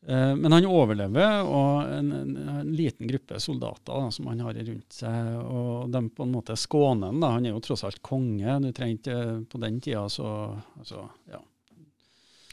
[0.06, 4.56] Eh, Men han overlever, og en, en, en liten gruppe soldater da, som han har
[4.56, 5.30] rundt seg.
[5.44, 7.22] Og de på en måte skåner han.
[7.22, 8.58] Han er jo tross alt konge.
[8.64, 9.20] Du trenger ikke
[9.52, 10.30] på den tida så
[10.78, 11.42] altså, ja,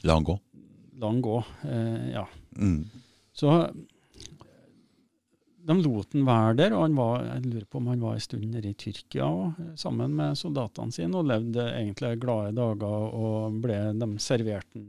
[0.05, 0.35] La han gå.
[1.01, 1.37] la han gå.
[1.65, 2.27] Eh, ja.
[2.57, 2.83] Mm.
[3.33, 3.53] Så
[5.67, 8.23] de lot han være der, og han var, jeg lurer på om han var en
[8.23, 13.57] stund nede i Tyrkia også, sammen med soldatene sine, og levde egentlig glade dager og
[13.65, 14.79] ble de serverte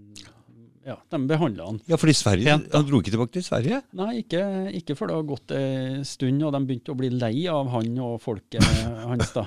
[0.89, 1.79] Ja, de behandla han.
[1.91, 2.73] Ja, fordi Sverige Pent.
[2.73, 3.83] Han dro ikke tilbake til Sverige?
[3.99, 4.41] Nei, ikke,
[4.79, 7.99] ikke før det har gått en stund, og de begynte å bli lei av han
[8.07, 8.65] og folket
[9.05, 9.35] hans.
[9.37, 9.45] da.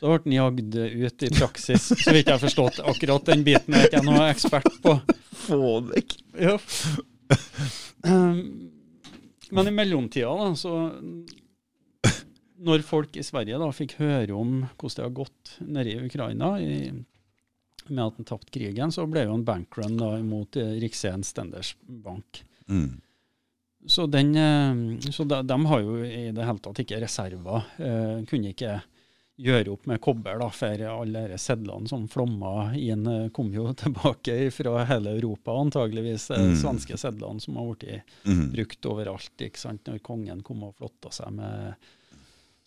[0.00, 2.80] Så ble han jagd ut i praksis, så vidt jeg har forstått.
[2.90, 4.96] Akkurat den biten er ikke jeg noe ekspert på.
[5.44, 6.16] Få vekk!
[6.40, 6.56] Ja.
[9.52, 10.72] Men i mellomtida, da, så
[12.62, 16.54] Når folk i Sverige da fikk høre om hvordan det har gått nede i Ukraina
[16.62, 16.74] i,
[17.88, 20.88] med at han tapte krigen, så ble jo en bankrun da imot eh,
[21.22, 22.44] Stenders Bank.
[22.68, 23.00] Mm.
[23.86, 27.64] Så, den, eh, så de, de har jo i det hele tatt ikke reserver.
[27.78, 28.80] Eh, kunne ikke
[29.42, 33.72] gjøre opp med kobber, da, for alle disse sedlene som flomma inn, eh, kom jo
[33.82, 36.28] tilbake fra hele Europa, antageligvis.
[36.30, 36.52] Mm.
[36.60, 38.52] Svenske sedlene som har blitt Mm.
[38.52, 39.32] brukt overalt.
[39.42, 39.82] ikke sant?
[39.88, 41.74] Når kongen kom og flotta seg med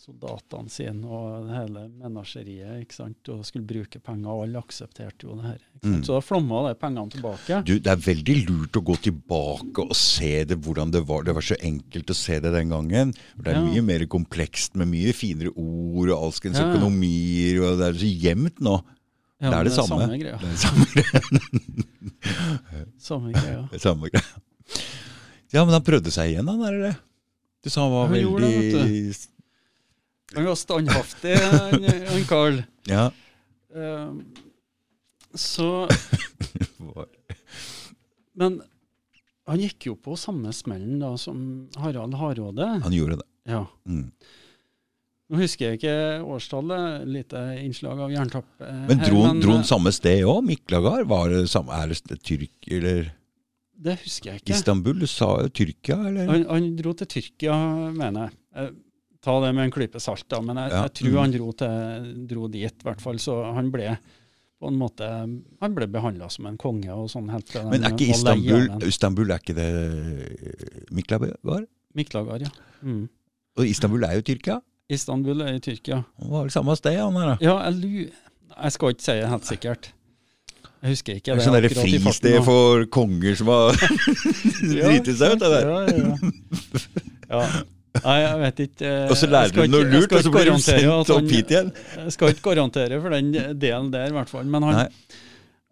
[0.06, 3.30] soldatene sine og hele menasjeriet ikke sant?
[3.34, 5.62] og skulle bruke penger, og alle aksepterte jo det her.
[5.84, 6.00] Mm.
[6.06, 7.60] Så da flomma de pengene tilbake.
[7.68, 11.26] Du, det er veldig lurt å gå tilbake og se det hvordan det var.
[11.28, 13.14] Det var så enkelt å se det den gangen.
[13.38, 13.66] Det er Ja.
[13.66, 16.70] mye mer komplekst med mye finere ord og alskens Ja.
[16.72, 17.62] økonomier.
[17.66, 18.76] og Det er så gjemt nå.
[19.42, 20.00] Ja, det er det, det samme.
[20.06, 20.38] Samme greia.
[20.40, 21.22] Det er samme greia.
[23.06, 23.62] Samme greia.
[23.72, 24.40] Det er samme greia.
[25.54, 26.96] Ja, men han prøvde seg igjen, han, er det det?
[27.66, 29.18] Du sa han var veldig det,
[30.34, 32.64] Han var standhaftig, han, han Carl.
[32.90, 33.12] Ja.
[33.76, 34.14] Eh,
[35.36, 35.88] så
[38.36, 38.62] Men
[39.46, 42.66] han gikk jo på samme smellen da som Harald Hardråde.
[42.84, 43.28] Han gjorde det.
[43.52, 43.62] Ja.
[43.88, 44.10] Mm.
[45.30, 45.94] Nå husker jeg ikke
[46.26, 48.48] årstallet, lite innslag av jerntapp.
[48.62, 50.44] eh, Men dro han, eh, samme sted òg?
[50.46, 51.08] Miklagard?
[51.10, 53.12] Var det samme, er det Tyrk eller
[53.76, 54.54] Det husker jeg ikke.
[54.54, 55.00] Istanbul?
[55.00, 56.28] Du sa jo Tyrkia, eller?
[56.30, 57.56] Han, han dro til Tyrkia,
[57.92, 58.76] mener jeg.
[59.26, 61.18] Eh, Ta det med en klype salt, da, men jeg, Ja, jeg tror mm.
[61.18, 63.20] han dro, til, dro dit, i hvert fall.
[63.20, 63.96] Så han ble
[64.56, 65.08] på en måte
[65.62, 68.70] Han ble behandla som en konge og sånn helt til Men er ikke Istanbul.
[68.88, 69.68] Istanbul er ikke det
[70.96, 71.34] Miklagar?
[71.36, 71.68] Miklagard?
[71.96, 72.54] Miklagard, ja.
[72.86, 73.04] Mm.
[73.58, 74.62] Og Istanbul er jo Tyrkia?
[74.92, 76.04] Istanbul er i Tyrkia.
[76.22, 77.36] Han var vel samme sted, han da.
[77.42, 78.12] Ja, jeg.
[78.56, 79.88] Jeg skal ikke si det helt sikkert.
[80.86, 83.80] Jeg husker ikke Det er sånn derre fristed for konger som har
[84.70, 85.66] driti seg ut, det der.
[85.66, 86.84] Ja, ja, ja.
[87.34, 87.64] ja.
[88.04, 88.86] Nei, jeg vet ikke.
[88.90, 91.70] eh, Og så lærer du noe lurt, og så blir du sendt opp hit igjen.
[91.96, 93.32] Jeg skal ikke garantere for den
[93.62, 94.46] delen der, i hvert fall.
[94.52, 94.90] Men han,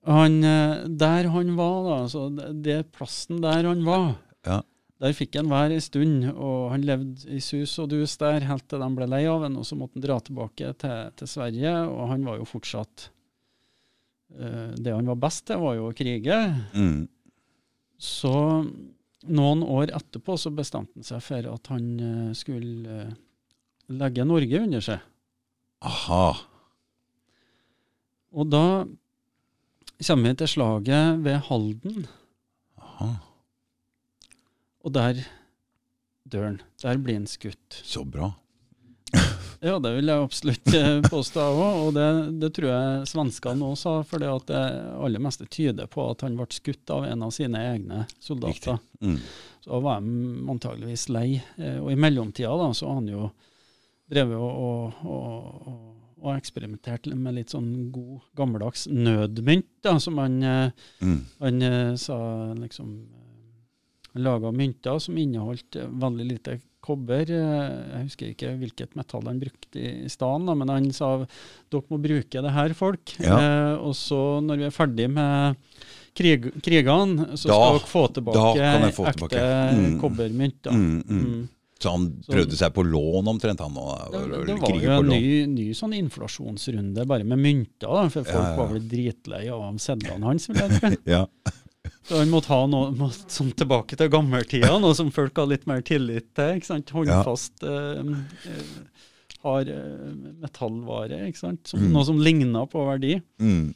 [0.07, 4.61] han eh, der han var, da, altså det- det plassen der han var, Ja.
[5.01, 6.29] der fikk han være ei stund.
[6.35, 9.57] Og han levde i sus og dus der helt til de ble lei av ham,
[9.57, 11.73] og så måtte han dra tilbake til, til Sverige.
[11.89, 13.09] Og han var jo fortsatt
[14.39, 16.39] eh, det han var best til, var jo å krige.
[16.73, 17.07] Mm.
[17.99, 18.33] Så
[19.31, 23.13] noen år etterpå så bestemte han seg for at han eh, skulle eh,
[23.93, 25.05] legge Norge under seg.
[25.83, 26.25] Aha.
[28.33, 28.65] Og da
[30.03, 32.07] kommer vi til slaget ved Halden,
[32.81, 33.11] Aha.
[34.83, 35.21] og der
[36.27, 36.61] dør han.
[36.81, 37.81] Der blir han skutt.
[37.85, 38.33] Så bra.
[39.63, 42.07] Ja, det vil jeg absolutt eh, påstå òg, og det,
[42.41, 43.93] det tror jeg svenskene òg sa.
[44.03, 44.59] For det det
[44.99, 48.81] aller meste tyder på at han ble skutt av en av sine egne soldater.
[48.99, 49.15] Mm.
[49.63, 51.37] Så da var de antageligvis lei.
[51.55, 53.29] Eh, Og i mellomtida da, så har han jo
[54.11, 55.79] drevet og, og, og,
[56.19, 61.21] og, eksperimentert med litt sånn god, gammeldags nødmynt, da, som han, eh, Mm.
[61.39, 62.17] han sa
[62.53, 62.91] liksom
[64.13, 67.23] Han laga mynter som inneholdt eh, veldig lite kobber.
[67.31, 71.13] eh, Jeg husker ikke hvilket metall han brukte i, staden, stedet, men han sa
[71.71, 73.15] dere må bruke det her, folk.
[73.23, 73.39] Ja.
[73.39, 75.55] Eh, og så, når vi er ferdig med
[76.13, 79.43] krig, krigene, så Da- skal dere få tilbake få ekte tilbake.
[79.73, 79.99] Mm.
[80.03, 80.63] kobbermynt.
[80.69, 81.25] Mm, mm.
[81.25, 81.49] Mm.
[81.83, 85.45] Så han prøvde seg på lån omtrent, han og, Det, det var jo en ny,
[85.51, 88.55] ny sånn inflasjonsrunde bare med mynter, for folk Ja, ja.
[88.55, 90.47] var vel dritlei av sedlene hans.
[90.47, 91.25] vil jeg tro.
[92.03, 95.63] Så han måtte ha noe måtte, som tilbake til gammeltida, noe som folk har litt
[95.69, 96.57] mer tillit til.
[96.59, 96.91] ikke sant?
[96.91, 97.93] Håndfast, ja.
[98.03, 100.09] eh, hard eh,
[100.43, 101.63] metallvare, ikke sant?
[101.71, 101.93] Som, Mm.
[101.95, 103.15] noe som ligna på verdi.
[103.39, 103.73] Mm.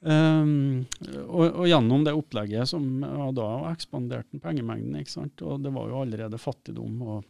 [0.00, 0.84] Um,
[1.26, 5.42] og, og gjennom det opplegget som ja, da ekspanderte den pengemengden, ikke sant?
[5.42, 7.24] og det var jo allerede fattigdom og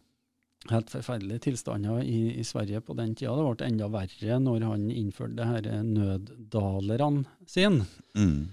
[0.69, 3.33] helt forferdelige tilstander i, i Sverige på den tida.
[3.39, 7.87] Det ble enda verre når han innførte det her nøddalerne sine.
[8.13, 8.49] Mm.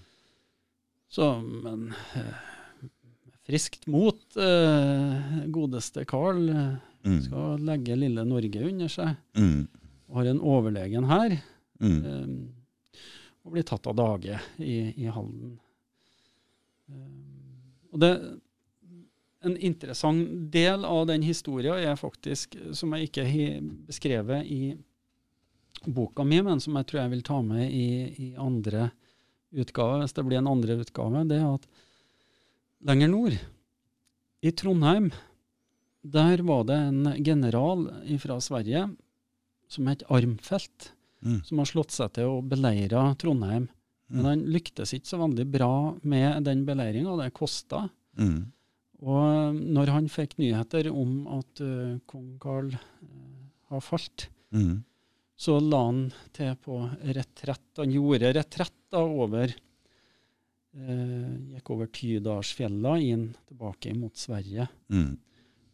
[1.16, 1.86] Så, men
[2.18, 2.34] eh,
[3.48, 6.74] friskt mot, eh, godeste Carl, eh,
[7.06, 7.20] Mm.
[7.22, 9.12] skal legge lille Norge under seg.
[9.38, 9.68] Mm.
[10.16, 11.36] Har en overlegen her,
[11.78, 12.48] Mm.
[13.44, 15.52] og blir tatt av dage i, i Halden.
[17.93, 18.10] Og det,
[19.47, 24.60] en interessant del av den historien er faktisk, som jeg ikke har beskrevet i
[25.86, 27.86] boka mi, men som jeg tror jeg vil ta med i,
[28.18, 28.90] i andre
[29.55, 31.66] utgave, hvis det blir en andre utgave, det er at
[32.86, 33.36] lenger nord,
[34.43, 35.10] i Trondheim,
[36.06, 37.86] der var det en general
[38.23, 38.85] fra Sverige
[39.68, 40.93] som het Armfelt,
[41.24, 41.40] Mm.
[41.44, 43.68] som har slått seg til å beleire Trondheim.
[44.09, 44.24] Men Mm.
[44.28, 47.89] han lyktes ikke så veldig bra med den beleiringa, det kosta.
[48.16, 48.52] Mm.
[49.02, 52.78] Og når han fikk nyheter om at uh, kong Karl uh,
[53.70, 54.85] har falt, Mm.
[55.36, 56.00] Så la han
[56.34, 57.66] til på retrett.
[57.76, 64.68] Han gjorde retrett da over eh, Gikk over Tydalsfjella inn tilbake mot Sverige.
[64.92, 65.12] Mm.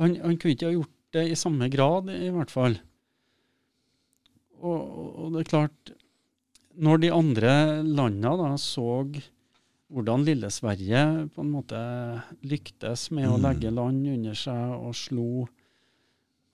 [0.00, 2.76] han, han kunne ikke ha gjort det i samme grad, i hvert fall.
[4.60, 4.80] Og,
[5.24, 5.92] og det er klart,
[6.80, 7.52] når de andre
[7.84, 9.04] landene da så
[9.90, 11.00] hvordan lille Sverige
[11.34, 11.78] på en måte
[12.46, 13.42] lyktes med å Mm.
[13.42, 15.48] legge land under seg og slo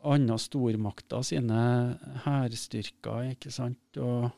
[0.06, 4.30] andre stormakter sine hærstyrker, ikke sant, og,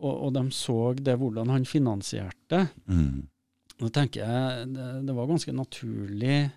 [0.00, 3.26] og, og de så det hvordan han finansierte, Mm.
[3.78, 6.50] da tenker jeg det, det var ganske naturlig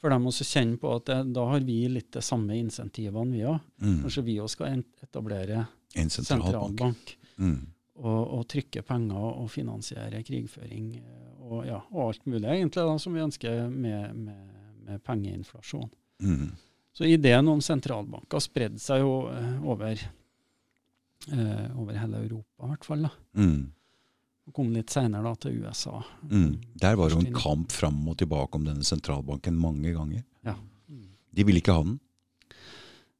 [0.00, 3.42] for dem å kjenne på at det, da har vi litt de samme insentivene, vi
[3.44, 3.58] òg.
[3.82, 3.98] Mm.
[4.04, 5.66] Kanskje vi òg skal etablere
[5.96, 7.16] En sentralbank.
[7.36, 7.66] Mm.
[8.00, 10.94] og, og trykke penger og finansiere krigføring.
[11.02, 14.50] eh, og, ja, og alt mulig egentlig da, som vi ønsker med, med,
[14.86, 15.90] med pengeinflasjon.
[16.22, 16.50] Mm.
[16.96, 20.00] Så ideen om sentralbanker spredde seg jo eh, over,
[21.28, 23.02] eh, over hele Europa, i hvert fall.
[23.08, 23.10] da.
[23.36, 23.72] Mm.
[24.52, 26.00] Kom litt senere da til USA.
[26.26, 26.56] Mm.
[26.74, 30.24] Der var det jo en kamp fram og tilbake om denne sentralbanken mange ganger.
[30.90, 31.04] Mm.
[31.30, 32.00] De ville ikke ha den.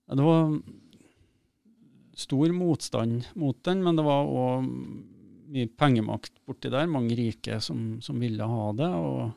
[0.09, 0.57] Ja, Det var
[2.19, 4.67] stor motstand mot den, men det var òg
[5.51, 6.91] mye pengemakt borti der.
[6.91, 8.91] Mange rike som, som ville ha det.
[8.91, 9.31] og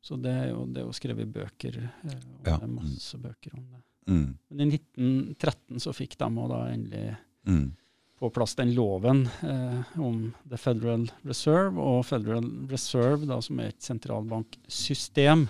[0.00, 3.58] så det er jo, det er jo skrevet bøker eh, om Ja, det, masse bøker
[3.58, 3.82] om det.
[4.08, 4.28] Mm.
[4.48, 7.08] Men i 1913 så fikk de òg da endelig
[7.48, 7.70] Mm.
[8.18, 13.70] På plass den loven eh, om The Federal Reserve, og Federal Reserve da, som er
[13.72, 15.44] et sentralbanksystem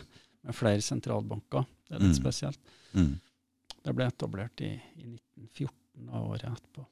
[0.45, 1.65] med flere sentralbanker.
[1.89, 2.23] Det er litt Mm.
[2.23, 2.59] spesielt.
[2.95, 3.15] Mm.
[3.85, 6.85] Det ble etablert i, i 1914, av året etterpå.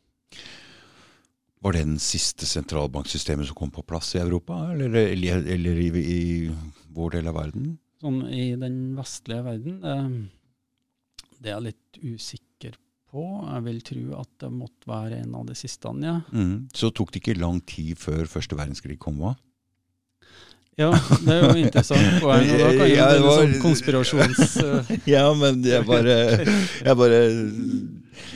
[1.61, 5.89] Var det den siste sentralbanksystemet som kom på plass i Europa, eller, eller, eller i,
[5.99, 6.23] i
[6.95, 7.79] vår del av verden?
[8.01, 12.46] Sånn i den vestlige verden, eh, det er litt usikker
[13.17, 13.25] på.
[13.49, 16.19] Jeg vil tro at det måtte være en av de siste, ja.
[16.37, 16.69] Mm.
[16.77, 19.35] Så tok det ikke lang tid før første verdenskrig kom, hva?
[20.77, 20.91] Ja,
[21.25, 22.51] det er jo interessant poeng.
[22.53, 24.57] Og da kan Ja, det litt var- sånn konspirasjons...
[25.15, 27.21] Ja, men jeg bare Jeg bare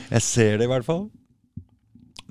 [0.09, 1.03] Jeg ser det i hvert fall.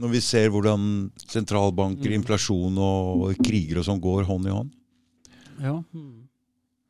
[0.01, 0.89] Når vi ser hvordan
[1.31, 2.16] sentralbanker, Mm.
[2.22, 4.70] inflasjon og kriger og sånn går hånd i hånd,
[5.60, 5.74] ja.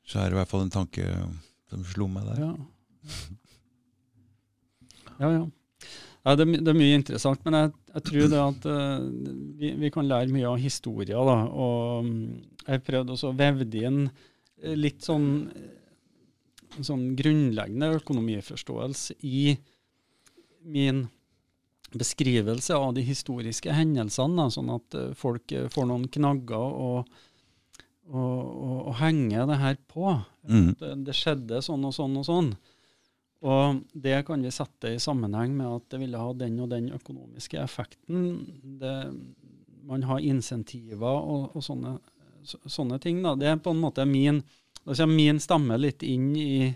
[0.07, 1.05] så er det i hvert fall en tanke
[1.69, 2.41] som slo meg der.
[2.47, 2.55] ja.
[5.21, 5.43] Ja, ja.
[6.27, 9.05] ja det, det er mye interessant, men jeg, jeg tror det at uh,
[9.61, 11.21] vi, vi kan lære mye av historier.
[11.29, 12.27] Da, og mm,
[12.67, 19.55] jeg prøvde også å vevde inn eh, litt sånn, eh, sånn grunnleggende økonomiforståelse i
[20.71, 21.07] min
[21.91, 26.93] beskrivelse av de historiske hendelsene, da, sånn at folk får noen knagger å
[28.11, 30.13] og, og, og henge det her på.
[30.49, 30.73] Mm.
[30.79, 32.51] Det, det skjedde sånn og sånn og sånn.
[33.43, 36.91] Og det kan vi sette i sammenheng med at det ville ha den og den
[36.93, 38.27] økonomiske effekten.
[38.81, 38.95] Det,
[39.89, 41.95] man har insentiver og, og sånne,
[42.45, 43.23] så, sånne ting.
[43.25, 43.33] Da.
[43.41, 44.43] Det er på en måte min,
[44.85, 46.75] altså min stemme litt inn i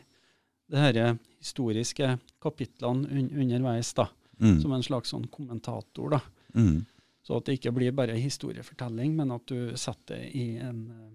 [0.73, 4.09] det her historiske kapitlene un, underveis, da,
[4.43, 4.57] Mm.
[4.61, 6.11] som en slags sånn kommentator.
[6.11, 6.19] da.
[6.59, 6.81] Mm.
[7.23, 11.13] Så at det ikke blir bare historiefortelling, men at du setter det i en, eh,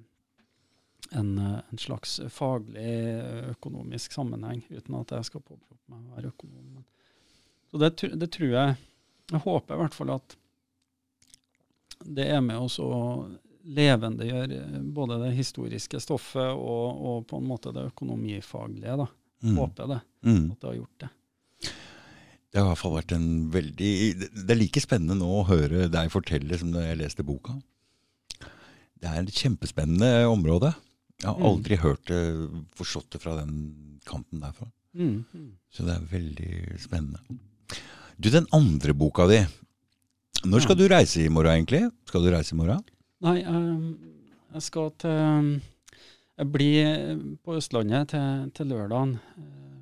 [1.17, 6.15] en, eh, en slags faglig eh, økonomisk sammenheng, uten at jeg skal påberope meg å
[6.17, 6.83] være økonom.
[7.71, 8.77] Så det, det tror jeg
[9.29, 10.35] Jeg håper i hvert fall at
[12.09, 13.27] det er med oss å
[13.69, 18.95] levendegjøre eh, både det historiske stoffet og, og på en måte det økonomifaglige.
[19.03, 19.07] da.
[19.43, 19.55] Mm.
[19.57, 20.51] Håper det, Mm.
[20.51, 21.09] at det har gjort det.
[22.49, 25.85] Det har i hvert fall vært en veldig Det er like spennende nå å høre
[25.87, 27.53] deg fortelle som da jeg leste boka.
[28.99, 30.73] Det er et kjempespennende område.
[31.19, 31.45] Jeg har Mm.
[31.49, 32.21] aldri hørt det
[32.75, 34.69] forstått det fra den kanten derfra.
[34.95, 35.25] Mm.
[35.33, 35.51] Mm.
[35.71, 37.19] Så det er veldig spennende.
[38.19, 39.45] Du, den andre boka di.
[40.45, 40.87] Når skal Ja.
[40.87, 41.91] du reise i morgen, egentlig?
[42.07, 42.83] Skal du reise i morgen?
[43.21, 43.95] Nei, jeg,
[44.53, 45.61] jeg skal til
[46.39, 49.19] Jeg blir på Østlandet til, til lørdagen.
[49.37, 49.75] Eh,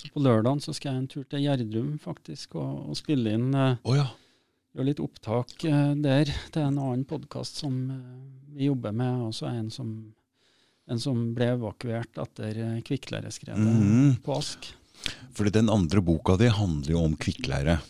[0.00, 3.54] Så på lørdagen så skal jeg en tur til Gjerdrum faktisk og, og spille inn
[3.54, 4.06] oh, ja.
[4.74, 7.76] Gjøre litt opptak eh, der til en annen podkast som
[8.48, 9.20] vi jobber med.
[9.20, 10.14] og Også en som,
[10.92, 14.16] en som ble evakuert etter eh, kvikkleireskredet Mhm.
[14.24, 14.70] på Ask.
[15.34, 17.80] Fordi den andre boka di handler jo om kvikkleire.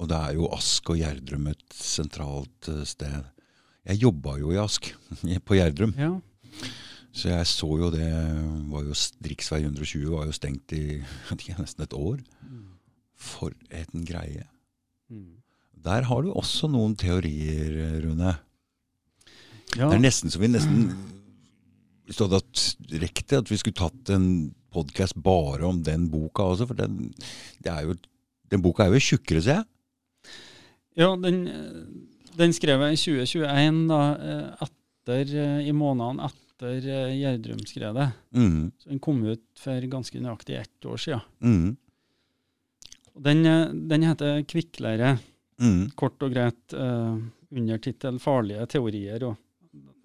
[0.00, 3.24] Og det er jo Ask og Gjerdrum et sentralt eh, sted.
[3.86, 4.90] Jeg jobba jo i Ask,
[5.46, 5.94] på Gjerdrum.
[5.96, 6.14] Ja.
[7.16, 8.08] Så jeg så jo det
[8.68, 8.92] var jo
[9.24, 10.82] Riksvei 120 var jo stengt i
[11.32, 12.18] ikke, nesten et år.
[13.16, 14.44] For en greie.
[15.08, 15.38] Mm.
[15.86, 18.34] Der har du også noen teorier, Rune.
[19.76, 19.88] ja.
[19.88, 20.90] Det er nesten så vi nesten
[22.06, 22.64] Hvis du hadde hatt
[23.02, 24.26] rekt det, at vi skulle tatt en
[24.74, 27.10] podkast bare om den boka også, for den,
[27.64, 27.96] det er jo,
[28.52, 30.34] den boka er jo tjukkere, ser jeg.
[30.96, 31.42] Ja, den,
[32.38, 38.06] den skrev jeg i 2021, da, eh, etter, eh, i månedene etter eh, Gjerdrum-skredet.
[38.32, 41.26] Så den kom ut for ganske nøyaktig ett år siden.
[41.44, 41.74] Mm
[43.16, 45.18] den, den heter 'Kvikkleire',
[45.58, 45.90] Mm.
[45.96, 47.16] kort og greit, Uh,
[47.50, 49.22] undertittel 'Farlige teorier'.
[49.22, 49.36] og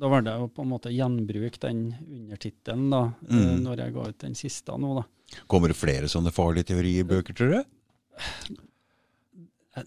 [0.01, 3.61] da valgte jeg å på en måte gjenbruke den undertittelen da, Mhm.
[3.67, 4.95] når jeg ga ut den siste nå.
[5.01, 5.03] da.
[5.47, 8.57] Kommer det flere sånne farlige teoribøker, tror du?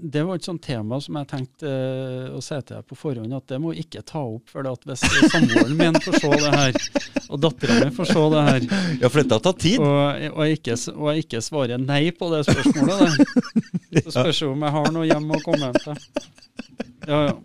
[0.00, 3.34] Det var et sånt tema som jeg tenkte eh, å si til deg på forhånd,
[3.36, 4.46] at det må jeg ikke ta opp.
[4.48, 6.78] For at hvis samboeren min får se det her,
[7.28, 8.64] og dattera mi får se det her,
[9.02, 9.84] Ja, for dette har tatt tid.
[9.84, 12.96] og, og, ikke, og jeg ikke svarer nei på det spørsmålet,
[13.92, 15.94] der, så spørs det om jeg har noe hjem å komme hjem til.
[17.12, 17.36] Ja, ja.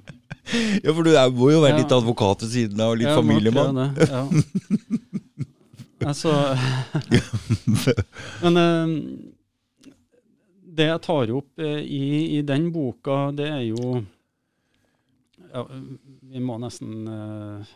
[0.85, 1.81] Ja, for du er, må jo være Ja.
[1.81, 3.81] litt advokat ved siden av, og litt må familiemann.
[3.99, 4.23] Ja.
[6.09, 6.31] Altså
[8.43, 8.93] Men uh,
[10.79, 13.99] det jeg tar opp uh, i, i den boka, det er jo
[15.49, 15.65] ja,
[16.31, 17.75] Vi må nesten uh,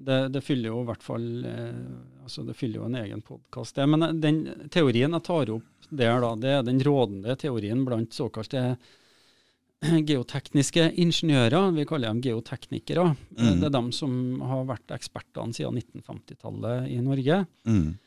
[0.00, 1.80] det, det fyller jo i hvert fall eh,
[2.22, 3.86] altså Det fyller jo en egen podkast, det.
[3.90, 4.38] Men den
[4.72, 8.76] teorien jeg tar opp der, da, det er den rådende teorien blant såkalte
[10.10, 11.70] geotekniske ingeniører.
[11.76, 13.08] Vi kaller dem geoteknikere.
[13.36, 13.60] Eh, Mm.
[13.60, 14.12] Det er dem som
[14.44, 17.46] har vært ekspertene siden 1950-tallet i Norge.
[17.64, 17.98] Mm.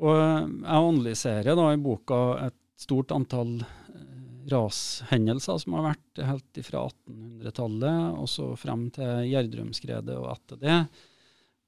[0.00, 6.60] Og jeg analyserer da i boka et stort antall eh, rashendelser som har vært helt
[6.64, 10.78] fra 1800-tallet og så frem til Gjerdrumskredet og etter det.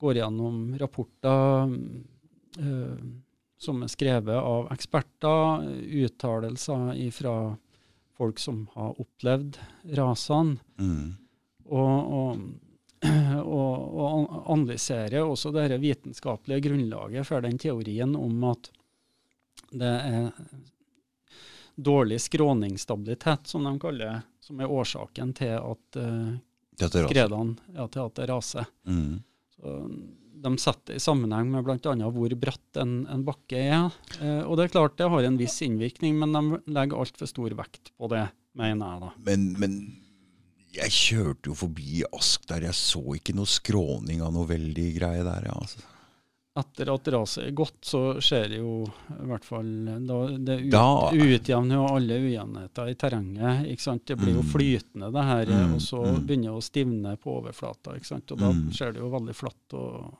[0.02, 1.74] Går gjennom rapporter
[2.62, 3.02] eh,
[3.62, 5.68] som er skrevet av eksperter,
[6.06, 7.36] uttalelser fra
[8.18, 9.58] folk som har opplevd
[9.98, 11.14] rasene Mm.
[11.68, 12.38] og, og,
[13.58, 18.70] og, og analysere også det vitenskapelige grunnlaget for den teorien om at
[19.72, 20.30] det er
[21.74, 26.34] dårlig skråningsstabilitet, som de kaller det, som er årsaken til at uh,
[26.76, 28.68] skredene ja, til at det raser.
[28.84, 29.22] Mm.
[29.56, 29.76] Så
[30.42, 31.94] de setter det i sammenheng med bl.a.
[32.10, 33.90] hvor bratt en, en bakke er.
[34.20, 37.54] Eh, og det er klart det har en viss innvirkning, men de legger altfor stor
[37.62, 38.26] vekt på det,
[38.58, 39.12] mener jeg da.
[39.30, 39.78] Men, men
[40.72, 45.22] jeg kjørte jo forbi Ask der, jeg så ikke noe skråning av noe veldig greie
[45.26, 45.48] der.
[45.50, 45.82] Ja, altså.
[46.52, 49.68] Etter at raset er gått, så skjer det jo i hvert fall
[50.04, 53.62] da, Det ut, Da- utjevner jo alle ujevnheter i terrenget.
[53.72, 54.04] ikke sant?
[54.04, 54.50] Det blir jo Mm.
[54.52, 56.26] flytende, det her, Mm, og så mm.
[56.26, 57.94] begynner det å stivne på overflata.
[57.96, 58.32] ikke sant?
[58.32, 58.70] Og da Mm.
[58.74, 60.18] ser det jo veldig flatt og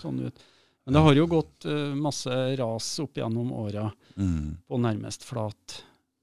[0.00, 0.42] sånn ut.
[0.84, 2.30] Men det har jo gått uh, masse
[2.60, 4.58] ras opp gjennom åra Mm.
[4.68, 5.78] på nærmest flat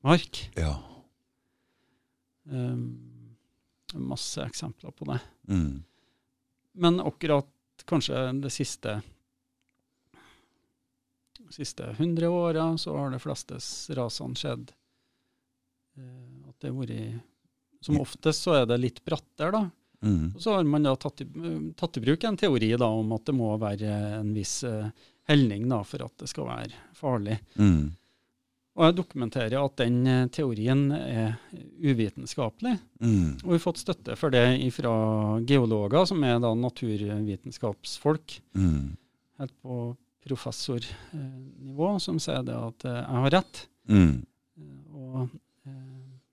[0.06, 0.38] mark.
[0.56, 0.76] Ja.
[2.46, 3.36] Um,
[3.94, 5.20] masse eksempler på det.
[5.50, 5.84] Mm.
[6.74, 7.50] Men akkurat
[7.86, 9.02] kanskje det siste
[11.52, 13.58] siste 100 åra så har de fleste
[13.98, 14.72] rasene skjedd.
[15.98, 17.22] uh, at det har vært
[17.82, 19.70] Som oftest så er det litt brattere, da.
[20.02, 20.34] Mm.
[20.42, 21.28] Så har man da tatt i,
[21.78, 24.90] tatt i bruk en teori da om at det må være en viss uh,
[25.30, 27.38] helning da, for at det skal være farlig.
[27.56, 27.92] Mm.
[28.80, 31.34] Og jeg dokumenterer at den eh, teorien er
[31.84, 32.78] uvitenskapelig.
[33.04, 33.42] Mm.
[33.44, 34.94] Og vi har fått støtte for det fra
[35.44, 38.96] geologer, som er da naturvitenskapsfolk, Mm.
[39.42, 43.62] helt på professornivå, som sier det at eh, jeg har rett.
[43.92, 44.26] Mm.
[44.96, 45.28] Og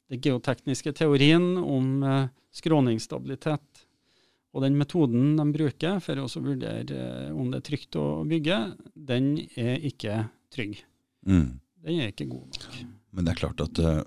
[0.08, 2.04] den geotekniske teorien om
[2.59, 3.86] skråningsstabilitet
[4.56, 8.60] og den metoden de bruker for å vurdere eh, om det er trygt å bygge,
[8.94, 10.22] den er ikke
[10.55, 10.80] trygg.
[11.28, 11.59] Mm.
[11.85, 12.78] Den er ikke god nok.
[13.14, 14.01] Men det er klart at uh,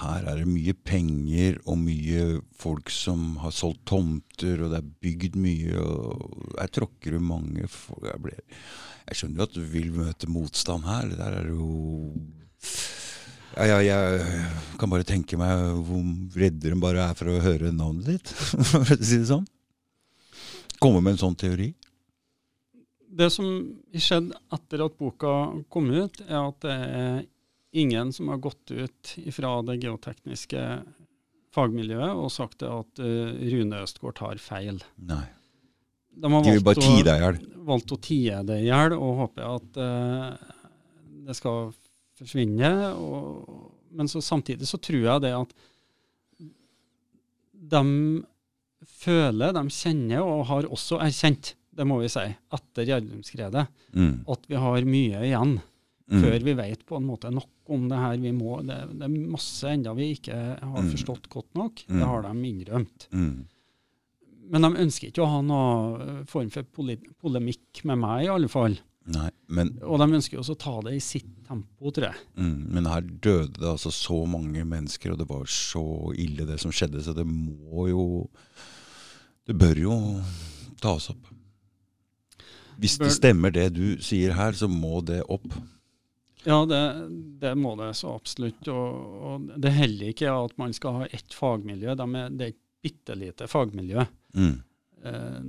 [0.00, 2.24] her er det mye penger og mye
[2.56, 5.76] folk som har solgt tomter, og det er bygd mye.
[5.84, 8.08] og Her tråkker jo mange folk.
[8.08, 8.34] Jeg, ble,
[9.06, 11.12] jeg skjønner jo at du vil møte motstand her.
[11.12, 11.68] Det der er jo
[13.56, 15.52] ja, ja, Jeg kan bare tenke meg
[15.86, 16.02] hvor
[16.38, 18.32] redde de bare er for å høre navnet ditt,
[18.72, 19.46] for å si det sånn.
[20.82, 21.72] Komme med en sånn teori.
[23.12, 23.46] Det som
[23.92, 25.34] skjedde etter at boka
[25.70, 27.20] kom ut, er at det er
[27.76, 30.62] ingen som har gått ut fra det geotekniske
[31.52, 34.80] fagmiljøet og sagt at eh, Rune Østgård tar feil.
[34.96, 35.24] Nei.
[36.12, 37.38] De har De vil bare tie deg i hjel.
[37.68, 40.50] valgt å tie det i hjel og håper at eh,
[41.28, 41.70] det skal
[42.22, 42.72] forsvinne.
[42.96, 45.52] Og, men så samtidig så tror jeg det at
[47.72, 47.82] de
[49.02, 54.24] føler, de kjenner og har også erkjent, det må vi si, etter Gjerdrumskredet, Mm.
[54.28, 55.60] at vi har mye igjen
[56.10, 56.20] Mm.
[56.20, 58.16] før vi vet på en måte nok om det her.
[58.18, 60.90] Vi må, det, det er masse enda vi ikke har Mm.
[60.90, 61.84] forstått godt nok.
[61.88, 61.98] Mm.
[62.00, 63.06] Det har de innrømt.
[63.12, 63.46] Mm.
[64.50, 66.64] Men de ønsker ikke å ha noe form for
[67.22, 68.76] polemikk med meg, i alle fall.
[69.10, 72.20] Nei, men Og de ønsker også å ta det i sitt tempo, tror jeg.
[72.38, 75.82] Mm, men her døde det altså så mange mennesker, og det var så
[76.14, 78.06] ille det som skjedde, så det må jo
[79.42, 79.94] Det bør jo
[80.82, 81.30] tas opp.
[82.78, 85.50] Hvis det stemmer det du sier her, så må det opp.
[86.46, 86.82] Ja, det,
[87.42, 88.62] det må det så absolutt.
[88.70, 91.94] Og, og det heller ikke at man skal ha ett fagmiljø.
[91.98, 94.06] De er, det er et bitte lite fagmiljø.
[94.38, 94.60] Mm,
[95.02, 95.40] Eh,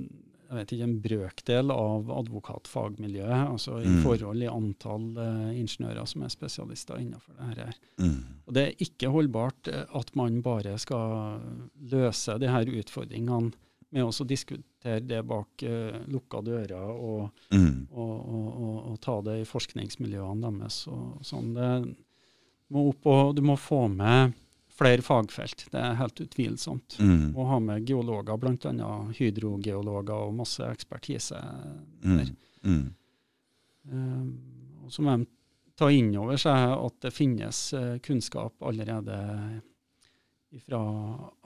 [0.54, 4.02] jeg vet ikke, en brøkdel av advokatfagmiljøet, altså i Mm.
[4.02, 7.74] forhold i antall uh, ingeniører som er spesialister innenfor det her.
[7.98, 11.40] mm, Og det er ikke holdbart eh, at man bare skal
[11.90, 13.52] løse de her utfordringene
[13.94, 19.20] med å diskutere det bak uh, lukka dører og, mm, og, og, og, og ta
[19.22, 20.86] det i forskningsmiljøene deres.
[20.88, 21.54] Og sånn.
[21.54, 21.94] Det
[22.70, 24.32] må opp, og du må få med
[24.78, 25.66] flere fagfelt.
[25.70, 26.98] Det er helt utvilsomt.
[26.98, 27.30] Mm.
[27.36, 28.90] Å ha med geologer, bl.a.
[29.18, 31.38] hydrogeologer og masse ekspertise.
[32.02, 32.32] der.
[32.64, 32.74] Mm.
[32.74, 32.84] Mm.
[33.92, 35.28] Uh, og så må de
[35.78, 39.18] ta inn over seg at det finnes uh, kunnskap allerede
[40.62, 40.80] fra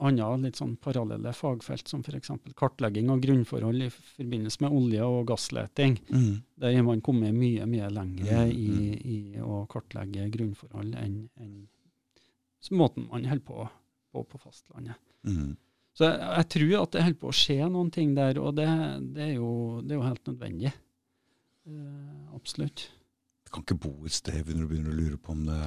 [0.05, 2.29] andre litt sånn parallelle fagfelt, som f.eks.
[2.57, 5.97] kartlegging av grunnforhold i forbindelse med olje- og gassleting.
[6.13, 6.35] Mm.
[6.61, 11.67] Der har man kommet mye mye lengre Mm, i, i å kartlegge grunnforhold enn enn
[12.75, 13.67] måten man holder på
[14.11, 14.97] på, på fastlandet.
[15.23, 15.55] Mm.
[15.93, 18.67] Så jeg, jeg tror at det holder på å skje noen ting der, og det,
[19.15, 19.51] det, er, jo,
[19.83, 20.73] det er jo helt nødvendig.
[21.69, 22.87] Eh, absolutt.
[23.45, 25.59] Du kan ikke bo et sted når du begynner å lure på om det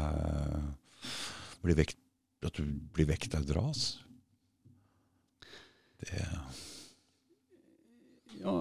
[1.63, 1.99] blir vekt,
[2.43, 3.87] at du blir vekket av et ras.
[6.03, 6.27] Det
[8.43, 8.55] Ja,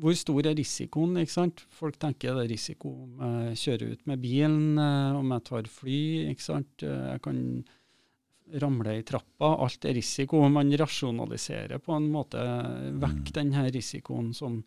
[0.00, 1.16] hvor stor er risikoen?
[1.22, 1.64] ikke sant?
[1.70, 5.62] Folk tenker det er risiko om jeg kjører ut med bilen, eh, om jeg tar
[5.72, 6.00] fly.
[6.32, 6.82] ikke sant?
[6.82, 7.64] Eh, Jeg kan
[8.62, 9.56] ramle i trappa.
[9.64, 10.48] Alt er risiko.
[10.48, 12.38] Man rasjonaliserer på en måte
[13.00, 13.32] vekk Mm.
[13.32, 14.62] den her risikoen som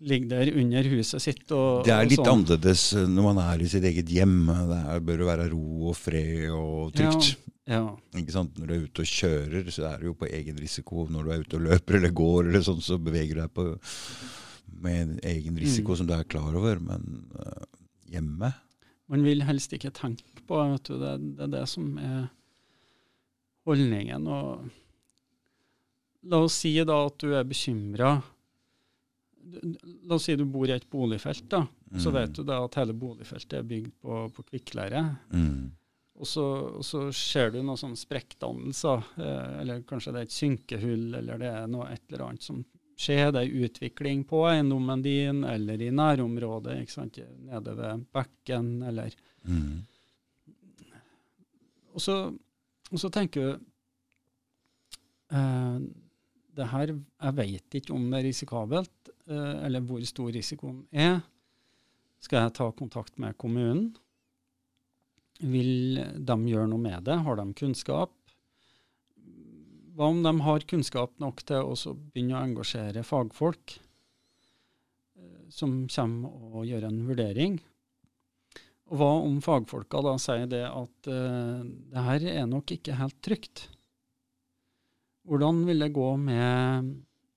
[0.00, 1.44] ligger der under huset sitt.
[1.50, 2.28] Og, Det er litt sånn.
[2.36, 4.46] annerledes når man er i sitt eget hjem.
[4.46, 7.36] Det er, bør være ro og fred og trygt.
[7.68, 7.82] Ja,
[8.32, 8.54] sant?
[8.56, 11.06] Når du er ute og kjører, så er det jo på egen risiko.
[11.10, 13.66] Når du er ute og løper eller går, eller sånn, så beveger du deg på,
[14.80, 15.96] med en egen risiko Mm.
[15.98, 16.78] som du er klar over.
[16.80, 17.64] Men uh,
[18.08, 18.54] hjemme
[19.08, 22.26] man vil helst ikke tenke på vet du, det, det er det som er
[23.68, 24.26] holdningen.
[24.28, 24.68] Og
[26.28, 28.18] la oss si da at du er bekymra.
[30.08, 31.62] La oss si du bor i et boligfelt, da.
[31.96, 32.14] Så Mm.
[32.14, 35.16] vet du da at hele boligfeltet er bygd på, på kvikkleire.
[35.32, 35.70] mm.
[36.18, 36.42] Og så,
[36.78, 41.38] og så ser du noen sånne sprekkdannelser, eh, eller kanskje det er et synkehull, eller
[41.38, 42.64] det er noe et eller annet som
[42.98, 43.30] skjer.
[43.32, 47.20] Det er utvikling på eiendommen din, eller i nærområdet, ikke sant?
[47.38, 49.14] nede ved bekken, eller
[49.46, 49.84] Mm.
[51.94, 52.16] Og så,
[52.92, 53.60] og så tenker du
[55.34, 55.78] eh,
[56.58, 56.92] det her,
[57.22, 61.20] Jeg vet ikke om det er risikabelt, eller hvor stor risikoen er.
[62.22, 63.92] Skal jeg ta kontakt med kommunen?
[65.38, 67.20] Vil de gjøre noe med det?
[67.22, 68.14] Har de kunnskap?
[69.98, 73.78] Hva om de har kunnskap nok til å begynne å engasjere fagfolk
[75.18, 77.58] eh, som kommer og gjør en vurdering?
[78.88, 83.18] Og hva om fagfolka da sier det at uh, det her er nok ikke helt
[83.24, 83.66] trygt?
[85.28, 86.94] Hvordan vil det gå med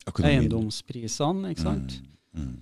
[0.08, 0.42] Økonomien.
[0.42, 2.00] eiendomsprisene, ikke sant?
[2.34, 2.42] Mm.
[2.42, 2.58] Mm.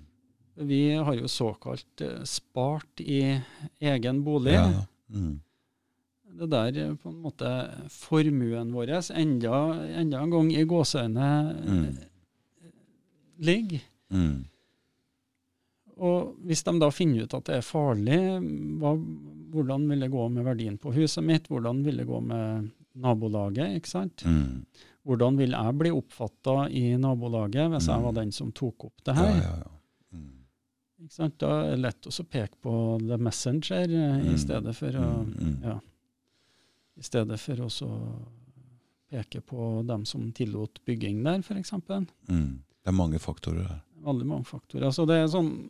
[0.69, 3.21] Vi har jo såkalt eh, spart i
[3.79, 4.53] egen bolig.
[4.57, 4.83] Ja.
[5.13, 5.37] Mm.
[6.39, 7.49] Det der er på en måte
[7.89, 9.61] formuen vår enda,
[9.99, 11.29] enda en gang i gåseøyne
[11.65, 11.97] Mm.
[13.39, 13.81] ligger.
[14.11, 14.45] Mm.
[15.99, 18.19] Og hvis de da finner ut at det er farlig,
[18.79, 18.93] hva,
[19.51, 21.47] hvordan vil det gå med verdien på huset mitt?
[21.51, 23.75] Hvordan vil det gå med nabolaget?
[23.79, 24.23] ikke sant?
[24.25, 24.65] Mm.
[25.09, 28.03] Hvordan vil jeg bli oppfatta i nabolaget hvis jeg Mm.
[28.05, 29.31] var den som tok opp det her?
[29.41, 29.71] ja, ja.
[30.13, 30.31] Mm.
[31.01, 31.37] Ikke sant?
[31.41, 32.73] Da er det lett å peke på
[33.07, 34.19] the messenger mm.
[34.27, 34.37] i Mm.
[34.37, 35.63] stedet for å Mm, mm.
[35.63, 35.79] ja,
[36.99, 37.69] i stedet for å
[39.09, 41.71] peke på dem som tillot bygging der, f.eks.
[42.29, 42.61] Mm.
[42.83, 43.79] Det er mange faktorer der.
[44.05, 44.85] Veldig mange faktorer.
[44.85, 45.69] Altså, det er sånn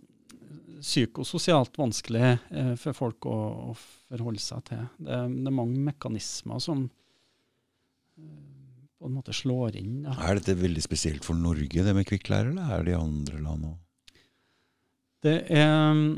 [0.82, 3.36] psykososialt vanskelig eh, for folk å,
[3.72, 3.76] å
[4.10, 4.84] forholde seg til.
[4.98, 6.90] Det, det er mange mekanismer som eh,
[9.00, 10.02] på en måte slår inn.
[10.04, 10.16] Da.
[10.28, 13.70] Er dette veldig spesielt for Norge, det med kvikkleire, eller er det i andre land
[13.70, 13.78] òg?
[15.24, 16.10] Det er mm,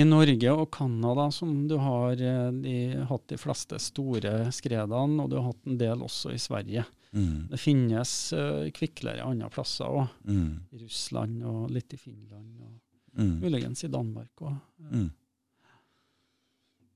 [0.00, 2.74] i Norge og Canada som du har eh, de,
[3.08, 6.84] hatt de fleste store skredene, og du har hatt en del også i Sverige.
[7.10, 7.48] Mm.
[7.50, 10.12] Det finnes uh, kvikkleire andre plasser òg.
[10.30, 10.52] Mm.
[10.70, 12.76] I Russland og litt i Finland, og
[13.18, 13.40] Mm.
[13.42, 14.52] muligens i Danmark òg.
[14.78, 15.08] Mm.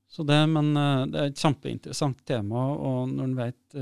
[0.06, 3.76] Så det, men eh, det er et kjempeinteressant tema, og når en vet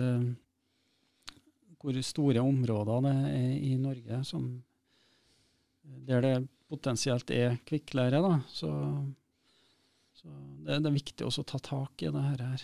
[1.82, 4.46] hvor store områder det er i Norge som,
[6.06, 6.36] der det
[6.72, 8.70] potensielt er kvikkleire, da, så,
[10.16, 10.30] så
[10.64, 12.62] det, det er viktig også å ta tak i det her.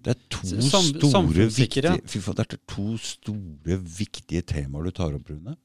[0.00, 5.18] Det er to Sam- store, viktige, faen, det er to store, viktige temaer du tar
[5.18, 5.56] opp, Rune.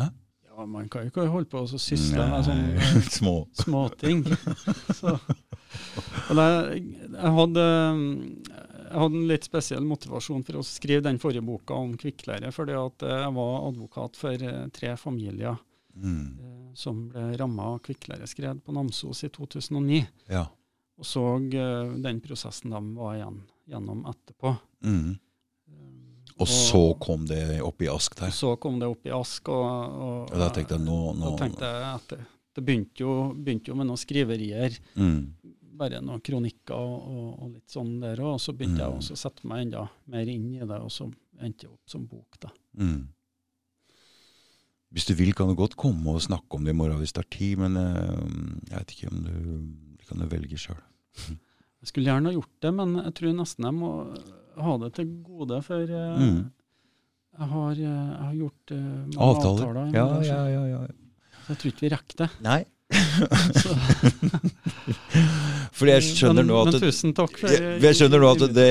[0.00, 0.08] ja,
[0.64, 3.34] man kan jo ikke holde på så sysle med sånne eh, små.
[3.60, 4.24] småting.
[4.96, 5.12] Så,
[6.32, 6.80] jeg,
[7.12, 7.64] jeg, hadde,
[8.86, 12.76] jeg hadde en litt spesiell motivasjon for å skrive den forrige boka om kvikkleire, fordi
[12.78, 15.58] at jeg var advokat for eh, tre familier
[15.96, 16.38] Mm.
[16.40, 20.02] eh, som ble ramma av kvikkleireskred på Namsos i 2009.
[20.28, 20.42] Ja.
[20.98, 21.22] Og så
[21.56, 24.56] eh, den prosessen de var igjen, gjennom etterpå.
[24.84, 25.14] Mm.
[26.36, 28.30] Og, Og så kom det opp i ask der.
[28.30, 31.36] så kom det opp i ask, og, og, Og da tenkte jeg nå, nå da
[31.40, 32.18] tenkte jeg at det,
[32.56, 35.22] det begynte, jo, begynte jo med noen skriverier mm.
[35.78, 38.32] Bare noen kronikker og, og, litt sånn der òg.
[38.36, 38.96] Og så begynte jeg Mm.
[39.00, 42.06] også å sette meg enda mer inn i det, og så endte jeg opp som
[42.06, 42.38] bok.
[42.40, 42.48] da.
[42.80, 43.08] Mm.
[44.92, 47.24] Hvis du vil, kan du godt komme og snakke om det i morgen hvis det
[47.24, 48.20] er tid, men eh,
[48.70, 49.32] jeg vet ikke om du
[50.06, 50.80] kan du velge sjøl.
[51.82, 53.90] Jeg skulle gjerne ha gjort det, men jeg tror nesten jeg må
[54.64, 56.50] ha det til gode, for eh, Mm.
[57.38, 59.62] jeg, har, eh, jeg har gjort uh, mange Avtaler.
[59.66, 59.94] avtaler.
[59.94, 60.80] Ja, men ja, ja, ja.
[61.44, 62.30] Så jeg tror ikke vi rekker det.
[62.42, 62.64] Nei.
[65.76, 68.28] Så, For jeg skjønner men, nå at Men tusen takk for jeg, jeg skjønner nå
[68.32, 68.68] at det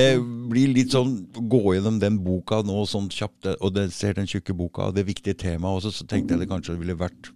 [0.50, 4.56] blir litt sånn Gå gjennom den boka nå sånn kjapt, og det, ser den tjukke
[4.58, 7.30] boka og det viktige temaet også, så tenkte jeg det kanskje ville vært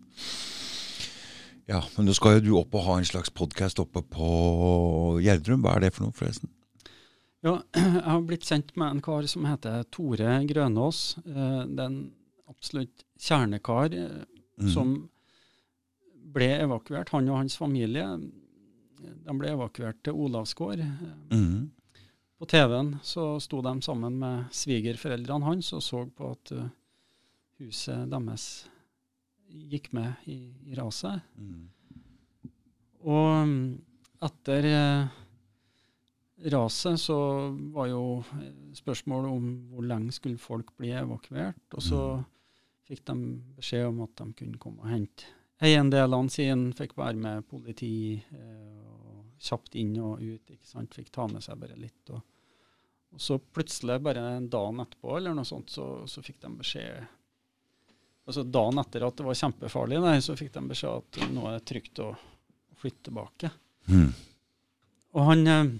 [1.70, 4.30] Ja, men nå skal jo du opp og ha en slags podkast oppe på
[5.22, 5.62] Gjerdrum.
[5.62, 6.50] Hva er det for noe, forresten?
[7.46, 11.04] Ja, jeg har blitt kjent med en kar som heter Tore Grønås.
[11.22, 12.00] Eh, Det er en
[12.50, 14.20] absolutt kjernekar eh,
[14.60, 14.68] Mm.
[14.74, 14.88] som
[16.34, 18.02] ble evakuert, han og hans familie.
[19.00, 20.82] De ble evakuert til Olavsgård.
[21.32, 21.70] Mm.
[22.40, 26.68] På TV-en så sto de sammen med svigerforeldrene hans og så på at eh,
[27.60, 28.46] huset deres
[29.50, 30.38] gikk med i,
[30.70, 31.20] i raset.
[31.36, 31.68] Mm.
[33.10, 33.64] Og mm,
[34.28, 35.18] etter eh,
[36.54, 37.18] raset så
[37.74, 38.04] var jo
[38.40, 41.60] eh, spørsmålet om hvor lenge skulle folk bli evakuert.
[41.76, 42.24] Og så Mm.
[42.90, 43.14] fikk de
[43.56, 45.28] beskjed om at de kunne komme og hente
[45.62, 48.89] eiendelene sine, fikk være med politi eh,
[49.40, 50.50] kjapt inn og ut.
[50.50, 52.12] ikke sant, Fikk ta med seg bare litt.
[52.12, 52.20] Og,
[53.14, 57.16] og så plutselig, bare en dag etterpå, eller noe sånt, så, så fikk de beskjed
[58.30, 61.56] Altså Dagen etter at det var kjempefarlig, nei, så fikk de beskjed at nå er
[61.56, 62.12] det trygt å
[62.70, 63.50] å flytte tilbake.
[63.90, 64.12] Mm.
[65.12, 65.70] Og han eh,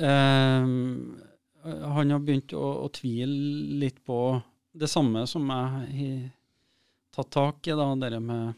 [0.00, 0.66] eh,
[1.64, 4.18] Han har begynt å, å tvile litt på
[4.74, 6.30] det samme som jeg har
[7.14, 8.52] tatt tak i, da, det med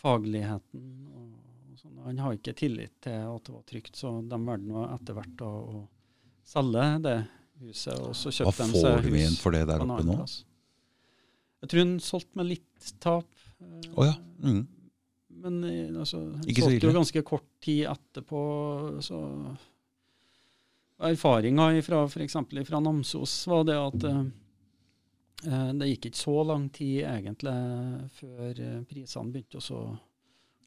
[0.00, 0.84] fagligheten.
[2.06, 5.40] Han har ikke tillit til at det var trygt, så de valgte nå etter hvert
[5.42, 5.80] å, å
[6.46, 7.16] selge det
[7.64, 7.98] huset.
[7.98, 10.18] Og så Hva kjøpte de får seg du hus igjen for det der oppe nå?
[10.20, 10.36] plass.
[11.64, 13.44] Jeg tror han solgte med litt tap.
[13.96, 14.16] Å ja.
[14.44, 14.64] mm.
[15.42, 18.40] men eh, altså, han Ikke solgte jo ganske kort tid etterpå.
[19.02, 19.20] Så
[21.10, 22.36] Erfaringa fra f.eks.
[22.68, 24.20] fra Namsos var det at eh,
[25.48, 27.56] eh, det gikk ikke så lang tid egentlig
[28.20, 29.80] før prisene begynte å så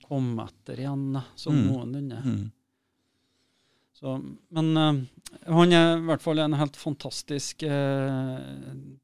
[0.07, 1.67] komme etter igjen, sånn Mm.
[1.67, 2.21] noenlunde.
[2.25, 2.51] Mm.
[3.99, 4.13] Så,
[4.55, 4.99] men uh,
[5.51, 8.39] han er i hvert fall en helt fantastisk uh,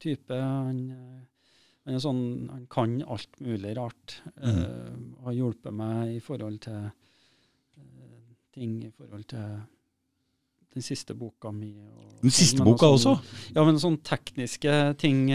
[0.00, 0.32] type.
[0.32, 1.50] Han, eh,
[1.84, 4.22] han sånn, han kan alt mulig rart.
[4.40, 4.56] Mm.
[4.56, 6.88] Uh, har hjulpet meg i forhold til
[8.56, 9.58] ting i forhold til
[10.72, 11.74] den siste boka mi.
[12.22, 13.18] Den siste men boka også?
[13.52, 15.26] Ja, men sånne tekniske ting.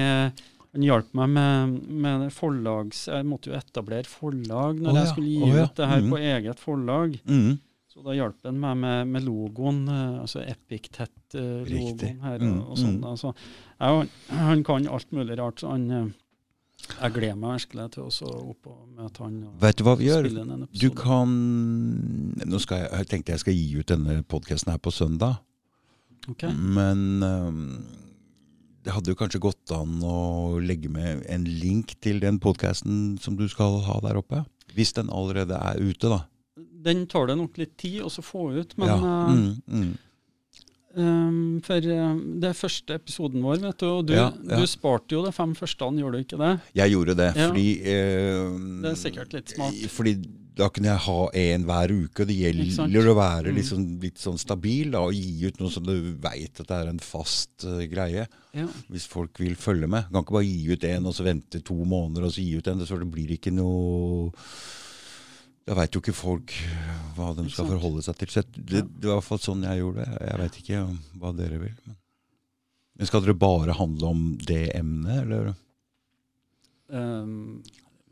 [0.72, 1.76] Eh, han hjalp meg med,
[2.06, 3.04] med forlags...
[3.12, 6.06] Jeg måtte jo etablere forlag når Å jeg skulle gi oh, ja, ut det her
[6.06, 6.14] mm.
[6.14, 7.20] på eget forlag.
[7.28, 7.60] Mm.
[7.92, 13.02] Så da hjalp han meg med, med logoen, eh, altså Epictet-logoen her Mm, og, sånn.
[13.04, 13.34] Altså,
[13.82, 16.06] jeg, han kan alt mulig rart, så han eh,
[16.88, 20.08] Jeg gleder meg virkelig til å opp og møte han og Vet du hva vi
[20.08, 20.30] gjør?
[20.72, 21.36] Du kan
[22.48, 25.42] Nå skal jeg, jeg tenkte jeg skal gi ut denne podkasten her på søndag.
[26.32, 26.56] Okay.
[26.56, 27.68] Men øhm,
[28.86, 33.38] det hadde jo kanskje gått an å legge med en link til den podkasten som
[33.38, 34.44] du skal ha der oppe.
[34.76, 36.24] Hvis den allerede er ute, da.
[36.82, 38.98] Den tar det nok litt tid å så få ut, men ja.
[38.98, 39.92] eh, mm, mm.
[40.92, 44.58] Um, for uh, det er første episoden vår, vet du, og du, Ja, ja.
[44.60, 46.50] du sparte jo de fem første, gjorde du ikke det?
[46.76, 49.78] Jeg gjorde det fordi øh, Det er sikkert litt smart.
[49.94, 50.16] Fordi
[50.58, 52.24] da kunne jeg ha en hver uke.
[52.24, 53.56] og Det gjelder å være Mm.
[53.56, 56.90] liksom, litt sånn stabil da, og gi ut noe som du veit at det er
[56.92, 58.28] en fast uh, greie.
[58.54, 58.68] Ja.
[58.92, 60.10] Hvis folk vil følge med.
[60.10, 62.58] Du Kan ikke bare gi ut en og så vente to måneder og så gi
[62.58, 62.86] ut en.
[62.86, 64.32] Så det blir ikke noe
[65.66, 66.52] Da veit jo ikke folk
[67.16, 68.28] hva de skal forholde seg til.
[68.34, 70.22] Så det, det var i hvert fall sånn jeg gjorde det.
[70.28, 70.80] Jeg veit ikke
[71.22, 71.76] hva dere vil.
[71.86, 71.98] Men.
[72.98, 75.54] men skal dere bare handle om det emnet, eller?
[76.92, 77.62] Um,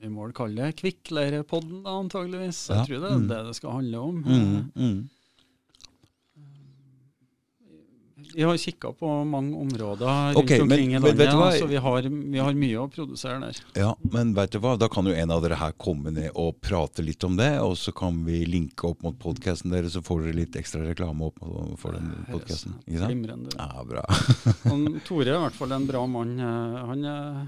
[0.02, 2.66] vi må kalle det Kvikkleirepodden, da, antageligvis.
[2.70, 3.30] Ja, Jeg tror det er mm.
[3.32, 4.22] det det skal handle om.
[4.24, 5.00] Mm, mm.
[8.34, 12.02] Vi har kikka på mange områder rundt Ok, men- omkring i landet, så vi har,
[12.02, 13.58] vi har mye å produsere der.
[13.74, 14.76] Ja, men vet du hva?
[14.78, 17.74] Da kan jo en av dere her komme ned og prate litt om det, og
[17.78, 21.40] så kan vi linke opp mot podkasten deres, så får dere litt ekstra reklame opp
[21.82, 22.76] for den podkasten.
[22.86, 23.50] Glimrende.
[23.58, 24.06] Ja, bra.
[25.08, 26.38] Tore er i hvert fall en bra mann.
[26.40, 27.48] Eh, Han er,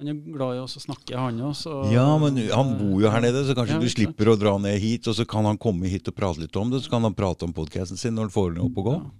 [0.00, 1.58] han er glad i oss å snakke, han òg.
[1.92, 4.78] Ja, men han bor jo her nede, så kanskje Ja, du slipper å dra ned
[4.80, 7.16] hit, og så kan han komme hit og prate litt om det, så kan han
[7.16, 8.94] prate om podkasten sin når han får den opp og gå.
[8.96, 9.10] Ja.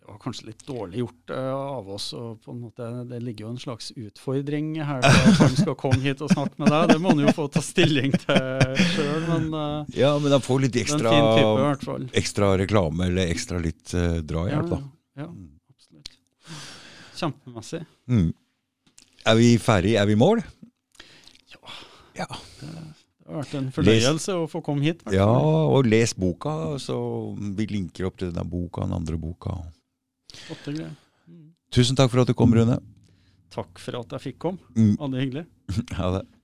[0.00, 2.08] Det var kanskje litt dårlig gjort uh, av oss.
[2.16, 5.04] og på en måte Det ligger jo en slags utfordring her
[5.38, 6.90] Hvem skal komme hit og snakke med deg.
[6.90, 10.64] Det må han jo få ta stilling til sjøl, men uh, Ja, men han får
[10.64, 14.80] litt ekstra, type ekstra reklame eller ekstra litt uh, drahjelp, da.
[15.20, 15.30] Ja, ja,
[15.76, 16.10] absolutt.
[17.20, 17.84] Kjempemessig.
[18.10, 18.32] Mm.
[19.28, 19.96] Er vi ferdig?
[20.00, 20.40] Er vi i mål?
[22.20, 25.04] Det har vært en fornøyelse å få komme hit.
[25.14, 26.76] Ja, og les boka.
[26.82, 26.96] Så
[27.56, 29.54] vi linker opp til denne boka, den andre boka.
[30.34, 30.96] Flotte greier.
[31.30, 31.52] Mm.
[31.70, 32.80] Tusen takk for at du kom, Rune.
[33.54, 34.72] Takk for at jeg fikk komme.
[34.74, 34.96] Mm.
[34.98, 35.46] Veldig hyggelig.
[35.98, 36.26] Ha det.